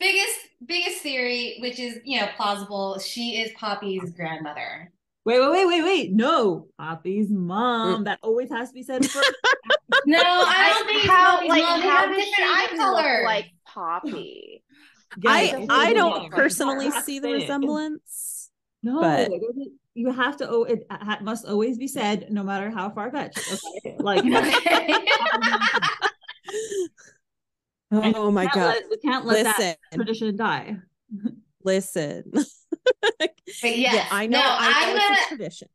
biggest 0.00 0.38
biggest 0.66 0.98
theory, 1.02 1.58
which 1.60 1.78
is 1.78 1.98
you 2.04 2.18
know 2.20 2.26
plausible. 2.36 2.98
She 2.98 3.40
is 3.40 3.52
Poppy's 3.56 4.10
grandmother. 4.16 4.90
Wait, 5.24 5.38
wait, 5.38 5.50
wait, 5.52 5.66
wait, 5.66 5.82
wait. 5.84 6.12
No, 6.12 6.66
Poppy's 6.80 7.30
mom. 7.30 8.02
That 8.04 8.18
always 8.22 8.50
has 8.50 8.70
to 8.70 8.74
be 8.74 8.82
said 8.82 9.08
first. 9.08 9.32
No, 10.06 10.18
I 10.20 10.70
don't 10.70 10.86
think 10.88 11.02
how 11.08 11.34
Poppy's 11.36 11.48
like 11.50 11.62
mom. 11.62 11.80
They 11.80 11.86
how 11.86 11.96
have 12.06 12.16
does 12.16 12.24
she 12.24 12.30
different 12.30 12.50
eye 12.50 12.76
color. 12.76 13.16
look 13.18 13.24
like 13.24 13.46
Poppy? 13.66 14.64
I 15.26 15.66
I 15.68 15.92
don't 15.92 16.30
personally 16.32 16.90
see 16.90 17.18
the 17.20 17.30
resemblance. 17.30 18.31
No, 18.82 19.00
but- 19.00 19.30
you 19.94 20.10
have 20.10 20.38
to. 20.38 20.48
Oh, 20.48 20.64
it 20.64 20.86
must 21.20 21.46
always 21.46 21.76
be 21.76 21.86
said, 21.86 22.28
no 22.30 22.42
matter 22.42 22.70
how 22.70 22.88
far 22.90 23.10
fetched. 23.10 23.38
Okay, 23.84 23.96
like. 23.98 24.24
Okay. 27.92 28.14
Oh 28.14 28.30
my 28.30 28.46
god. 28.46 28.56
let- 28.56 28.88
we 28.90 28.96
can't 28.96 29.26
let 29.26 29.44
that 29.44 29.76
tradition 29.92 30.34
die. 30.34 30.78
listen. 31.62 32.24
but 32.32 33.34
yes, 33.54 33.76
Yeah, 33.94 34.06
I 34.10 34.26
know 34.26 34.40
No, 34.40 34.44
I 34.46 34.70
know 34.70 34.90
I'm 34.90 34.96
it's 34.96 35.06
gonna, 35.08 35.18
a 35.20 35.28
tradition. 35.28 35.68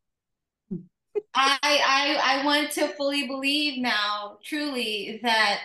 I, 1.36 1.60
I 1.64 2.39
I 2.41 2.45
want 2.45 2.72
to 2.72 2.88
fully 2.89 3.28
believe 3.28 3.80
now, 3.80 4.39
truly, 4.43 5.20
that 5.22 5.60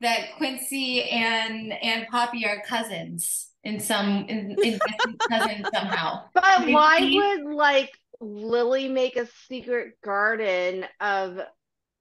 that 0.00 0.36
Quincy 0.36 1.02
and 1.02 1.72
and 1.72 2.06
Poppy 2.06 2.46
are 2.46 2.62
cousins 2.64 3.47
in 3.64 3.80
some 3.80 4.26
in, 4.28 4.56
in 4.62 4.78
cousins 5.28 5.66
somehow. 5.74 6.24
But 6.34 6.60
Maybe- 6.60 6.74
why 6.74 7.00
would 7.00 7.54
like 7.54 7.90
Lily 8.20 8.88
make 8.88 9.16
a 9.16 9.26
secret 9.48 9.94
garden 10.04 10.84
of 11.00 11.40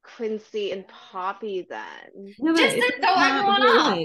Quincy 0.04 0.72
and 0.72 0.86
Poppy 0.88 1.66
then? 1.70 2.34
No, 2.40 2.56
Just 2.56 2.76
to 2.76 2.94
throw 3.02 3.16
everyone 3.16 3.62
real 3.62 3.72
off. 3.72 4.00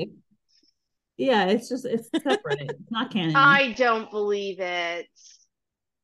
Yeah, 1.17 1.45
it's 1.47 1.69
just 1.69 1.85
it's 1.85 2.09
separate. 2.23 2.63
it's 2.63 2.91
not 2.91 3.13
canon. 3.13 3.37
I 3.37 3.73
don't 3.73 4.11
believe 4.11 4.59
it. 4.61 5.07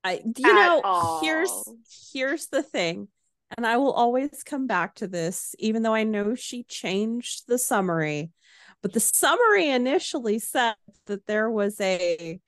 I 0.05 0.20
you 0.24 0.49
At 0.49 0.82
know, 0.82 1.18
here's 1.22 1.51
here's 2.12 2.46
the 2.46 2.62
thing. 2.62 3.09
And 3.57 3.66
I 3.66 3.78
will 3.78 3.92
always 3.92 4.42
come 4.44 4.66
back 4.66 4.96
to 4.96 5.09
this, 5.09 5.55
even 5.59 5.82
though 5.82 5.94
I 5.94 6.05
know 6.05 6.34
she 6.34 6.64
changed 6.64 7.44
the 7.49 7.57
summary. 7.59 8.30
But 8.83 8.93
the 8.93 9.01
summary 9.01 9.68
initially 9.68 10.39
said 10.39 10.74
that 11.07 11.26
there 11.26 11.51
was 11.51 11.81
a 11.81 12.41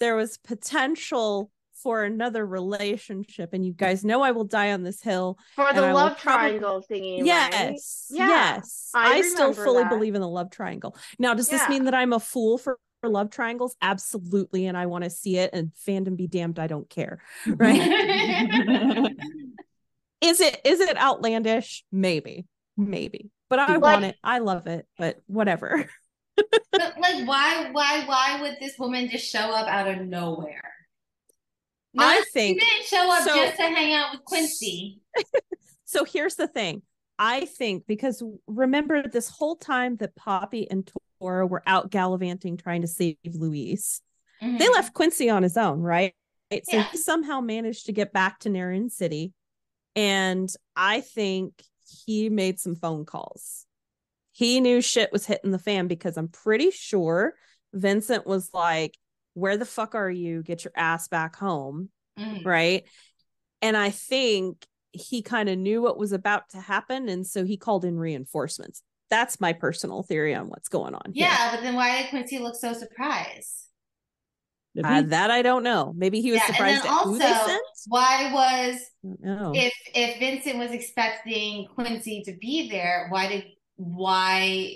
there 0.00 0.16
was 0.16 0.38
potential 0.38 1.50
for 1.82 2.02
another 2.02 2.46
relationship. 2.46 3.50
And 3.52 3.64
you 3.64 3.72
guys 3.72 4.04
know 4.04 4.22
I 4.22 4.30
will 4.30 4.44
die 4.44 4.72
on 4.72 4.82
this 4.84 5.02
hill. 5.02 5.38
For 5.54 5.70
the 5.72 5.82
I 5.82 5.88
will 5.88 5.94
love 5.94 6.18
probably- 6.18 6.58
triangle 6.58 6.84
thingy, 6.90 7.18
right? 7.18 7.26
Yes. 7.26 8.06
Yeah, 8.10 8.28
yes. 8.28 8.90
I 8.94 9.18
I, 9.18 9.22
still 9.22 9.52
fully 9.52 9.82
that. 9.82 9.90
believe 9.90 10.14
in 10.14 10.20
the 10.20 10.28
love 10.28 10.50
triangle. 10.50 10.96
Now, 11.18 11.34
does 11.34 11.48
this 11.48 11.68
mean 11.68 11.84
that 11.84 11.94
I'm 11.94 12.12
a 12.14 12.20
fool 12.20 12.56
for, 12.56 12.78
for 13.02 13.10
love 13.10 13.30
triangles? 13.30 13.76
Absolutely. 13.82 14.66
And 14.66 14.78
I 14.78 14.86
want 14.86 15.04
to 15.04 15.10
see 15.10 15.36
it 15.36 15.50
and 15.52 15.72
fandom 15.86 16.16
be 16.16 16.26
damned, 16.26 16.58
I 16.58 16.68
don't 16.68 16.88
care. 16.88 17.20
Right. 17.46 19.10
Is 20.20 20.40
it 20.40 20.58
is 20.64 20.80
it 20.80 20.96
outlandish? 20.96 21.84
Maybe. 21.92 22.46
Maybe. 22.78 23.30
But 23.56 23.70
I 23.70 23.72
Like- 23.76 23.82
want 23.82 24.04
it. 24.04 24.16
I 24.24 24.38
love 24.38 24.66
it. 24.66 24.86
But 24.98 25.20
whatever. 25.26 25.88
But 26.72 26.98
like, 26.98 27.28
why, 27.28 27.68
why, 27.70 28.04
why 28.06 28.40
would 28.42 28.56
this 28.58 28.76
woman 28.76 29.08
just 29.08 29.30
show 29.30 29.38
up 29.54 29.68
out 29.68 29.86
of 29.86 30.04
nowhere? 30.04 30.74
No, 31.92 32.04
I 32.04 32.24
she 32.32 32.54
didn't 32.54 32.86
show 32.86 33.08
up 33.12 33.22
so- 33.22 33.36
just 33.36 33.56
to 33.56 33.62
hang 33.62 33.92
out 33.94 34.08
with 34.10 34.24
Quincy. 34.24 35.00
so 35.84 36.02
here's 36.04 36.34
the 36.34 36.48
thing. 36.48 36.82
I 37.20 37.44
think 37.44 37.86
because 37.86 38.20
remember 38.48 39.06
this 39.06 39.28
whole 39.28 39.54
time 39.54 39.94
that 39.98 40.16
Poppy 40.16 40.68
and 40.68 40.90
Tora 41.20 41.46
were 41.46 41.62
out 41.68 41.92
gallivanting 41.92 42.56
trying 42.56 42.80
to 42.82 42.88
save 42.88 43.16
Louise. 43.24 44.00
they 44.40 44.48
Mhm. 44.48 44.72
left 44.72 44.92
Quincy 44.92 45.30
on 45.30 45.44
his 45.44 45.56
own, 45.56 45.78
right? 45.78 46.14
So 46.52 46.58
Yeah. 46.72 46.88
he 46.90 46.98
somehow 46.98 47.40
managed 47.40 47.86
to 47.86 47.92
get 47.92 48.12
back 48.12 48.40
to 48.40 48.50
Narian 48.50 48.90
City. 48.90 49.32
And 49.94 50.48
I 50.74 51.00
think 51.00 51.62
he 52.04 52.28
made 52.28 52.58
some 52.60 52.74
phone 52.74 53.04
calls. 53.04 53.66
He 54.32 54.60
knew 54.60 54.80
shit 54.80 55.12
was 55.12 55.26
hitting 55.26 55.50
the 55.52 55.58
fan 55.58 55.86
because 55.86 56.16
I'm 56.16 56.28
pretty 56.28 56.70
sure 56.70 57.34
Vincent 57.72 58.26
was 58.26 58.50
like, 58.52 58.96
Where 59.34 59.56
the 59.56 59.64
fuck 59.66 59.94
are 59.94 60.10
you? 60.10 60.42
Get 60.42 60.64
your 60.64 60.72
ass 60.76 61.08
back 61.08 61.36
home. 61.36 61.90
Mhm. 62.18 62.44
Right. 62.44 62.84
And 63.62 63.76
I 63.76 63.90
think 63.90 64.66
he 64.92 65.22
kind 65.22 65.48
of 65.48 65.58
knew 65.58 65.82
what 65.82 65.98
was 65.98 66.12
about 66.12 66.50
to 66.50 66.60
happen. 66.60 67.08
And 67.08 67.26
so 67.26 67.44
he 67.44 67.56
called 67.56 67.84
in 67.84 67.98
reinforcements. 67.98 68.82
That's 69.10 69.40
my 69.40 69.52
personal 69.52 70.02
theory 70.02 70.34
on 70.34 70.48
what's 70.48 70.68
going 70.68 70.94
on. 70.94 71.12
here. 71.12 71.26
Yeah, 71.26 71.50
but 71.50 71.62
then 71.62 71.74
why 71.74 72.00
did 72.02 72.10
Quincy 72.10 72.38
look 72.38 72.54
so 72.54 72.72
surprised? 72.72 73.68
Uh, 74.82 75.02
that 75.02 75.30
I 75.30 75.42
don't 75.42 75.62
know. 75.62 75.92
Maybe 75.96 76.20
he 76.20 76.32
was 76.32 76.40
Yeah, 76.40 76.46
and 76.46 76.56
surprised 76.56 76.84
then 76.84 76.92
who 77.04 77.18
they 77.18 77.32
also-. 77.32 77.58
Why 77.86 78.32
was 78.32 78.80
if 79.54 79.72
if 79.94 80.18
Vincent 80.18 80.58
was 80.58 80.72
expecting 80.72 81.66
Quincy 81.74 82.22
to 82.24 82.36
be 82.40 82.68
there, 82.70 83.06
why 83.10 83.28
did 83.28 83.44
why 83.76 84.74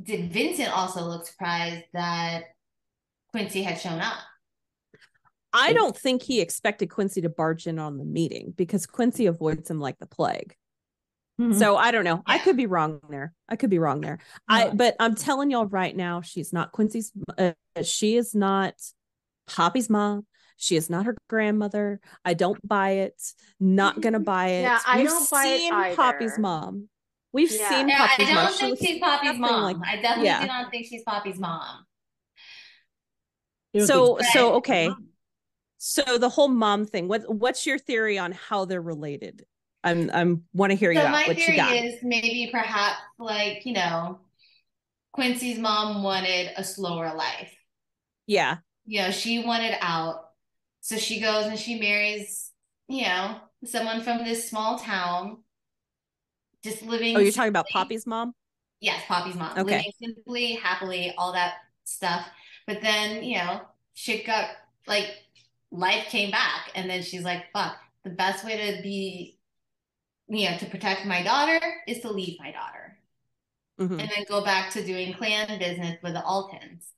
did 0.00 0.32
Vincent 0.32 0.76
also 0.76 1.04
look 1.04 1.26
surprised 1.26 1.84
that 1.94 2.44
Quincy 3.32 3.62
had 3.62 3.80
shown 3.80 4.00
up? 4.00 4.18
I 5.52 5.72
don't 5.72 5.96
think 5.96 6.22
he 6.22 6.40
expected 6.40 6.88
Quincy 6.88 7.20
to 7.22 7.28
barge 7.28 7.66
in 7.66 7.78
on 7.78 7.98
the 7.98 8.04
meeting 8.04 8.54
because 8.56 8.86
Quincy 8.86 9.26
avoids 9.26 9.70
him 9.70 9.80
like 9.80 9.98
the 9.98 10.06
plague. 10.06 10.54
Mhm. 11.50 11.58
So 11.58 11.76
I 11.76 11.90
don't 11.90 12.04
know. 12.04 12.22
I 12.26 12.38
could 12.38 12.56
be 12.56 12.66
wrong 12.66 13.00
there. 13.08 13.32
I 13.48 13.56
could 13.56 13.70
be 13.70 13.78
wrong 13.78 14.00
there. 14.00 14.18
I 14.48 14.70
but 14.70 14.96
I'm 15.00 15.14
telling 15.14 15.50
y'all 15.50 15.66
right 15.66 15.94
now, 15.96 16.20
she's 16.20 16.52
not 16.52 16.72
Quincy's. 16.72 17.12
Uh, 17.36 17.52
she 17.82 18.16
is 18.16 18.34
not 18.34 18.74
Poppy's 19.46 19.90
mom. 19.90 20.26
She 20.56 20.76
is 20.76 20.88
not 20.88 21.06
her 21.06 21.16
grandmother. 21.28 22.00
I 22.24 22.34
don't 22.34 22.60
buy 22.66 22.90
it. 22.90 23.20
Not 23.58 24.00
gonna 24.00 24.20
buy 24.20 24.48
it. 24.48 24.62
Yeah, 24.62 24.78
I 24.86 24.98
We've 24.98 25.08
don't 25.08 25.30
buy 25.30 25.46
it 25.46 25.58
seen 25.58 25.96
Poppy's 25.96 26.38
mom. 26.38 26.88
We've 27.32 27.50
Yeah. 27.50 27.68
seen 27.70 27.88
Yeah, 27.88 28.02
I 28.02 28.06
Poppy's 28.08 28.26
mom. 28.28 28.34
don't 28.36 28.52
She 28.52 28.58
think 28.58 28.70
looks 28.70 28.82
she's 28.82 29.00
Poppy's 29.00 29.38
mom. 29.38 29.62
like- 29.64 29.76
I 29.88 29.96
definitely 30.02 30.26
Yeah. 30.26 30.40
do 30.42 30.46
not 30.46 30.70
think 30.70 30.86
she's 30.86 31.02
Poppy's 31.02 31.38
mom. 31.38 31.86
So 33.86 34.18
so 34.32 34.54
okay. 34.54 34.90
So 35.78 36.18
the 36.18 36.28
whole 36.28 36.48
mom 36.48 36.86
thing. 36.86 37.08
What 37.08 37.28
what's 37.34 37.66
your 37.66 37.78
theory 37.78 38.18
on 38.18 38.32
how 38.32 38.64
they're 38.66 38.82
related? 38.82 39.44
I'm 39.84 40.10
I'm 40.12 40.44
want 40.52 40.70
to 40.70 40.76
hear 40.76 40.92
you 40.92 41.00
So 41.00 41.06
out. 41.06 41.12
my 41.12 41.24
What 41.26 41.36
you 41.38 41.44
theory 41.46 41.58
is 41.78 42.02
maybe 42.02 42.48
perhaps 42.52 43.00
like, 43.18 43.64
you 43.66 43.72
know, 43.74 44.20
Quincy's 45.12 45.58
mom 45.58 46.02
wanted 46.02 46.52
a 46.56 46.64
slower 46.64 47.14
life. 47.14 47.52
yeah. 48.26 48.58
You 48.84 49.02
know, 49.02 49.10
she 49.10 49.44
wanted 49.44 49.76
out. 49.80 50.30
So 50.80 50.96
she 50.96 51.20
goes 51.20 51.46
and 51.46 51.58
she 51.58 51.78
marries, 51.78 52.50
you 52.88 53.02
know, 53.02 53.40
someone 53.64 54.02
from 54.02 54.24
this 54.24 54.48
small 54.48 54.78
town, 54.78 55.38
just 56.64 56.82
living. 56.82 57.16
Oh, 57.16 57.20
you're 57.20 57.32
talking 57.32 57.48
about 57.50 57.68
Poppy's 57.68 58.06
mom? 58.06 58.34
Yes, 58.80 59.02
Poppy's 59.06 59.36
mom. 59.36 59.56
Okay. 59.58 59.76
Living 59.76 59.92
simply, 60.02 60.54
happily, 60.54 61.14
all 61.16 61.32
that 61.32 61.54
stuff. 61.84 62.26
But 62.66 62.82
then, 62.82 63.22
you 63.22 63.38
know, 63.38 63.62
shit 63.94 64.26
got 64.26 64.50
like 64.86 65.08
life 65.70 66.06
came 66.06 66.30
back. 66.30 66.70
And 66.74 66.90
then 66.90 67.02
she's 67.02 67.22
like, 67.22 67.44
fuck, 67.52 67.76
the 68.04 68.10
best 68.10 68.44
way 68.44 68.74
to 68.76 68.82
be, 68.82 69.38
know, 70.50 70.56
to 70.58 70.66
protect 70.66 71.06
my 71.06 71.22
daughter 71.22 71.60
is 71.86 72.00
to 72.00 72.10
leave 72.10 72.38
my 72.40 72.50
daughter. 72.52 72.98
Mhm. 73.78 74.00
And 74.00 74.10
then 74.10 74.24
go 74.28 74.42
back 74.44 74.70
to 74.72 74.84
doing 74.84 75.12
clan 75.14 75.58
business 75.58 75.98
with 76.02 76.14
the 76.14 76.20
Altons, 76.22 76.92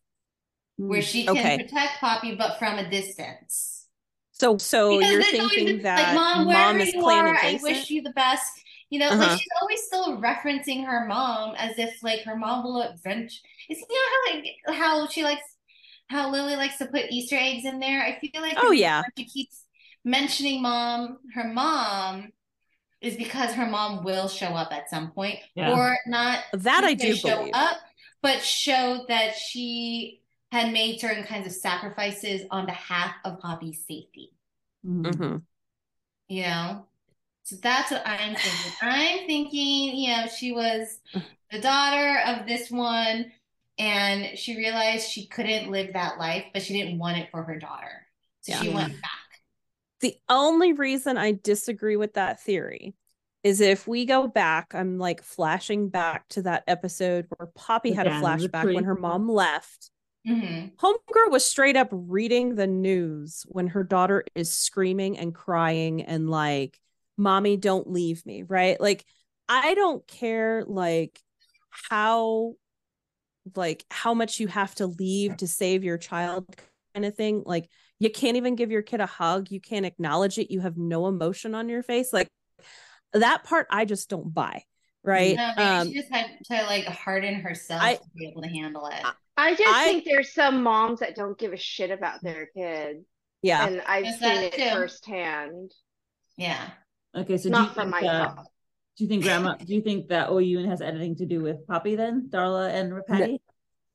where 0.87 1.01
Mm. 1.01 1.05
she 1.05 1.25
can 1.25 1.39
Okay. 1.39 1.57
protect 1.57 2.01
Poppy, 2.01 2.35
but 2.35 2.59
from 2.59 2.79
a 2.79 2.89
distance. 2.89 3.87
So, 4.33 4.59
so 4.59 4.91
Because 4.91 5.13
you're 5.13 5.21
it's 5.21 5.41
always 5.41 5.53
thinking 5.59 5.79
like, 5.79 5.83
that 5.85 6.15
mom, 6.15 6.47
mom 6.47 6.47
wherever 6.49 6.79
is 6.81 6.93
you 6.93 7.03
clan 7.03 7.27
are, 7.27 7.37
I 7.37 7.61
wish 7.63 7.91
you 7.91 8.03
the 8.03 8.13
best. 8.13 8.51
You 8.91 8.99
know, 8.99 9.11
Uh-huh. 9.11 9.23
like 9.23 9.31
she's 9.31 9.49
always 9.61 9.83
still 9.83 10.21
referencing 10.21 10.85
her 10.87 11.07
mom 11.07 11.55
as 11.57 11.79
if 11.79 12.03
like 12.03 12.21
her 12.23 12.37
mom 12.37 12.65
will 12.65 12.83
adventure. 12.83 13.41
Is 13.69 13.79
you 13.79 13.87
know 13.89 14.07
how 14.13 14.35
like 14.35 14.79
how 14.79 15.09
she 15.09 15.25
likes 15.25 15.43
how 16.09 16.31
Lily 16.31 16.57
likes 16.57 16.79
to 16.79 16.87
put 16.87 17.11
Easter 17.11 17.37
eggs 17.37 17.65
in 17.65 17.81
there? 17.81 18.03
I 18.03 18.19
feel 18.21 18.43
like 18.43 18.59
Oh, 18.59 18.71
yeah. 18.73 19.03
she 19.17 19.25
keeps 19.25 19.65
mentioning 20.05 20.63
mom, 20.63 21.19
her 21.35 21.45
mom, 21.53 22.31
is 23.05 23.17
because 23.17 23.53
her 23.55 23.67
mom 23.67 24.03
will 24.05 24.29
show 24.29 24.49
up 24.49 24.73
at 24.73 24.89
some 24.91 25.11
point, 25.13 25.39
Yeah. 25.55 25.73
or 25.73 25.97
not 26.07 26.41
That 26.53 26.85
I 26.85 26.95
necessarily 26.95 26.97
do 26.97 27.17
show 27.17 27.37
believe. 27.39 27.55
up, 27.55 27.77
but 28.23 28.43
show 28.43 29.05
that 29.09 29.37
she 29.37 30.21
had 30.53 30.73
made 30.73 31.01
certain 31.01 31.25
kinds 31.25 31.47
of 31.47 31.53
sacrifices 31.53 32.43
on 32.51 32.65
behalf 32.67 33.15
of 33.25 33.41
Poppy's 33.41 33.85
safety 33.87 34.31
Mhm. 34.87 35.07
Mhm. 35.15 35.43
you 36.29 36.43
know 36.43 36.87
so 37.43 37.57
that's 37.57 37.91
what 37.91 38.03
i'm 38.07 38.35
thinking 38.37 38.73
i'm 38.83 39.27
thinking 39.27 39.97
you 39.97 40.09
know 40.17 40.27
she 40.27 40.53
was 40.53 40.99
the 41.51 41.59
daughter 41.61 42.21
of 42.27 42.47
this 42.47 42.71
one 42.71 43.33
and 43.79 44.39
she 44.39 44.57
realized 44.57 45.11
she 45.11 45.27
couldn't 45.27 45.71
live 45.71 45.93
that 45.95 46.19
life 46.19 46.45
but 46.53 46.63
she 46.63 46.73
didn't 46.75 46.99
want 46.99 47.19
it 47.19 47.31
for 47.31 47.43
her 47.43 47.59
daughter 47.59 48.07
so 48.43 48.53
Yeah. 48.53 48.61
she 48.63 48.69
went 48.71 48.93
back 49.03 49.11
The 50.05 50.19
only 50.29 50.75
reason 50.75 51.17
I 51.17 51.33
disagree 51.33 51.97
with 51.97 52.13
that 52.13 52.39
theory 52.39 52.95
is 53.43 53.63
if 53.63 53.89
we 53.89 54.05
go 54.05 54.29
back, 54.29 54.75
I'm 54.75 54.99
like 54.99 55.23
flashing 55.23 55.89
back 55.89 56.29
to 56.29 56.43
that 56.43 56.63
episode 56.69 57.25
where 57.31 57.47
Poppy 57.55 57.93
had 57.93 58.07
a 58.07 58.11
Again, 58.11 58.21
the 58.21 58.27
flashback 58.27 58.75
when 58.75 58.85
her 58.85 58.95
mom 58.95 59.31
left. 59.31 59.91
hmm 60.27 60.67
Homegirl 60.79 61.31
was 61.31 61.43
straight 61.43 61.75
up 61.75 61.89
reading 61.91 62.55
the 62.55 62.67
news 62.67 63.47
when 63.49 63.69
her 63.69 63.83
daughter 63.83 64.27
is 64.35 64.53
screaming 64.53 65.17
and 65.17 65.35
crying 65.35 66.03
and 66.03 66.29
like, 66.29 66.79
Mommy, 67.17 67.57
don't 67.57 67.91
leave 67.91 68.27
me, 68.27 68.43
right? 68.43 68.79
Like, 68.79 69.07
I 69.49 69.73
don't 69.73 70.07
care 70.07 70.65
like 70.67 71.19
how 71.71 72.57
like 73.57 73.87
how 73.91 74.13
much 74.13 74.39
you 74.39 74.49
have 74.49 74.75
to 74.75 74.87
leave 74.87 75.39
to 75.39 75.49
save 75.49 75.83
your 75.83 75.97
child 75.97 76.45
kind 76.95 77.07
of 77.07 77.15
thing. 77.15 77.43
Like 77.47 77.71
you 78.01 78.11
can't 78.11 78.37
even 78.37 78.55
give 78.57 78.71
your 78.71 78.83
kid 78.83 79.01
a 79.01 79.07
hug, 79.07 79.51
you 79.51 79.61
can't 79.61 79.87
acknowledge 79.87 80.39
it, 80.39 80.51
you 80.53 80.61
have 80.61 80.77
no 80.77 81.07
emotion 81.07 81.55
on 81.55 81.69
your 81.69 81.83
face. 81.83 82.13
Like 82.13 82.29
that 83.13 83.45
part 83.45 83.67
I 83.71 83.85
just 83.85 84.09
don't 84.11 84.33
buy, 84.35 84.63
right? 85.03 85.37
no, 85.37 85.53
maybe 85.57 85.69
um 85.69 85.87
she 85.89 85.95
just 85.95 86.13
had 86.13 86.27
to 86.47 86.55
like 86.65 86.85
harden 86.87 87.35
herself 87.37 87.83
I- 87.83 87.95
to 87.97 88.01
be 88.17 88.27
able 88.27 88.43
to 88.43 88.49
handle 88.49 88.87
it 88.89 89.03
I 89.37 89.55
just 89.55 89.69
I- 89.69 89.85
think 89.85 90.05
there's 90.05 90.33
some 90.33 90.63
moms 90.63 91.01
that 91.01 91.15
don't 91.17 91.39
give 91.39 91.53
a 91.53 91.57
shit 91.57 91.91
about 91.91 92.23
their 92.23 92.47
kids, 92.57 93.05
yeah. 93.43 93.67
and 93.67 93.83
I've 93.87 94.05
There's 94.05 94.19
seen 94.21 94.43
it 94.45 94.53
too. 94.55 94.71
firsthand. 94.75 95.73
yeah 96.37 96.71
Okay, 97.17 97.37
so 97.39 97.49
Not 97.49 97.75
from 97.75 97.91
my 97.91 98.01
that, 98.01 98.35
do 98.97 99.05
you 99.05 99.09
think 99.09 99.23
grandma 99.23 99.55
do 99.55 99.73
you 99.73 99.81
think 99.81 100.09
that 100.09 100.31
Oyuun 100.31 100.69
has 100.69 100.81
anything 100.81 101.15
to 101.17 101.27
do 101.27 101.41
with 101.43 101.65
Poppy 101.67 101.95
then, 101.95 102.29
Darla 102.29 102.71
and 102.75 102.93
Patty? 103.07 103.41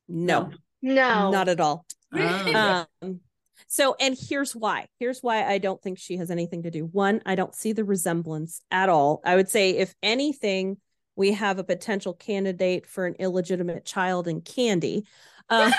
No, 0.08 0.50
No, 0.82 1.30
not 1.30 1.48
at 1.48 1.60
all. 1.60 1.84
Ah. 2.14 2.86
Um, 3.02 3.20
so, 3.66 3.96
and 4.00 4.16
here's 4.18 4.54
why. 4.54 4.86
Here's 4.98 5.20
why 5.20 5.44
I 5.44 5.58
don't 5.58 5.80
think 5.82 5.98
she 5.98 6.16
has 6.16 6.30
anything 6.30 6.62
to 6.64 6.70
do. 6.70 6.86
One, 6.86 7.22
I 7.26 7.34
don't 7.34 7.54
see 7.54 7.72
the 7.72 7.84
resemblance 7.84 8.62
at 8.70 8.88
all. 8.88 9.20
I 9.24 9.36
would 9.36 9.48
say, 9.48 9.70
if 9.70 9.94
anything, 10.02 10.78
we 11.16 11.32
have 11.32 11.58
a 11.58 11.64
potential 11.64 12.14
candidate 12.14 12.86
for 12.86 13.06
an 13.06 13.16
illegitimate 13.18 13.84
child 13.84 14.28
in 14.28 14.40
Candy. 14.40 15.06
Uh, 15.48 15.70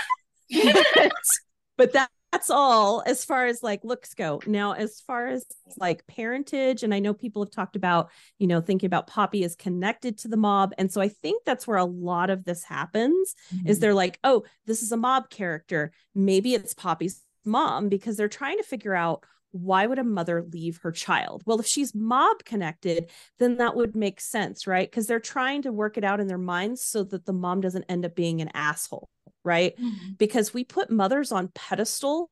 but 0.51 1.11
but 1.77 1.93
that, 1.93 2.09
that's 2.31 2.49
all 2.49 3.03
as 3.05 3.25
far 3.25 3.45
as 3.45 3.61
like 3.61 3.83
looks 3.83 4.13
go. 4.13 4.39
Now, 4.45 4.73
as 4.73 5.01
far 5.01 5.27
as 5.27 5.45
like 5.77 6.07
parentage, 6.07 6.83
and 6.83 6.93
I 6.93 6.99
know 6.99 7.13
people 7.13 7.43
have 7.43 7.51
talked 7.51 7.75
about, 7.75 8.09
you 8.39 8.47
know, 8.47 8.61
thinking 8.61 8.87
about 8.87 9.07
Poppy 9.07 9.43
is 9.43 9.55
connected 9.55 10.17
to 10.19 10.27
the 10.27 10.37
mob. 10.37 10.73
And 10.77 10.91
so 10.91 11.01
I 11.01 11.09
think 11.09 11.43
that's 11.45 11.67
where 11.67 11.77
a 11.77 11.85
lot 11.85 12.29
of 12.29 12.45
this 12.45 12.63
happens 12.63 13.35
is 13.65 13.79
they're 13.79 13.93
like, 13.93 14.17
oh, 14.23 14.43
this 14.65 14.81
is 14.81 14.91
a 14.91 14.97
mob 14.97 15.29
character. 15.29 15.91
Maybe 16.15 16.53
it's 16.53 16.73
Poppy's 16.73 17.21
mom 17.45 17.89
because 17.89 18.17
they're 18.17 18.27
trying 18.27 18.57
to 18.57 18.63
figure 18.63 18.95
out 18.95 19.23
why 19.51 19.85
would 19.85 19.99
a 19.99 20.03
mother 20.03 20.45
leave 20.49 20.79
her 20.83 20.91
child? 20.91 21.43
Well, 21.45 21.59
if 21.59 21.65
she's 21.67 21.93
mob 21.93 22.43
connected, 22.45 23.09
then 23.37 23.57
that 23.57 23.75
would 23.75 23.95
make 23.95 24.21
sense, 24.21 24.65
right? 24.65 24.89
Because 24.89 25.07
they're 25.07 25.19
trying 25.19 25.63
to 25.63 25.73
work 25.73 25.97
it 25.97 26.05
out 26.05 26.21
in 26.21 26.27
their 26.27 26.37
minds 26.37 26.81
so 26.83 27.03
that 27.03 27.25
the 27.25 27.33
mom 27.33 27.59
doesn't 27.59 27.85
end 27.89 28.05
up 28.05 28.15
being 28.15 28.41
an 28.41 28.49
asshole, 28.53 29.09
right? 29.43 29.75
Mm-hmm. 29.77 30.13
Because 30.17 30.53
we 30.53 30.63
put 30.63 30.89
mothers 30.89 31.31
on 31.33 31.49
pedestals 31.53 32.29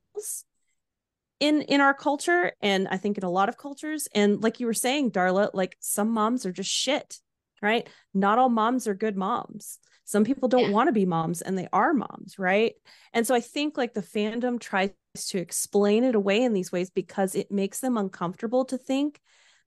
in 1.41 1.61
in 1.63 1.81
our 1.81 1.93
culture 1.93 2.51
and 2.61 2.87
I 2.89 2.97
think 2.97 3.17
in 3.17 3.23
a 3.23 3.29
lot 3.29 3.49
of 3.49 3.57
cultures 3.57 4.07
and 4.13 4.41
like 4.43 4.59
you 4.59 4.65
were 4.65 4.73
saying 4.73 5.11
Darla 5.11 5.49
like 5.53 5.77
some 5.79 6.11
moms 6.11 6.45
are 6.45 6.51
just 6.51 6.69
shit, 6.69 7.17
right? 7.61 7.87
Not 8.13 8.39
all 8.39 8.49
moms 8.49 8.87
are 8.87 8.93
good 8.93 9.15
moms 9.17 9.79
some 10.09 10.23
people 10.23 10.49
don't 10.49 10.69
Yeah. 10.69 10.71
want 10.71 10.87
to 10.87 10.91
be 10.91 11.05
moms 11.05 11.43
and 11.43 11.55
they 11.55 11.67
are 11.71 11.93
moms 11.93 12.39
right 12.39 12.73
and 13.13 13.27
so 13.27 13.35
i 13.35 13.39
think 13.39 13.77
like 13.77 13.93
the 13.93 14.01
fandom 14.01 14.59
tries 14.59 14.89
to 15.15 15.37
explain 15.37 16.03
it 16.03 16.15
away 16.15 16.43
in 16.43 16.53
these 16.53 16.71
ways 16.71 16.89
because 16.89 17.35
it 17.35 17.51
makes 17.51 17.79
them 17.79 17.97
uncomfortable 17.97 18.65
to 18.65 18.77
think 18.77 19.19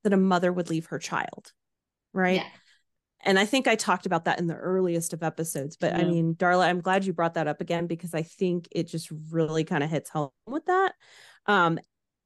that 0.05 0.13
a 0.13 0.17
mother 0.17 0.53
would 0.53 0.71
leave 0.71 0.87
her 0.87 0.99
child 0.99 1.53
right? 2.13 2.37
Yeah. 2.37 2.47
and 3.25 3.39
i 3.39 3.45
think 3.45 3.67
i 3.67 3.75
talked 3.75 4.07
about 4.07 4.27
that 4.27 4.39
in 4.39 4.47
the 4.47 4.55
earliest 4.55 5.13
of 5.13 5.23
episodes 5.23 5.77
but 5.77 5.95
i 5.95 6.05
mean 6.05 6.35
darla 6.35 6.67
i'm 6.67 6.81
glad 6.81 7.05
you 7.05 7.13
brought 7.13 7.35
that 7.35 7.49
up 7.49 7.61
again 7.61 7.87
because 7.87 8.15
i 8.15 8.23
think 8.23 8.69
it 8.71 8.85
just 8.89 9.11
really 9.31 9.65
kind 9.65 9.83
of 9.83 9.91
hits 9.91 10.11
home 10.11 10.31
with 10.47 10.67
that. 10.67 10.95
Um 11.47 11.79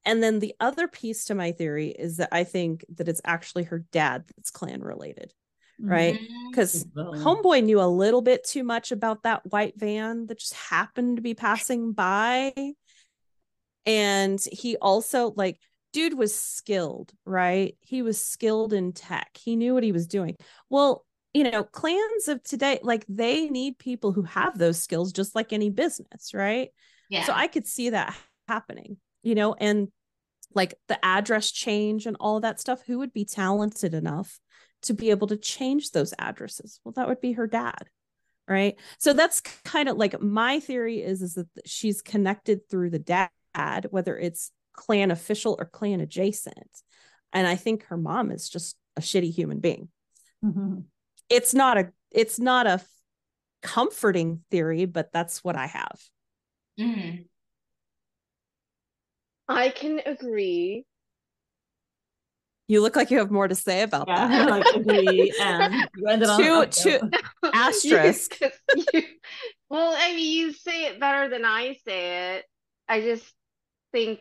and 0.05 0.23
then 0.23 0.39
the 0.39 0.53
other 0.59 0.87
piece 0.87 1.25
to 1.25 1.35
my 1.35 1.51
theory 1.51 1.89
is 1.89 2.17
that 2.17 2.29
i 2.31 2.43
think 2.43 2.85
that 2.95 3.07
it's 3.07 3.21
actually 3.25 3.63
her 3.63 3.79
dad 3.91 4.23
that's 4.35 4.51
clan 4.51 4.81
related 4.81 5.33
Mm-hmm. 5.79 5.91
right 5.91 6.19
because 6.49 6.85
homeboy 6.95 7.63
knew 7.63 7.79
a 7.79 7.85
little 7.85 8.23
bit 8.23 8.43
too 8.43 8.63
much 8.63 8.91
about 8.91 9.21
that 9.23 9.45
white 9.51 9.75
van 9.77 10.25
that 10.25 10.39
just 10.39 10.55
happened 10.55 11.17
to 11.17 11.21
be 11.21 11.35
passing 11.35 11.91
by 11.91 12.51
and 13.87 14.39
he 14.51 14.77
also 14.77 15.33
like 15.35 15.59
dude 15.93 16.17
was 16.17 16.35
skilled 16.35 17.11
right? 17.25 17.75
He 17.79 18.03
was 18.03 18.23
skilled 18.23 18.73
in 18.73 18.93
tech. 18.93 19.29
He 19.35 19.55
knew 19.55 19.73
what 19.73 19.83
he 19.83 19.91
was 19.91 20.05
doing. 20.05 20.35
Well 20.69 21.05
you 21.33 21.49
know 21.49 21.63
clans 21.63 22.27
of 22.27 22.41
today 22.43 22.79
like 22.83 23.05
they 23.07 23.49
need 23.49 23.77
people 23.77 24.11
who 24.11 24.23
have 24.23 24.57
those 24.57 24.81
skills 24.81 25.11
just 25.11 25.35
like 25.35 25.53
any 25.53 25.69
business 25.69 26.33
right? 26.33 26.69
Yeah. 27.09 27.23
So 27.23 27.33
i 27.33 27.47
could 27.47 27.65
see 27.67 27.91
that 27.91 28.15
happening 28.47 28.97
you 29.23 29.35
know 29.35 29.53
and 29.53 29.89
like 30.53 30.75
the 30.87 31.03
address 31.05 31.51
change 31.51 32.05
and 32.05 32.15
all 32.19 32.39
that 32.39 32.59
stuff 32.59 32.81
who 32.85 32.99
would 32.99 33.13
be 33.13 33.25
talented 33.25 33.93
enough 33.93 34.39
to 34.83 34.93
be 34.93 35.09
able 35.09 35.27
to 35.27 35.37
change 35.37 35.91
those 35.91 36.13
addresses? 36.17 36.79
Well 36.83 36.93
that 36.93 37.07
would 37.07 37.21
be 37.21 37.33
her 37.33 37.47
dad 37.47 37.89
right? 38.47 38.79
So 38.97 39.11
that's 39.11 39.41
kind 39.41 39.89
of 39.89 39.97
like 39.97 40.21
my 40.21 40.59
theory 40.59 41.01
is 41.01 41.21
is 41.21 41.33
that 41.33 41.47
she's 41.65 42.01
connected 42.01 42.69
through 42.69 42.91
the 42.91 42.99
dad 42.99 43.29
whether 43.91 44.17
it's 44.17 44.51
clan 44.73 45.11
official 45.11 45.55
or 45.59 45.65
clan 45.65 45.99
adjacent 46.01 46.69
and 47.33 47.47
i 47.47 47.55
think 47.55 47.83
her 47.85 47.97
mom 47.97 48.31
is 48.31 48.47
just 48.49 48.75
a 48.95 49.01
shitty 49.01 49.31
human 49.33 49.59
being 49.59 49.89
Mhm. 50.43 50.83
it's 51.29 51.53
not 51.53 51.77
a 51.77 51.91
it's 52.11 52.39
not 52.39 52.67
a 52.67 52.79
comforting 53.63 54.43
theory 54.51 54.85
but 54.85 55.11
that's 55.11 55.43
what 55.43 55.55
i 55.55 55.65
have 55.67 55.99
Mhm. 56.79 57.25
I 59.49 59.69
can 59.69 60.01
agree. 60.05 60.85
you 62.67 62.81
look 62.81 62.97
like 62.97 63.09
you 63.11 63.17
have 63.19 63.31
more 63.31 63.47
to 63.47 63.55
say 63.55 63.81
about 63.81 64.09
Yeah, 64.09 64.27
that 64.27 64.49
like 64.49 64.75
agree. 64.75 65.33
And 65.41 65.89
you 65.95 66.07
ended 66.07 66.27
Two- 66.37 66.61
an 66.61 66.69
two- 66.69 66.99
note. 67.09 67.13
Asterisk. 67.53 68.37
You- 68.41 68.83
you- 68.93 69.03
well, 69.69 69.95
I 69.97 70.13
mean, 70.13 70.33
you 70.37 70.51
say 70.51 70.87
it 70.87 70.99
better 70.99 71.29
than 71.29 71.45
I 71.45 71.77
say 71.87 72.35
it. 72.35 72.45
I 72.89 72.99
just 73.01 73.25
think, 73.91 74.19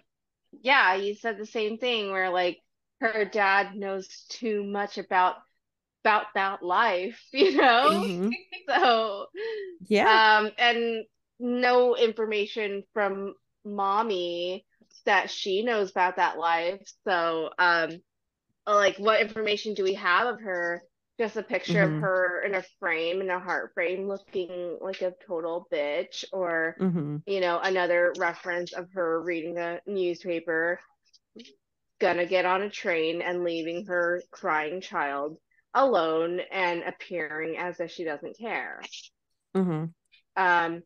yeah, 0.62 0.94
you 0.94 1.14
said 1.14 1.38
the 1.38 1.46
same 1.46 1.78
thing 1.78 2.10
where 2.12 2.30
like 2.30 2.58
her 3.00 3.24
dad 3.24 3.74
knows 3.76 4.08
too 4.28 4.64
much 4.64 4.98
about 4.98 5.36
about 6.04 6.26
that 6.34 6.62
life, 6.62 7.20
you 7.32 7.56
know? 7.56 8.06
Mhm. 8.06 8.36
So, 8.68 9.26
yeah 9.88 10.08
um, 10.08 10.50
and 10.58 11.04
no 11.38 11.96
information 11.96 12.84
from 12.92 13.34
mommy 13.64 14.64
that 15.04 15.30
she 15.30 15.62
knows 15.62 15.90
about 15.90 16.16
that 16.16 16.38
life. 16.38 16.80
So, 17.06 17.50
um, 17.58 18.00
like, 18.66 18.98
what 18.98 19.20
information 19.20 19.74
do 19.74 19.84
we 19.84 19.94
have 19.94 20.26
of 20.28 20.40
her 20.42 20.82
just 21.18 21.36
a 21.36 21.42
picture 21.42 21.82
Mhm. 21.82 21.84
of 21.84 21.94
her 22.00 22.42
in 22.42 22.54
a 22.54 22.62
frame 22.80 23.20
in 23.20 23.30
a 23.30 23.40
heart 23.40 23.72
frame 23.74 24.08
looking 24.08 24.78
like 24.80 25.02
a 25.02 25.14
total 25.26 25.66
bitch 25.72 26.24
or 26.32 26.76
hmm 26.78 27.16
you 27.26 27.40
know 27.40 27.58
another 27.58 28.12
reference 28.18 28.72
of 28.72 28.88
her 28.92 29.22
reading 29.22 29.58
a 29.58 29.80
newspaper 29.86 30.78
gonna 32.00 32.24
get 32.26 32.44
on 32.46 32.62
a 32.62 32.70
train 32.70 33.20
and 33.22 33.44
leaving 33.44 33.84
her 33.86 34.22
crying 34.30 34.80
child 34.80 35.38
alone 35.74 36.40
and 36.50 36.82
appearing 36.82 37.56
as 37.58 37.80
if 37.80 37.90
she 37.90 38.04
doesn't 38.04 38.38
care. 38.38 38.88
Hmm 39.54 39.86
um 40.36 40.82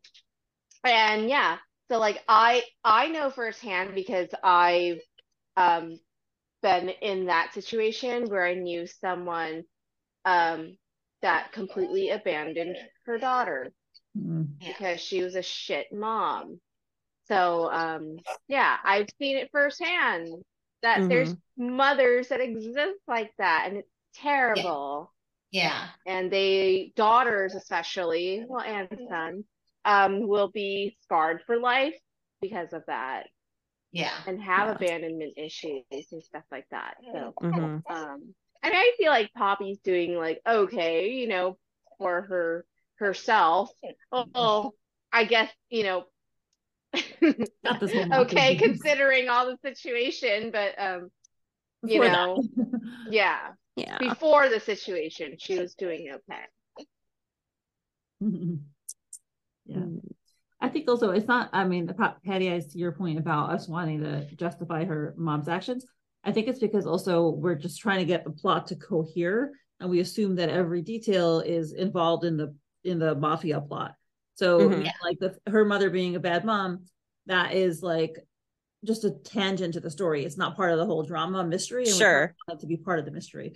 and 0.83 1.29
yeah 1.29 1.57
so 1.89 1.99
like 1.99 2.21
i 2.27 2.63
i 2.83 3.07
know 3.07 3.29
firsthand 3.29 3.95
because 3.95 4.29
i've 4.43 4.99
um 5.57 5.99
been 6.63 6.89
in 6.89 7.25
that 7.27 7.53
situation 7.53 8.29
where 8.29 8.45
i 8.45 8.53
knew 8.55 8.87
someone 8.87 9.63
um 10.25 10.77
that 11.21 11.51
completely 11.51 12.09
abandoned 12.09 12.77
her 13.05 13.17
daughter 13.17 13.71
Mm. 14.17 14.47
Yeah. 14.59 14.73
because 14.73 14.99
she 14.99 15.23
was 15.23 15.35
a 15.35 15.41
shit 15.41 15.87
mom 15.93 16.59
so 17.25 17.71
um 17.71 18.17
yeah 18.47 18.77
i've 18.83 19.07
seen 19.19 19.37
it 19.37 19.49
firsthand 19.51 20.27
that 20.81 21.07
there's 21.09 21.35
mothers 21.57 22.29
that 22.29 22.41
exist 22.41 22.99
like 23.07 23.31
that 23.37 23.65
and 23.67 23.77
it's 23.77 23.89
terrible 24.15 25.11
Yeah. 25.51 25.87
and 26.05 26.31
they 26.31 26.91
daughters 26.95 27.55
especially 27.55 28.43
well 28.47 28.61
and 28.65 28.87
sons 29.09 29.45
um 29.85 30.27
will 30.27 30.49
be 30.51 30.97
scarred 31.03 31.41
for 31.45 31.57
life 31.59 31.95
because 32.41 32.73
of 32.73 32.83
that 32.87 33.27
Yeah. 33.91 34.11
and 34.25 34.41
have 34.41 34.67
Yeah. 34.67 34.75
abandonment 34.75 35.33
issues 35.37 35.83
and 36.11 36.23
stuff 36.23 36.43
like 36.51 36.67
that 36.71 36.95
so 37.13 37.33
hmm 37.41 37.77
um 37.89 38.33
I 38.63 38.69
mean 38.69 38.77
I 38.77 38.91
feel 38.97 39.11
like 39.11 39.33
Poppy's 39.33 39.79
doing 39.79 40.15
like 40.15 40.41
okay 40.47 41.09
you 41.11 41.27
know 41.27 41.57
for 41.97 42.21
her 42.21 42.65
herself 42.95 43.71
Oh, 44.11 44.73
I 45.11 45.25
guess 45.25 45.51
you 45.69 45.83
know 45.83 46.05
Not 47.63 47.79
this 47.79 47.91
whole 47.91 48.07
okay 48.13 48.55
considering 48.55 49.29
all 49.29 49.45
the 49.45 49.57
situation 49.63 50.51
but 50.51 50.75
um 50.79 51.11
you 51.83 51.99
Before 51.99 52.09
know 52.09 52.43
that. 52.57 52.81
yeah 53.11 53.39
Yeah. 53.75 53.97
before 53.97 54.49
the 54.49 54.59
situation 54.59 55.35
she 55.39 55.59
was 55.59 55.75
doing 55.75 56.13
okay 56.13 56.85
yeah. 59.65 59.77
Mm. 59.77 60.01
I 60.59 60.69
think 60.69 60.87
also 60.87 61.09
it's 61.09 61.27
not. 61.27 61.49
I 61.53 61.63
mean, 61.65 61.87
Pa- 61.87 62.17
Patty, 62.23 62.49
as 62.49 62.67
to 62.73 62.77
your 62.77 62.91
point 62.91 63.17
about 63.17 63.49
us 63.49 63.67
wanting 63.67 64.01
to 64.01 64.25
justify 64.35 64.85
her 64.85 65.13
mom's 65.17 65.47
actions, 65.47 65.85
I 66.23 66.31
think 66.31 66.47
it's 66.47 66.59
because 66.59 66.85
also 66.85 67.29
we're 67.29 67.55
just 67.55 67.79
trying 67.81 67.99
to 67.99 68.05
get 68.05 68.23
the 68.23 68.31
plot 68.31 68.67
to 68.67 68.75
cohere, 68.75 69.51
and 69.79 69.89
we 69.89 69.99
assume 69.99 70.35
that 70.35 70.49
every 70.49 70.81
detail 70.81 71.39
is 71.39 71.73
involved 71.73 72.23
in 72.25 72.37
the 72.37 72.55
in 72.83 72.99
the 72.99 73.13
mafia 73.15 73.61
plot. 73.61 73.95
So, 74.35 74.59
Mhm. 74.69 74.85
Yeah. 74.85 74.91
like 75.03 75.19
the 75.19 75.37
her 75.51 75.65
mother 75.65 75.89
being 75.89 76.15
a 76.15 76.19
bad 76.19 76.45
mom, 76.45 76.85
that 77.27 77.53
is 77.53 77.83
like 77.83 78.17
just 78.83 79.03
a 79.03 79.11
tangent 79.11 79.75
to 79.75 79.79
the 79.79 79.91
story. 79.91 80.25
It's 80.25 80.37
not 80.37 80.55
part 80.55 80.71
of 80.71 80.79
the 80.79 80.85
whole 80.85 81.03
drama 81.03 81.43
mystery. 81.43 81.83
And 81.85 81.93
Sure. 81.95 82.35
to 82.59 82.65
be 82.65 82.77
part 82.77 82.97
of 82.99 83.05
the 83.05 83.11
mystery. 83.11 83.53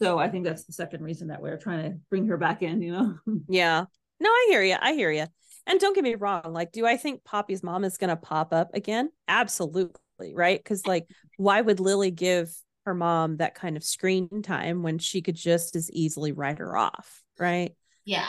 So 0.00 0.16
I 0.18 0.28
think 0.28 0.44
that's 0.44 0.62
the 0.64 0.72
second 0.72 1.02
reason 1.02 1.28
that 1.28 1.42
we're 1.42 1.56
trying 1.58 1.90
to 1.90 1.98
bring 2.08 2.26
her 2.28 2.36
back 2.36 2.62
in. 2.62 2.80
You 2.82 2.92
know. 2.92 3.18
Yeah. 3.48 3.84
No, 4.20 4.28
I 4.30 4.46
hear 4.50 4.62
you. 4.62 4.76
I 4.80 4.92
hear 4.94 5.10
you. 5.10 5.26
And 5.66 5.78
don't 5.80 5.94
get 5.94 6.04
me 6.04 6.14
wrong. 6.14 6.52
Like, 6.52 6.72
do 6.72 6.86
I 6.86 6.96
think 6.96 7.24
Poppy's 7.24 7.62
mom 7.62 7.84
is 7.84 7.98
going 7.98 8.10
to 8.10 8.16
pop 8.16 8.52
up 8.52 8.70
again? 8.74 9.10
Absolutely. 9.28 10.00
Right. 10.34 10.58
Because, 10.58 10.86
like, 10.86 11.08
why 11.36 11.60
would 11.60 11.80
Lily 11.80 12.10
give 12.10 12.50
her 12.86 12.94
mom 12.94 13.36
that 13.38 13.54
kind 13.54 13.76
of 13.76 13.84
screen 13.84 14.42
time 14.42 14.82
when 14.82 14.98
she 14.98 15.20
could 15.22 15.36
just 15.36 15.76
as 15.76 15.90
easily 15.90 16.32
write 16.32 16.58
her 16.58 16.76
off? 16.76 17.22
Right. 17.38 17.74
Yeah. 18.04 18.28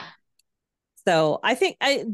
So 1.08 1.40
I 1.44 1.56
think 1.56 1.78
I, 1.82 2.06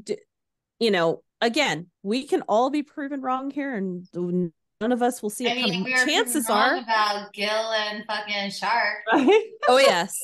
you 0.80 0.92
know, 0.92 1.24
again, 1.42 1.88
we 2.04 2.28
can 2.28 2.44
all 2.44 2.70
be 2.70 2.84
proven 2.84 3.22
wrong 3.22 3.50
here 3.52 3.76
and 3.76 4.08
none 4.14 4.92
of 4.92 5.02
us 5.02 5.22
will 5.24 5.30
see 5.30 5.48
it 5.48 5.52
I 5.52 5.56
mean, 5.56 5.64
coming. 5.64 5.84
we 5.84 5.92
were 5.94 6.06
Chances 6.06 6.48
wrong 6.48 6.58
are. 6.58 6.76
about 6.78 7.34
Gil 7.34 7.50
and 7.50 8.04
fucking 8.08 8.52
Sharch. 8.52 8.98
Right. 9.14 9.44
Oh, 9.68 9.78
yes. 9.80 10.16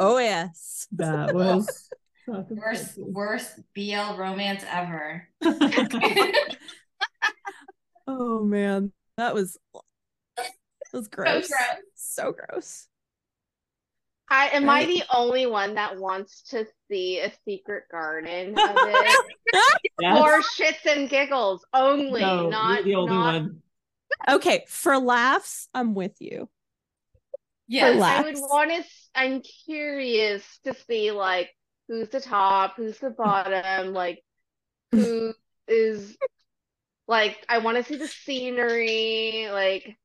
Oh, 0.00 0.18
yes. 0.18 0.86
That 0.92 1.34
was 1.34 1.88
fucking 2.26 2.56
Worst, 2.56 2.94
worst 2.98 3.60
BL 3.74 4.16
romance 4.16 4.64
ever. 4.70 5.28
Oh, 8.08 8.44
man. 8.44 8.92
That 9.16 9.34
was, 9.34 9.56
that 10.36 10.52
was 10.92 11.08
gross. 11.08 11.48
gross. 11.48 11.58
So 11.94 12.32
gross. 12.32 12.88
I 14.28 14.48
am 14.48 14.68
I 14.68 14.84
the 14.86 15.04
only 15.14 15.46
one 15.46 15.74
that 15.76 15.98
wants 15.98 16.42
to 16.50 16.66
see 16.90 17.20
a 17.20 17.32
secret 17.46 17.84
garden 17.90 18.50
of 18.50 18.54
it 18.76 19.36
Yes. 20.00 20.18
for 20.18 20.62
shits 20.62 20.84
and 20.92 21.08
giggles 21.08 21.64
only, 21.72 22.20
No, 22.20 22.42
you're 22.42 22.50
not 22.50 22.84
the 22.84 22.94
only 22.96 23.14
not. 23.14 23.34
one. 23.34 23.62
Okay, 24.28 24.64
for 24.68 24.98
laughs, 24.98 25.68
I'm 25.72 25.94
with 25.94 26.16
you. 26.20 26.48
Yeah. 27.68 27.90
Relax. 27.90 28.20
I 28.20 28.24
would 28.30 28.40
want 28.40 28.70
to. 28.72 28.84
I'm 29.14 29.42
curious 29.64 30.42
to 30.64 30.74
see 30.88 31.10
like 31.12 31.50
who's 31.88 32.08
the 32.08 32.20
top, 32.20 32.74
who's 32.76 32.98
the 32.98 33.10
bottom, 33.10 33.92
like 33.92 34.22
who 34.92 35.32
is 35.68 36.16
like. 37.08 37.36
I 37.48 37.58
want 37.58 37.76
to 37.78 37.84
see 37.84 37.96
the 37.96 38.08
scenery, 38.08 39.48
like 39.52 39.96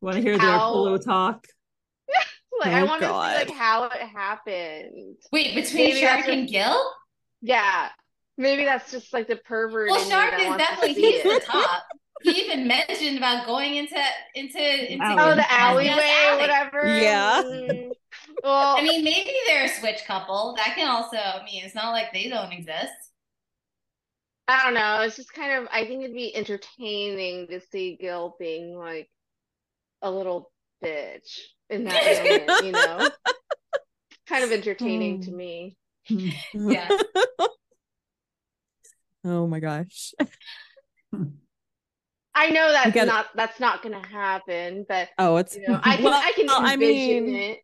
Want 0.00 0.16
to 0.16 0.22
hear 0.22 0.38
their 0.38 0.46
How- 0.48 0.70
pillow 0.72 0.98
talk? 0.98 1.46
like 2.60 2.72
I 2.72 2.80
Oh, 2.82 2.86
want 2.86 3.00
to 3.02 3.06
see 3.08 3.12
like 3.12 3.50
how 3.50 3.84
it 3.84 3.92
happened. 3.92 5.16
Wait, 5.32 5.54
between 5.54 5.84
Maybe 5.88 6.00
Sharch 6.00 6.16
that's 6.20 6.28
a- 6.28 6.32
and 6.32 6.48
Gil? 6.48 6.92
Yeah, 7.42 7.88
maybe 8.38 8.64
that's 8.64 8.90
just 8.90 9.12
like 9.12 9.26
the 9.28 9.36
pervert. 9.36 9.90
Well, 9.90 10.08
Sharch 10.08 10.30
that 10.32 10.40
is 10.40 10.46
wants 10.48 10.64
to 10.64 10.70
definitely 10.70 10.94
see 10.94 11.12
he's 11.12 11.22
the 11.22 11.40
top. 11.44 11.82
He 12.22 12.30
even 12.42 12.66
mentioned 12.66 13.18
about 13.18 13.46
going 13.46 13.76
into 13.76 13.96
into 14.34 14.92
into 14.92 15.04
Alley. 15.04 15.32
Oh, 15.32 15.34
the 15.34 15.52
alleyway 15.52 15.90
alley. 16.26 16.36
or 16.36 16.38
whatever. 16.40 16.98
Yeah. 16.98 17.42
Well, 18.42 18.76
I 18.78 18.82
mean, 18.82 19.04
maybe 19.04 19.32
they're 19.46 19.64
a 19.64 19.68
switch 19.68 20.04
couple. 20.06 20.54
That 20.56 20.74
can 20.74 20.86
also 20.88 21.16
I 21.16 21.42
mean, 21.44 21.64
it's 21.64 21.74
not 21.74 21.90
like 21.90 22.12
they 22.14 22.28
don't 22.28 22.52
exist. 22.52 22.92
I 24.46 24.64
don't 24.64 24.74
know. 24.74 25.00
It's 25.02 25.16
just 25.16 25.32
kind 25.32 25.52
of. 25.62 25.68
I 25.72 25.86
think 25.86 26.02
it'd 26.04 26.14
be 26.14 26.34
entertaining 26.36 27.46
to 27.48 27.60
see 27.72 27.96
Gil 28.00 28.36
being 28.38 28.76
like 28.76 29.08
a 30.02 30.10
little 30.10 30.52
bitch 30.84 31.38
in 31.70 31.84
that 31.84 32.04
moment. 32.48 32.64
You 32.66 32.72
know, 32.72 33.08
kind 34.28 34.44
of 34.44 34.52
entertaining 34.52 35.22
to 35.22 35.30
Hmm. 35.30 35.36
me. 35.36 35.76
Yeah. 36.54 36.88
oh 39.24 39.46
my 39.46 39.60
gosh. 39.60 40.12
I 42.36 42.50
know 42.50 42.70
that's 42.72 42.92
gotta- 42.94 43.06
not 43.06 43.26
that's 43.34 43.60
not 43.60 43.82
gonna 43.82 44.06
happen, 44.06 44.84
but 44.88 45.08
Oh, 45.18 45.36
it's 45.36 45.56
you 45.56 45.62
know, 45.66 45.80
I 45.82 45.96
can 45.96 46.04
Well, 46.04 46.12
I 46.22 46.32
can 46.34 46.50
I 46.50 46.72
envision 46.74 47.24
mean, 47.26 47.34
it. 47.36 47.58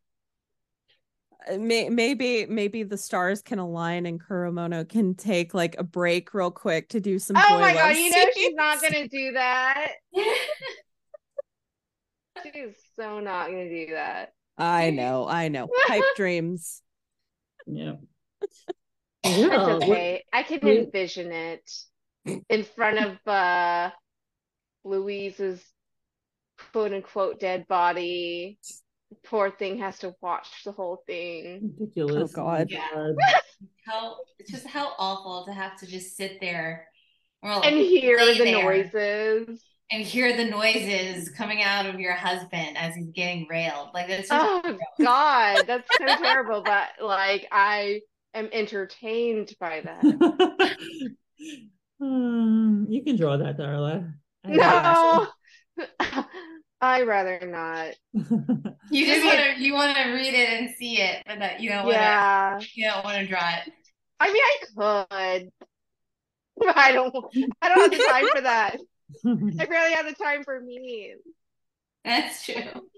May, 1.59 1.88
maybe 1.88 2.47
maybe 2.47 2.82
the 2.82 2.97
stars 2.97 3.43
can 3.43 3.59
align 3.59 4.07
and 4.07 4.20
Kuromono 4.20 4.88
can 4.88 5.14
take 5.14 5.55
like 5.55 5.76
a 5.78 5.84
break 5.84 6.34
real 6.34 6.51
quick 6.51 6.88
to 6.91 7.01
do 7.01 7.18
some 7.18 7.36
Oh 7.36 7.49
boy 7.49 7.61
my 7.61 7.74
god, 7.74 7.97
you 7.97 8.11
know 8.11 8.24
she's 8.34 8.55
not 8.55 8.80
gonna 8.82 9.09
do 9.09 9.32
that. 9.32 9.93
She's 12.43 12.74
so 12.99 13.20
not 13.20 13.49
gonna 13.49 13.68
do 13.68 13.88
that. 13.93 14.32
I 14.57 14.91
know, 14.91 15.26
I 15.28 15.49
know. 15.49 15.68
Pipe 15.86 16.03
dreams. 16.16 16.82
Yeah. 17.66 17.95
It's 19.22 19.84
okay. 19.84 20.24
I 20.32 20.43
can 20.43 20.66
envision 20.66 21.30
it 21.30 21.70
in 22.49 22.64
front 22.64 22.99
of 22.99 23.28
uh 23.28 23.91
Louise's 24.82 25.62
quote 26.72 26.95
unquote 26.95 27.38
dead 27.38 27.66
body. 27.68 28.59
Poor 29.25 29.51
thing 29.51 29.79
has 29.79 29.99
to 30.01 30.15
watch 30.21 30.49
the 30.65 30.73
whole 30.73 31.03
thing. 31.07 31.73
Ridiculous. 31.79 32.33
Oh, 32.33 32.35
God. 32.35 32.69
Yeah. 32.71 33.11
how 33.87 34.17
it's 34.39 34.51
just 34.51 34.67
how 34.67 34.93
awful 34.99 35.45
to 35.47 35.53
have 35.53 35.77
to 35.79 35.87
just 35.87 36.17
sit 36.17 36.41
there 36.41 36.87
or 37.43 37.51
like 37.57 37.67
And 37.73 37.79
hear 37.79 38.17
the 38.19 38.39
there 38.45 38.63
noises. 38.63 39.63
and 39.91 40.03
hear 40.05 40.37
the 40.37 40.45
noises 40.45 41.29
coming 41.31 41.63
out 41.63 41.87
of 41.87 41.99
your 41.99 42.15
husband 42.15 42.77
as 42.77 42.95
he's 42.95 43.11
getting 43.11 43.47
railed. 43.49 43.89
Like 43.93 44.09
it's 44.09 44.29
just 44.29 44.33
Oh 44.65 44.79
God, 45.01 45.65
that's 45.67 45.89
so 45.99 46.07
terrible. 46.07 46.63
But 46.63 46.89
like 47.03 47.47
I 47.51 48.01
am 48.35 48.49
entertained 48.53 49.55
by 49.61 49.81
that. 49.83 50.77
Hmm, 51.99 52.85
you 52.89 53.05
can 53.05 53.17
draw 53.17 53.37
that, 53.37 53.59
Darla. 53.59 54.11
I 54.45 54.49
No. 54.49 55.27
I 56.81 57.03
rather 57.03 57.41
not. 57.45 57.95
you 58.91 59.07
just 59.07 59.24
want 59.24 59.39
to 59.39 59.62
you 59.62 59.74
want 59.74 59.97
to 59.97 60.12
read 60.12 60.35
it 60.35 60.49
and 60.49 60.70
see 60.78 60.99
it, 60.99 61.22
but 61.26 61.39
that 61.41 61.61
you 61.61 61.68
don't 61.68 61.85
want 61.85 61.97
to 61.97 62.01
Yeah. 62.01 62.61
you 62.74 62.85
don't 62.89 63.05
want 63.05 63.18
to 63.18 63.26
draw 63.26 63.51
it. 63.57 63.72
I 64.18 64.33
mean 64.33 64.43
I 64.43 64.57
could. 64.61 65.51
But 66.59 66.76
I 66.76 66.93
don't 66.93 67.14
I 67.62 67.68
don't 67.68 67.81
have 67.81 67.91
the 67.91 68.07
time 68.11 68.26
for 68.35 68.41
that. 68.43 68.76
I 69.61 69.64
barely 69.66 69.93
have 69.95 70.07
the 70.07 70.14
time 70.14 70.45
for 70.45 70.61
me. 70.61 71.14
That's 72.05 72.45
true. 72.45 72.89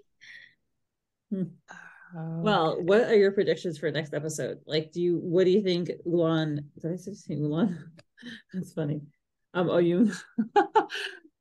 Well, 2.15 2.83
what 2.83 3.03
are 3.03 3.15
your 3.17 3.33
predictions 3.33 3.79
for 3.79 3.91
next 3.91 4.13
episode? 4.15 4.59
Like, 4.67 4.93
do 4.93 5.01
you 5.01 5.19
what 5.19 5.45
do 5.45 5.51
you 5.51 5.63
think 5.63 5.91
Ulan 6.05 6.71
did 6.81 6.93
I 6.93 6.97
say 6.97 7.35
Ulan? 7.35 7.91
That's 8.53 8.73
funny. 8.73 9.01
Um 9.55 9.69
Oyuun. 9.69 10.15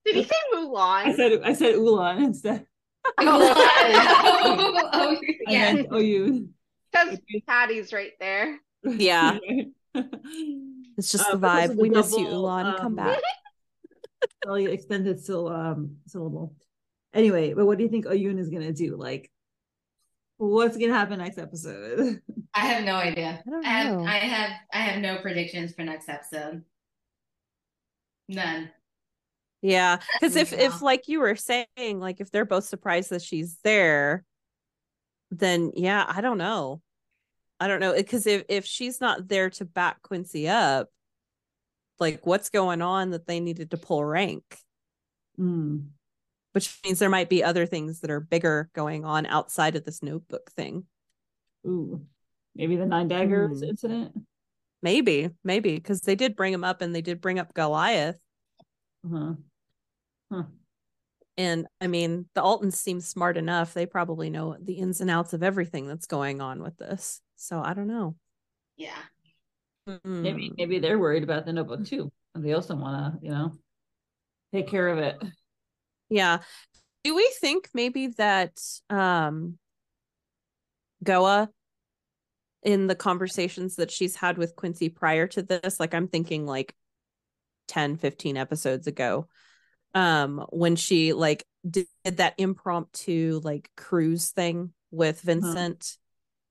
Did 0.06 0.16
he 0.16 0.24
say 0.24 0.36
Mulan? 0.54 1.06
I 1.06 1.14
said 1.16 1.42
I 1.44 1.54
said 1.54 1.76
Ulan 1.76 2.24
instead. 2.24 2.66
oh, 3.18 3.56
I 4.94 5.20
yeah. 5.48 5.74
meant 5.74 5.90
Oyuun. 5.90 6.50
Because 6.92 7.20
Patty's 7.48 7.94
right 7.94 8.12
there. 8.20 8.60
Yeah. 8.84 9.38
It's 10.98 11.12
just 11.12 11.28
Uh, 11.28 11.32
the 11.32 11.38
but 11.38 11.50
also 11.50 11.68
vibe. 11.68 11.76
the 11.76 11.82
We 11.82 11.90
miss 11.90 12.12
you, 12.12 12.24
double, 12.26 12.38
Ulan. 12.42 12.76
Come 12.78 12.86
um, 12.88 12.96
back. 12.96 13.20
Really 14.46 14.66
extended 14.72 15.20
syll- 15.20 15.48
um, 15.48 15.98
syllable. 16.06 16.54
Anyway, 17.14 17.54
but 17.54 17.66
what 17.66 17.78
do 17.78 17.84
you 17.84 17.90
think 17.90 18.06
Oyuun 18.06 18.38
is 18.38 18.50
gonna 18.50 18.72
do? 18.74 18.96
Like, 18.98 19.32
what's 20.38 20.78
gonna 20.78 20.94
happen 20.94 21.20
next 21.20 21.38
episode? 21.38 22.22
I 22.54 22.60
have 22.66 22.84
no 22.84 22.96
idea. 22.96 23.42
I 23.46 23.50
don't 23.50 23.66
I 23.66 23.70
have. 23.70 24.00
I 24.00 24.18
have 24.18 24.52
I 24.74 24.78
have 24.78 25.02
no 25.02 25.18
predictions 25.22 25.74
for 25.74 25.84
next 25.84 26.08
episode. 26.10 26.64
None. 28.28 28.70
Yeah, 29.62 30.00
because 30.20 30.36
if 30.36 30.52
Yeah. 30.52 30.66
if 30.66 30.82
like 30.82 31.08
you 31.08 31.20
were 31.20 31.36
saying, 31.36 31.68
like 31.78 32.20
if 32.20 32.32
they're 32.32 32.46
both 32.46 32.64
surprised 32.66 33.12
that 33.12 33.22
she's 33.22 33.58
there, 33.64 34.26
then 35.30 35.72
yeah, 35.76 36.06
I 36.08 36.22
don't 36.22 36.38
know. 36.38 36.82
I 37.60 37.68
don't 37.68 37.80
know 37.80 37.94
because 37.94 38.26
if 38.26 38.44
if 38.50 38.66
she's 38.66 39.00
not 39.00 39.28
there 39.28 39.50
to 39.52 39.66
back 39.66 40.02
Quincy 40.02 40.50
up, 40.50 40.90
like 42.00 42.26
what's 42.26 42.50
going 42.50 42.82
on 42.82 43.12
that 43.12 43.28
they 43.28 43.40
needed 43.40 43.72
to 43.72 43.78
pull 43.78 44.04
rank, 44.04 44.44
Hmm. 45.36 45.78
which 46.54 46.80
means 46.84 46.98
there 46.98 47.10
might 47.10 47.30
be 47.30 47.44
other 47.44 47.68
things 47.68 48.00
that 48.00 48.10
are 48.10 48.20
bigger 48.20 48.72
going 48.74 49.06
on 49.06 49.28
outside 49.28 49.76
of 49.76 49.86
this 49.86 50.02
notebook 50.02 50.52
thing. 50.52 50.88
Ooh, 51.68 52.04
maybe 52.56 52.78
the 52.78 52.88
nine 52.88 53.08
daggers 53.08 53.60
Hmm. 53.60 53.70
incident. 53.70 54.26
Maybe, 54.82 55.30
maybe 55.44 55.76
because 55.76 56.02
they 56.02 56.16
did 56.16 56.36
bring 56.36 56.52
him 56.52 56.64
up 56.64 56.82
and 56.82 56.96
they 56.96 57.04
did 57.04 57.22
bring 57.22 57.38
up 57.38 57.54
Goliath. 57.54 58.20
Uh-huh. 59.06 59.36
Huh. 60.32 60.44
And 61.38 61.68
I 61.80 61.88
mean, 61.88 62.28
the 62.36 62.42
Altons 62.42 62.74
seem 62.76 63.02
smart 63.02 63.38
enough. 63.38 63.74
They 63.74 63.86
probably 63.86 64.30
know 64.30 64.58
the 64.62 64.74
ins 64.74 65.02
and 65.02 65.10
outs 65.10 65.34
of 65.34 65.44
everything 65.44 65.88
that's 65.88 66.06
going 66.06 66.42
on 66.42 66.62
with 66.62 66.78
this. 66.78 67.22
So 67.36 67.62
I 67.62 67.74
don't 67.74 67.88
know. 67.88 68.16
Yeah. 68.78 68.98
Maybe 69.88 70.50
Mm. 70.50 70.54
maybe 70.58 70.80
they're 70.80 71.00
worried 71.00 71.24
about 71.24 71.46
the 71.46 71.54
notebook 71.54 71.86
too. 71.86 72.12
And 72.36 72.46
they 72.46 72.54
also 72.54 72.76
wanna, 72.76 73.18
you 73.22 73.32
know, 73.32 73.52
take 74.54 74.68
care 74.68 74.88
of 74.88 75.00
it. 75.00 75.18
Yeah. 76.10 76.40
Do 77.04 77.16
we 77.16 77.32
think 77.40 77.70
maybe 77.74 78.08
that 78.08 78.60
um 78.90 79.58
Goa 81.04 81.50
in 82.64 82.86
the 82.86 82.96
conversations 82.96 83.78
that 83.78 83.90
she's 83.90 84.16
had 84.16 84.38
with 84.38 84.56
Quincy 84.56 84.90
prior 84.90 85.26
to 85.28 85.42
this, 85.42 85.80
like 85.80 85.96
I'm 85.96 86.08
thinking 86.08 86.46
like 86.46 86.76
10, 87.68 87.98
15 87.98 88.38
episodes 88.38 88.86
ago, 88.86 89.28
um, 89.94 90.46
when 90.50 90.76
she 90.76 91.14
like 91.14 91.46
did 91.70 91.88
that 92.04 92.36
impromptu 92.38 93.40
like 93.44 93.70
cruise 93.76 94.30
thing 94.30 94.74
with 94.90 95.22
Vincent 95.22 95.98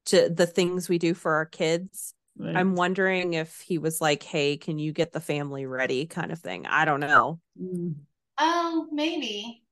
to 0.07 0.29
the 0.29 0.47
things 0.47 0.89
we 0.89 0.99
do 0.99 1.15
for 1.15 1.35
our 1.35 1.47
kids. 1.47 2.15
Right? 2.39 2.57
I'm 2.57 2.75
wondering 2.75 3.35
if 3.35 3.61
he 3.61 3.79
was 3.79 4.01
like, 4.01 4.23
Hey, 4.23 4.57
can 4.57 4.79
you 4.79 4.93
get 4.93 5.13
the 5.13 5.21
family 5.21 5.67
ready 5.67 6.07
kind 6.07 6.33
of 6.33 6.39
thing? 6.39 6.67
I 6.67 6.85
don't 6.85 7.01
know. 7.01 7.41
Mm. 7.61 7.95
Oh, 8.39 8.89
maybe. 8.93 9.63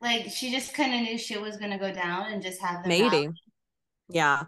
Like 0.00 0.30
she 0.30 0.50
just 0.50 0.74
kind 0.74 0.94
of 0.94 1.00
knew 1.00 1.18
shit 1.18 1.40
was 1.40 1.56
gonna 1.56 1.78
go 1.78 1.92
down 1.92 2.32
and 2.32 2.42
just 2.42 2.60
have 2.60 2.82
them 2.82 2.88
Maybe. 2.88 3.26
out. 3.26 3.34
Yeah. 4.08 4.44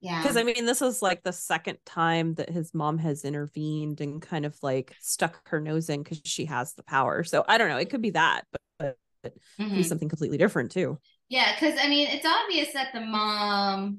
Yeah. 0.00 0.22
Because 0.22 0.36
I 0.36 0.42
mean, 0.44 0.64
this 0.64 0.80
is 0.82 1.02
like 1.02 1.22
the 1.22 1.32
second 1.32 1.78
time 1.84 2.34
that 2.34 2.48
his 2.48 2.72
mom 2.72 2.98
has 2.98 3.24
intervened 3.24 4.00
and 4.00 4.20
kind 4.22 4.46
of 4.46 4.56
like 4.62 4.94
stuck 5.00 5.46
her 5.48 5.60
nose 5.60 5.90
in 5.90 6.02
because 6.02 6.20
she 6.24 6.46
has 6.46 6.72
the 6.74 6.82
power. 6.82 7.22
So 7.22 7.44
I 7.46 7.58
don't 7.58 7.68
know. 7.68 7.76
It 7.76 7.90
could 7.90 8.02
be 8.02 8.10
that, 8.10 8.42
but, 8.50 8.60
but 8.78 8.96
it 9.24 9.34
could 9.58 9.76
be 9.76 9.82
something 9.82 10.08
completely 10.08 10.38
different 10.38 10.70
too. 10.70 10.98
Yeah, 11.28 11.52
because 11.54 11.78
I 11.80 11.88
mean, 11.88 12.08
it's 12.10 12.26
obvious 12.26 12.72
that 12.72 12.88
the 12.94 13.00
mom 13.02 13.98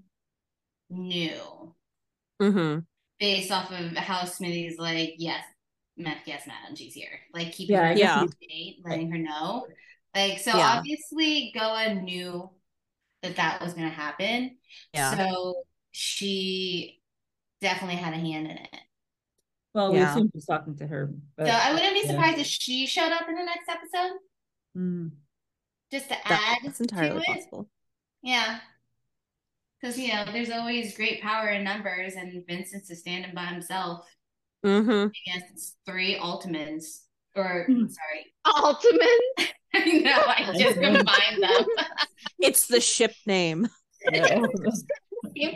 knew 0.89 1.75
Mm-hmm. 2.41 2.79
based 3.19 3.51
off 3.51 3.71
of 3.71 3.95
how 3.95 4.21
Smitty's 4.21 4.79
like, 4.79 5.13
yes, 5.19 5.43
Meth, 5.95 6.25
yes, 6.25 6.47
madam, 6.47 6.75
she's 6.75 6.95
here. 6.95 7.19
Like 7.33 7.51
keeping 7.51 7.75
Yeah, 7.75 7.89
her 7.89 7.93
Yeah. 7.93 8.25
date, 8.41 8.77
letting 8.83 9.11
her 9.11 9.19
know. 9.19 9.67
Like, 10.15 10.39
so 10.39 10.57
Yeah. 10.57 10.77
obviously 10.77 11.51
Goa 11.55 11.93
knew 11.93 12.49
that 13.21 13.35
that 13.35 13.61
was 13.61 13.75
going 13.75 13.87
to 13.87 13.93
happen. 13.95 14.57
Yeah. 14.93 15.15
So 15.15 15.63
she 15.91 17.01
definitely 17.61 17.95
had 17.97 18.13
a 18.13 18.17
hand 18.17 18.47
in 18.47 18.57
it. 18.57 18.69
Well, 19.73 19.91
we 19.93 19.99
Yeah. 19.99 20.11
assume 20.11 20.29
she's 20.33 20.45
talking 20.45 20.75
to 20.77 20.87
her. 20.87 21.13
But, 21.37 21.47
so 21.47 21.53
I 21.53 21.73
wouldn't 21.73 21.93
be 21.93 22.01
yeah. 22.01 22.11
surprised 22.11 22.39
if 22.39 22.47
she 22.47 22.85
showed 22.87 23.11
up 23.11 23.27
in 23.29 23.35
the 23.35 23.43
next 23.45 23.69
episode 23.69 24.17
Mm. 24.77 25.11
just 25.91 26.07
to 26.09 26.27
add 26.31 26.57
That's 26.63 26.79
entirely 26.81 27.23
to 27.23 27.31
it. 27.31 27.35
possible. 27.35 27.69
Yeah. 28.21 28.59
Because, 29.79 29.97
you 29.97 30.09
know, 30.13 30.25
there's 30.31 30.49
always 30.49 30.95
great 30.95 31.21
power 31.21 31.49
in 31.49 31.63
numbers, 31.63 32.13
and 32.13 32.45
Vincent's 32.47 32.89
is 32.89 32.99
standing 32.99 33.33
by 33.33 33.45
himself 33.45 34.05
Mm-hmm. 34.65 35.07
against 35.27 35.77
three 35.87 36.17
Ultimans. 36.19 37.01
Or, 37.35 37.65
Hmm. 37.65 37.87
sorry. 37.87 38.33
Ultimate. 38.45 39.21
no, 40.03 40.11
I 40.27 40.51
just 40.57 40.77
Okay. 40.77 40.95
combined 40.95 41.41
them. 41.43 41.65
It's 42.39 42.67
the 42.67 42.79
ship 42.81 43.13
name. 43.25 43.67
Yeah. 45.35 45.55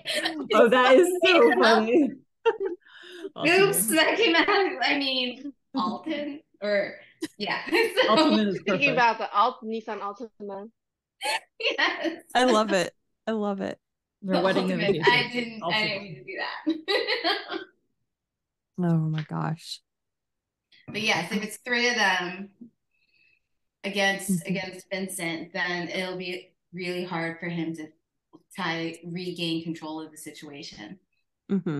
oh, 0.53 0.69
that 0.69 0.95
is 0.95 1.07
so 1.25 1.51
funny. 1.61 2.09
Oops, 3.47 3.87
that 3.87 4.15
came 4.17 4.35
out. 4.35 4.47
I 4.83 4.97
mean, 4.97 5.51
Alton 5.75 6.39
or 6.61 6.95
yeah. 7.37 7.61
So, 7.69 8.09
Ultimate 8.09 8.47
is 8.49 8.61
Thinking 8.67 8.91
about 8.91 9.17
the 9.17 9.31
Alt 9.31 9.57
Nissan 9.63 9.99
Altima. 9.99 10.69
yes. 11.59 12.21
I 12.35 12.43
love 12.45 12.71
it. 12.71 12.93
I 13.27 13.31
love 13.31 13.61
it. 13.61 13.79
Their 14.21 14.41
wedding 14.43 14.63
Ultimate. 14.63 14.95
invitation. 14.95 15.13
I 15.13 15.31
didn't. 15.31 15.63
I 15.63 15.83
didn't 15.87 16.03
mean 16.03 16.15
to 16.15 16.23
do 16.23 16.37
that. 16.37 17.59
Oh 18.79 18.97
my 18.97 19.23
gosh. 19.29 19.79
but 20.87 21.01
yes, 21.01 21.31
if 21.31 21.41
it's 21.43 21.57
three 21.57 21.87
of 21.89 21.95
them 21.95 22.49
against 23.83 24.29
Mhm. 24.31 24.47
against 24.49 24.89
Vincent, 24.91 25.53
then 25.53 25.87
it'll 25.89 26.17
be 26.17 26.51
really 26.73 27.05
hard 27.05 27.39
for 27.39 27.47
him 27.47 27.73
to 27.75 27.87
try 28.55 28.97
regain 29.05 29.63
control 29.63 30.01
of 30.01 30.11
the 30.11 30.17
situation 30.17 30.99
Mm-hmm. 31.51 31.79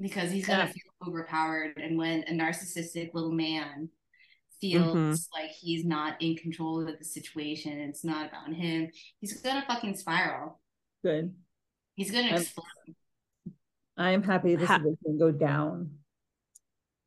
because 0.00 0.30
he's 0.30 0.46
gonna 0.46 0.64
Yeah. 0.64 0.72
feel 0.72 1.08
overpowered. 1.08 1.74
And 1.76 1.96
when 1.98 2.22
a 2.24 2.32
narcissistic 2.32 3.14
little 3.14 3.32
man 3.32 3.90
feels 4.60 4.96
Mhm. 4.96 5.28
like 5.32 5.50
he's 5.50 5.84
not 5.84 6.20
in 6.20 6.36
control 6.36 6.88
of 6.88 6.98
the 6.98 7.04
situation, 7.04 7.78
it's 7.78 8.02
not 8.04 8.28
about 8.28 8.52
him, 8.52 8.90
he's 9.20 9.40
gonna 9.40 9.64
fucking 9.66 9.94
spiral. 9.96 10.60
Good. 11.04 11.36
He's 11.94 12.10
gonna 12.10 12.28
I'm- 12.28 12.36
explode. 12.40 12.64
I 13.96 14.10
am 14.12 14.22
happy 14.22 14.54
this 14.56 14.68
Ha- 14.68 14.76
is 14.76 14.82
going 15.04 15.18
to 15.18 15.18
go 15.18 15.32
down. 15.32 15.98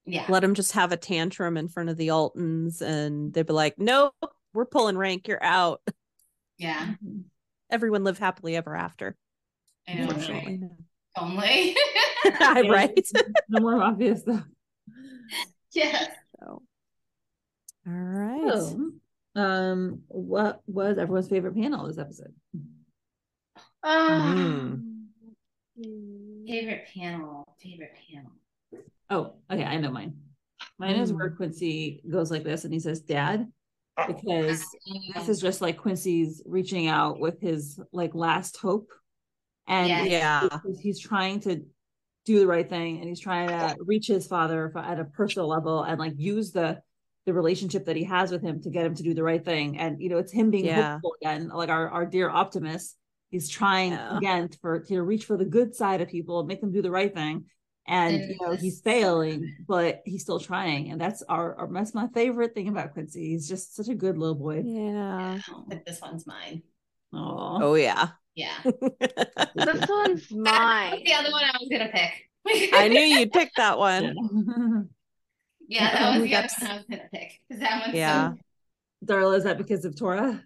Yeah. 0.06 0.26
Let 0.28 0.44
him 0.44 0.54
just 0.56 0.74
have 0.74 0.92
a 0.92 0.98
tantrum 0.98 1.56
in 1.56 1.70
front 1.70 1.88
of 1.90 1.96
the 1.96 2.10
Altons 2.10 2.82
and 2.82 3.34
they'd 3.34 3.46
be 3.48 3.54
like, 3.54 3.78
Nope, 3.80 4.14
we're 4.54 4.66
pulling 4.66 4.98
rank, 4.98 5.28
you're 5.30 5.42
out. 5.44 5.82
Yeah. 6.58 6.96
Everyone 7.72 8.04
live 8.04 8.20
happily 8.20 8.56
ever 8.56 8.76
after. 8.76 9.16
I 9.88 9.94
know. 9.96 10.04
Unfortunately. 10.10 10.62
Right? 11.18 11.76
no. 12.54 12.60
Only. 12.64 12.70
right. 12.70 13.08
No 13.50 13.60
more 13.62 13.82
obvious 13.82 14.22
stuff. 14.22 14.44
yes. 15.74 16.10
So, 16.40 16.62
all 17.88 17.94
right. 17.94 18.54
So, 18.54 18.92
um, 19.36 20.02
what 20.08 20.62
was 20.68 20.98
everyone's 20.98 21.28
favorite 21.28 21.56
panel 21.56 21.86
this 21.88 21.98
episode? 21.98 22.34
Um, 23.84 25.08
Favorite 26.48 26.88
panel. 26.94 27.44
Favorite 27.62 27.98
panel. 28.10 28.32
Oh, 29.10 29.34
okay, 29.52 29.64
I 29.66 29.78
know 29.78 29.92
mine. 29.92 30.14
Mine 30.78 30.96
is 30.96 31.12
where 31.12 31.30
Mm. 31.32 31.38
Quincy 31.38 32.02
goes 32.10 32.32
like 32.32 32.44
this 32.44 32.64
and 32.64 32.74
he 32.74 32.80
says, 32.80 33.02
Dad, 33.02 33.52
Uh, 33.98 34.08
because 34.08 34.66
this 35.16 35.28
is 35.30 35.42
just 35.42 35.62
like 35.62 35.78
Quincy's 35.78 36.42
reaching 36.46 36.88
out 36.88 37.20
with 37.20 37.40
his 37.42 37.80
like 37.92 38.16
last 38.16 38.58
hope. 38.58 38.90
And 39.68 39.90
Yeah. 39.90 40.04
Yeah. 40.04 40.60
he's 40.80 41.00
trying 41.00 41.42
to 41.42 41.64
do 42.26 42.40
the 42.40 42.48
right 42.48 42.70
thing 42.70 43.00
and 43.00 43.08
he's 43.10 43.20
trying 43.20 43.50
to 43.50 43.76
reach 43.80 44.08
his 44.08 44.28
father 44.28 44.72
f- 44.76 44.84
at 44.86 45.00
a 45.00 45.06
personal 45.06 45.48
level 45.48 45.84
and 45.84 46.00
like 46.00 46.14
use 46.18 46.52
the 46.52 46.82
the 47.26 47.34
relationship 47.34 47.86
that 47.86 47.96
he 47.96 48.04
has 48.04 48.32
with 48.32 48.42
him 48.42 48.62
to 48.62 48.70
get 48.70 48.86
him 48.86 48.96
to 48.96 49.04
do 49.04 49.14
the 49.14 49.24
right 49.24 49.44
thing 49.46 49.78
and 49.78 50.02
you 50.02 50.10
know 50.10 50.18
it's 50.18 50.32
him 50.32 50.50
being 50.52 50.66
Yeah. 50.66 50.94
hopeful 50.94 51.16
again 51.22 51.50
like 51.50 51.70
our, 51.70 51.88
our 51.90 52.06
dear 52.06 52.30
optimist 52.30 52.96
he's 53.30 53.48
trying 53.50 53.92
Yeah. 53.92 54.18
again 54.18 54.50
for 54.62 54.80
to 54.82 55.02
reach 55.02 55.26
for 55.26 55.36
the 55.38 55.46
good 55.46 55.76
side 55.76 56.02
of 56.02 56.10
people 56.10 56.44
make 56.46 56.62
them 56.62 56.72
do 56.72 56.82
the 56.82 56.92
right 56.92 57.14
thing 57.14 57.46
and 57.88 58.16
And 58.16 58.30
you 58.30 58.38
know 58.40 58.56
he's 58.56 58.80
failing 58.82 59.56
but 59.68 60.02
he's 60.06 60.22
still 60.22 60.40
trying 60.40 60.92
and 60.92 61.02
that's 61.02 61.24
our, 61.24 61.56
our 61.56 61.68
that's 61.72 61.94
my 61.96 62.08
favorite 62.14 62.54
thing 62.54 62.68
about 62.68 62.94
quincy 62.94 63.30
he's 63.30 63.50
just 63.50 63.76
such 63.76 63.88
a 63.90 63.96
good 63.96 64.18
little 64.18 64.36
boy 64.36 64.62
Yeah. 64.66 65.40
But 65.68 65.86
this 65.86 66.00
one's 66.02 66.28
mine. 66.28 66.62
oh 67.14 67.60
Oh 67.62 67.74
yeah. 67.76 68.10
Yeah. 68.36 68.54
This 68.64 69.90
one's 69.90 70.32
mine. 70.32 71.02
the 71.04 71.14
other 71.14 71.32
one 71.32 71.44
I 71.44 71.58
was 71.60 71.70
gonna 71.72 71.90
pick. 71.92 72.30
I 72.74 72.88
knew 72.88 73.02
you'd 73.02 73.32
pick 73.34 73.50
that 73.58 73.78
one. 73.78 74.90
Yeah, 75.68 75.92
that 75.92 76.20
was 76.20 76.30
the 76.30 76.36
other 76.36 76.48
one 76.60 76.72
I 76.72 76.76
was 76.78 76.86
gonna 76.90 77.10
pick. 77.14 77.40
Because 77.48 77.62
that 77.62 77.82
one's 77.86 77.96
Yeah. 77.98 78.32
so 78.34 78.38
Darla, 79.06 79.38
is 79.38 79.44
that 79.46 79.58
because 79.58 79.86
of 79.86 79.96
Tora? 79.98 80.44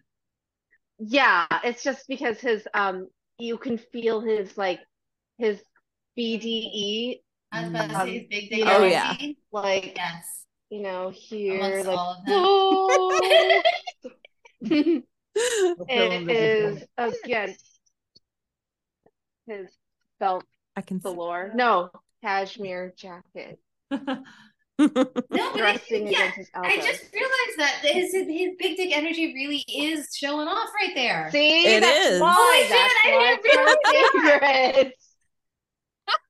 Yeah, 0.99 1.45
it's 1.63 1.83
just 1.83 2.07
because 2.07 2.39
his 2.39 2.67
um 2.73 3.07
you 3.37 3.57
can 3.57 3.77
feel 3.77 4.21
his 4.21 4.57
like 4.57 4.79
his 5.37 5.61
BDE 6.17 7.21
I 7.55 7.61
was 7.61 7.69
about 7.69 7.89
to 7.89 7.95
Um, 8.01 8.07
say 8.07 8.27
big 8.29 8.49
dick 8.49 8.63
oh, 8.65 8.83
yeah. 8.83 9.15
like 9.51 9.93
Yes. 9.95 10.45
you 10.69 10.81
know 10.81 11.09
here 11.13 11.79
Amongst 11.79 11.87
like 11.87 11.97
all 11.97 12.11
of 12.11 12.25
them. 12.25 12.43
whoa 12.43 13.11
We'll 15.37 15.85
fill 15.87 16.11
in 16.11 16.21
it 16.21 16.27
the 16.27 16.33
is 16.33 16.83
again 17.23 17.55
his 19.47 19.69
belt 20.19 20.43
I 20.75 20.81
can 20.81 20.99
see. 20.99 21.03
galore. 21.03 21.51
No, 21.55 21.89
cashmere 22.23 22.93
jacket. 22.97 23.59
No, 24.77 24.89
but 24.89 25.23
it, 25.55 25.61
resting 25.61 26.05
yeah, 26.07 26.17
against 26.19 26.35
his 26.37 26.49
elbow. 26.53 26.67
I 26.67 26.75
just 26.75 27.03
realized 27.13 27.57
that 27.59 27.75
his, 27.83 28.11
his 28.13 28.27
his 28.27 28.49
big 28.59 28.75
dick 28.75 28.91
energy 28.93 29.33
really 29.33 29.63
is 29.73 30.09
showing 30.13 30.49
off 30.49 30.67
right 30.75 30.93
there. 30.93 31.29
See, 31.31 31.77
It 31.77 31.79
that's 31.79 32.07
is. 32.07 32.19
why. 32.21 32.33
Holy 32.37 32.61
shit, 32.63 32.71
that's 32.71 32.93
I 33.05 33.37
didn't 33.41 33.77
it's 33.85 34.25
my 34.25 34.39
favorite. 34.83 34.93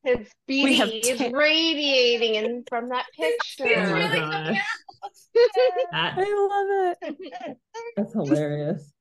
His 0.03 0.27
We 0.47 0.75
have 0.75 0.89
is 0.89 1.17
ta- 1.17 1.29
radiating 1.33 2.35
in 2.35 2.63
from 2.69 2.89
that 2.89 3.05
It's 3.17 3.55
Oh 3.59 3.63
my 3.63 3.69
picture. 3.71 3.93
really 3.93 4.19
gosh. 4.19 4.57
That- 5.91 6.13
I 6.17 6.95
love 7.01 7.17
it. 7.17 7.57
that's 7.97 8.13
hilarious. 8.13 8.91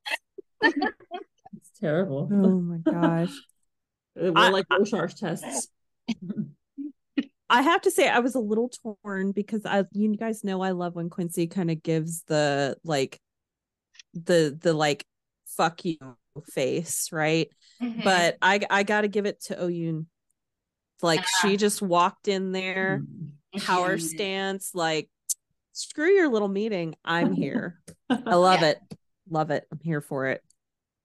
it's 0.62 1.70
terrible. 1.80 2.28
Oh 2.32 2.60
my 2.60 2.78
gosh. 2.78 3.32
We're 4.16 4.32
I- 4.36 4.48
like 4.50 4.66
Rorschach 4.70 5.16
tests. 5.16 5.68
I 7.50 7.62
have 7.62 7.82
to 7.82 7.90
say 7.90 8.08
I 8.08 8.20
was 8.20 8.34
a 8.34 8.40
little 8.40 8.70
torn 9.02 9.32
because 9.32 9.66
I 9.66 9.84
you 9.92 10.16
guys 10.16 10.44
know 10.44 10.62
I 10.62 10.70
love 10.70 10.94
when 10.94 11.10
Quincy 11.10 11.46
kind 11.46 11.70
of 11.70 11.82
gives 11.82 12.22
the 12.26 12.76
like 12.84 13.20
the 14.14 14.56
the 14.60 14.72
like 14.72 15.04
fuck 15.46 15.84
you 15.84 15.98
face, 16.52 17.10
right? 17.12 17.48
Mhm. 17.82 18.02
But 18.02 18.38
I 18.40 18.60
I 18.70 18.82
got 18.82 19.02
to 19.02 19.08
give 19.08 19.26
it 19.26 19.42
to 19.44 19.56
Oyuun. 19.56 20.06
Like 21.02 21.24
she 21.40 21.56
just 21.56 21.82
walked 21.82 22.28
in 22.28 22.52
there, 22.52 23.02
power 23.58 23.98
stance 23.98 24.74
like 24.74 25.08
screw 25.72 26.08
your 26.10 26.28
little 26.28 26.48
meeting. 26.48 26.94
I'm 27.04 27.32
here. 27.34 27.80
I 28.10 28.34
love 28.36 28.60
Yeah. 28.62 28.68
it. 28.70 28.78
Love 29.28 29.50
it. 29.50 29.66
I'm 29.72 29.80
here 29.82 30.00
for 30.00 30.28
it. 30.28 30.42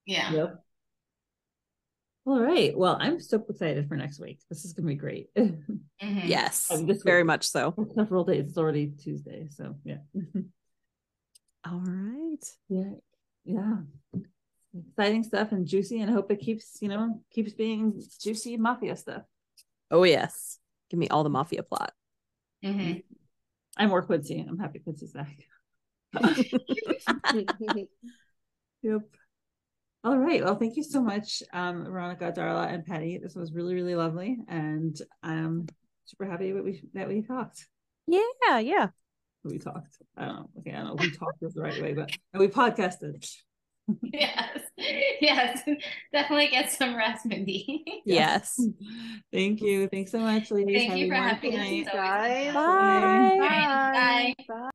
Yeah. 0.06 0.32
Yep. 0.32 0.64
All 2.26 2.40
right. 2.40 2.78
Well, 2.78 2.98
I'm 3.00 3.20
so 3.20 3.44
excited 3.50 3.88
for 3.88 3.96
next 3.96 4.20
week. 4.20 4.40
This 4.50 4.64
is 4.66 4.74
gonna 4.74 4.88
be 4.88 4.96
great. 4.96 5.30
Mhm. 5.38 6.30
Yes. 6.30 6.72
Um, 6.72 6.86
this 6.86 7.04
Very 7.04 7.24
week. 7.24 7.28
much 7.28 7.48
so. 7.50 7.74
Several 7.96 8.24
days. 8.24 8.46
It's 8.48 8.58
already 8.58 8.88
Tuesday, 8.88 9.48
so 9.52 9.76
yeah. 9.84 9.98
All 11.66 11.82
right. 11.86 12.38
yeah. 12.70 12.92
Yeah. 13.44 13.78
Exciting 14.92 15.24
stuff 15.24 15.52
and 15.52 15.68
juicy, 15.68 16.00
and 16.00 16.10
I 16.10 16.14
hope 16.14 16.32
it 16.32 16.40
keeps, 16.40 16.78
you 16.82 16.88
know, 16.88 17.22
keeps 17.32 17.52
being 17.54 18.02
juicy 18.22 18.56
mafia 18.56 18.96
stuff. 18.96 19.24
Oh 19.92 20.04
yes. 20.04 20.60
Give 20.90 21.00
me 21.00 21.08
all 21.10 21.24
the 21.24 21.30
mafia 21.30 21.64
plot. 21.64 21.94
Mhm. 22.64 23.04
I'm 23.78 23.90
more 23.90 24.02
Quincy. 24.02 24.46
I'm 24.48 24.58
happy 24.60 24.80
Quincy's 24.80 25.14
back. 25.14 25.38
Yep. 28.82 29.02
All 30.06 30.18
right. 30.18 30.44
Well, 30.44 30.56
thank 30.56 30.78
you 30.78 30.84
so 30.84 31.02
much, 31.02 31.44
um, 31.52 31.84
Veronica, 31.84 32.32
Darla, 32.32 32.74
and 32.74 32.86
Patty. 32.86 33.18
This 33.18 33.36
was 33.36 33.52
really, 33.52 33.76
really 33.76 33.96
lovely, 33.96 34.38
and 34.48 34.98
I'm 35.22 35.68
super 36.06 36.26
happy 36.26 36.54
that 36.54 36.64
we 36.64 36.82
that 36.94 37.10
we 37.10 37.22
talked. 37.22 37.68
Yeah, 38.08 38.60
yeah. 38.60 38.88
We 39.44 39.60
talked. 39.60 39.98
I 40.16 40.26
don't 40.26 40.36
know. 40.36 40.50
Okay, 40.60 40.72
I 40.72 40.78
don't 40.78 40.88
know. 40.88 40.94
if 40.96 41.02
We 41.02 41.12
talked 41.12 41.40
the 41.42 41.62
right 41.62 41.82
way, 41.82 41.94
but 41.94 42.10
and 42.34 42.40
we 42.40 42.48
podcasted. 42.48 43.30
Yes. 44.14 44.60
Yes. 45.22 45.62
Definitely 46.14 46.48
get 46.48 46.72
some 46.72 46.96
rest, 46.96 47.26
Mindy. 47.26 47.84
Yes. 48.06 48.60
Thank 49.32 49.62
you. 49.62 49.88
Thanks 49.88 50.12
so 50.12 50.20
much, 50.20 50.52
ladies. 50.52 50.78
Thank 50.78 50.90
Have 50.92 51.00
you 51.00 51.08
for 51.10 51.16
having 51.16 51.54
us. 51.54 51.58
night. 51.58 51.74
It's. 51.74 51.92
Bye. 51.92 52.52
Bye. 52.54 54.36
Bye. 54.48 54.70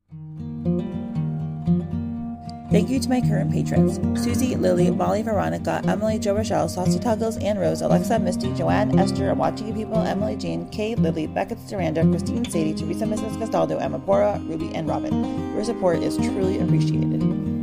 Thank 2.71 2.89
you 2.89 2.99
to 2.99 3.07
my 3.09 3.21
current 3.21 3.51
patrons 3.53 3.99
Susie, 4.21 4.55
Lily, 4.55 4.91
Molly, 4.91 5.21
Veronica, 5.21 5.81
Emily, 5.87 6.19
Joe 6.19 6.35
Rochelle, 6.35 6.67
Saucy 6.67 6.99
Tuggles, 6.99 7.41
Ann 7.41 7.57
Rose, 7.57 7.81
Alexa, 7.81 8.19
Misty, 8.19 8.53
Joanne, 8.53 8.99
Esther, 8.99 9.29
I'm 9.29 9.37
Watching 9.37 9.67
You 9.67 9.73
People, 9.73 9.99
Emily, 9.99 10.35
Jane, 10.35 10.67
Kay, 10.69 10.95
Lily, 10.95 11.25
Beckett, 11.27 11.59
Duranda, 11.59 12.09
Christine, 12.09 12.43
Sadie, 12.43 12.73
Teresa, 12.73 13.05
Mrs. 13.05 13.39
Castaldo, 13.39 13.77
Emma 13.77 13.99
Bora, 13.99 14.41
Ruby, 14.43 14.73
and 14.75 14.89
Robin. 14.89 15.53
Your 15.53 15.63
support 15.63 15.99
is 16.03 16.17
truly 16.17 16.59
appreciated. 16.59 17.54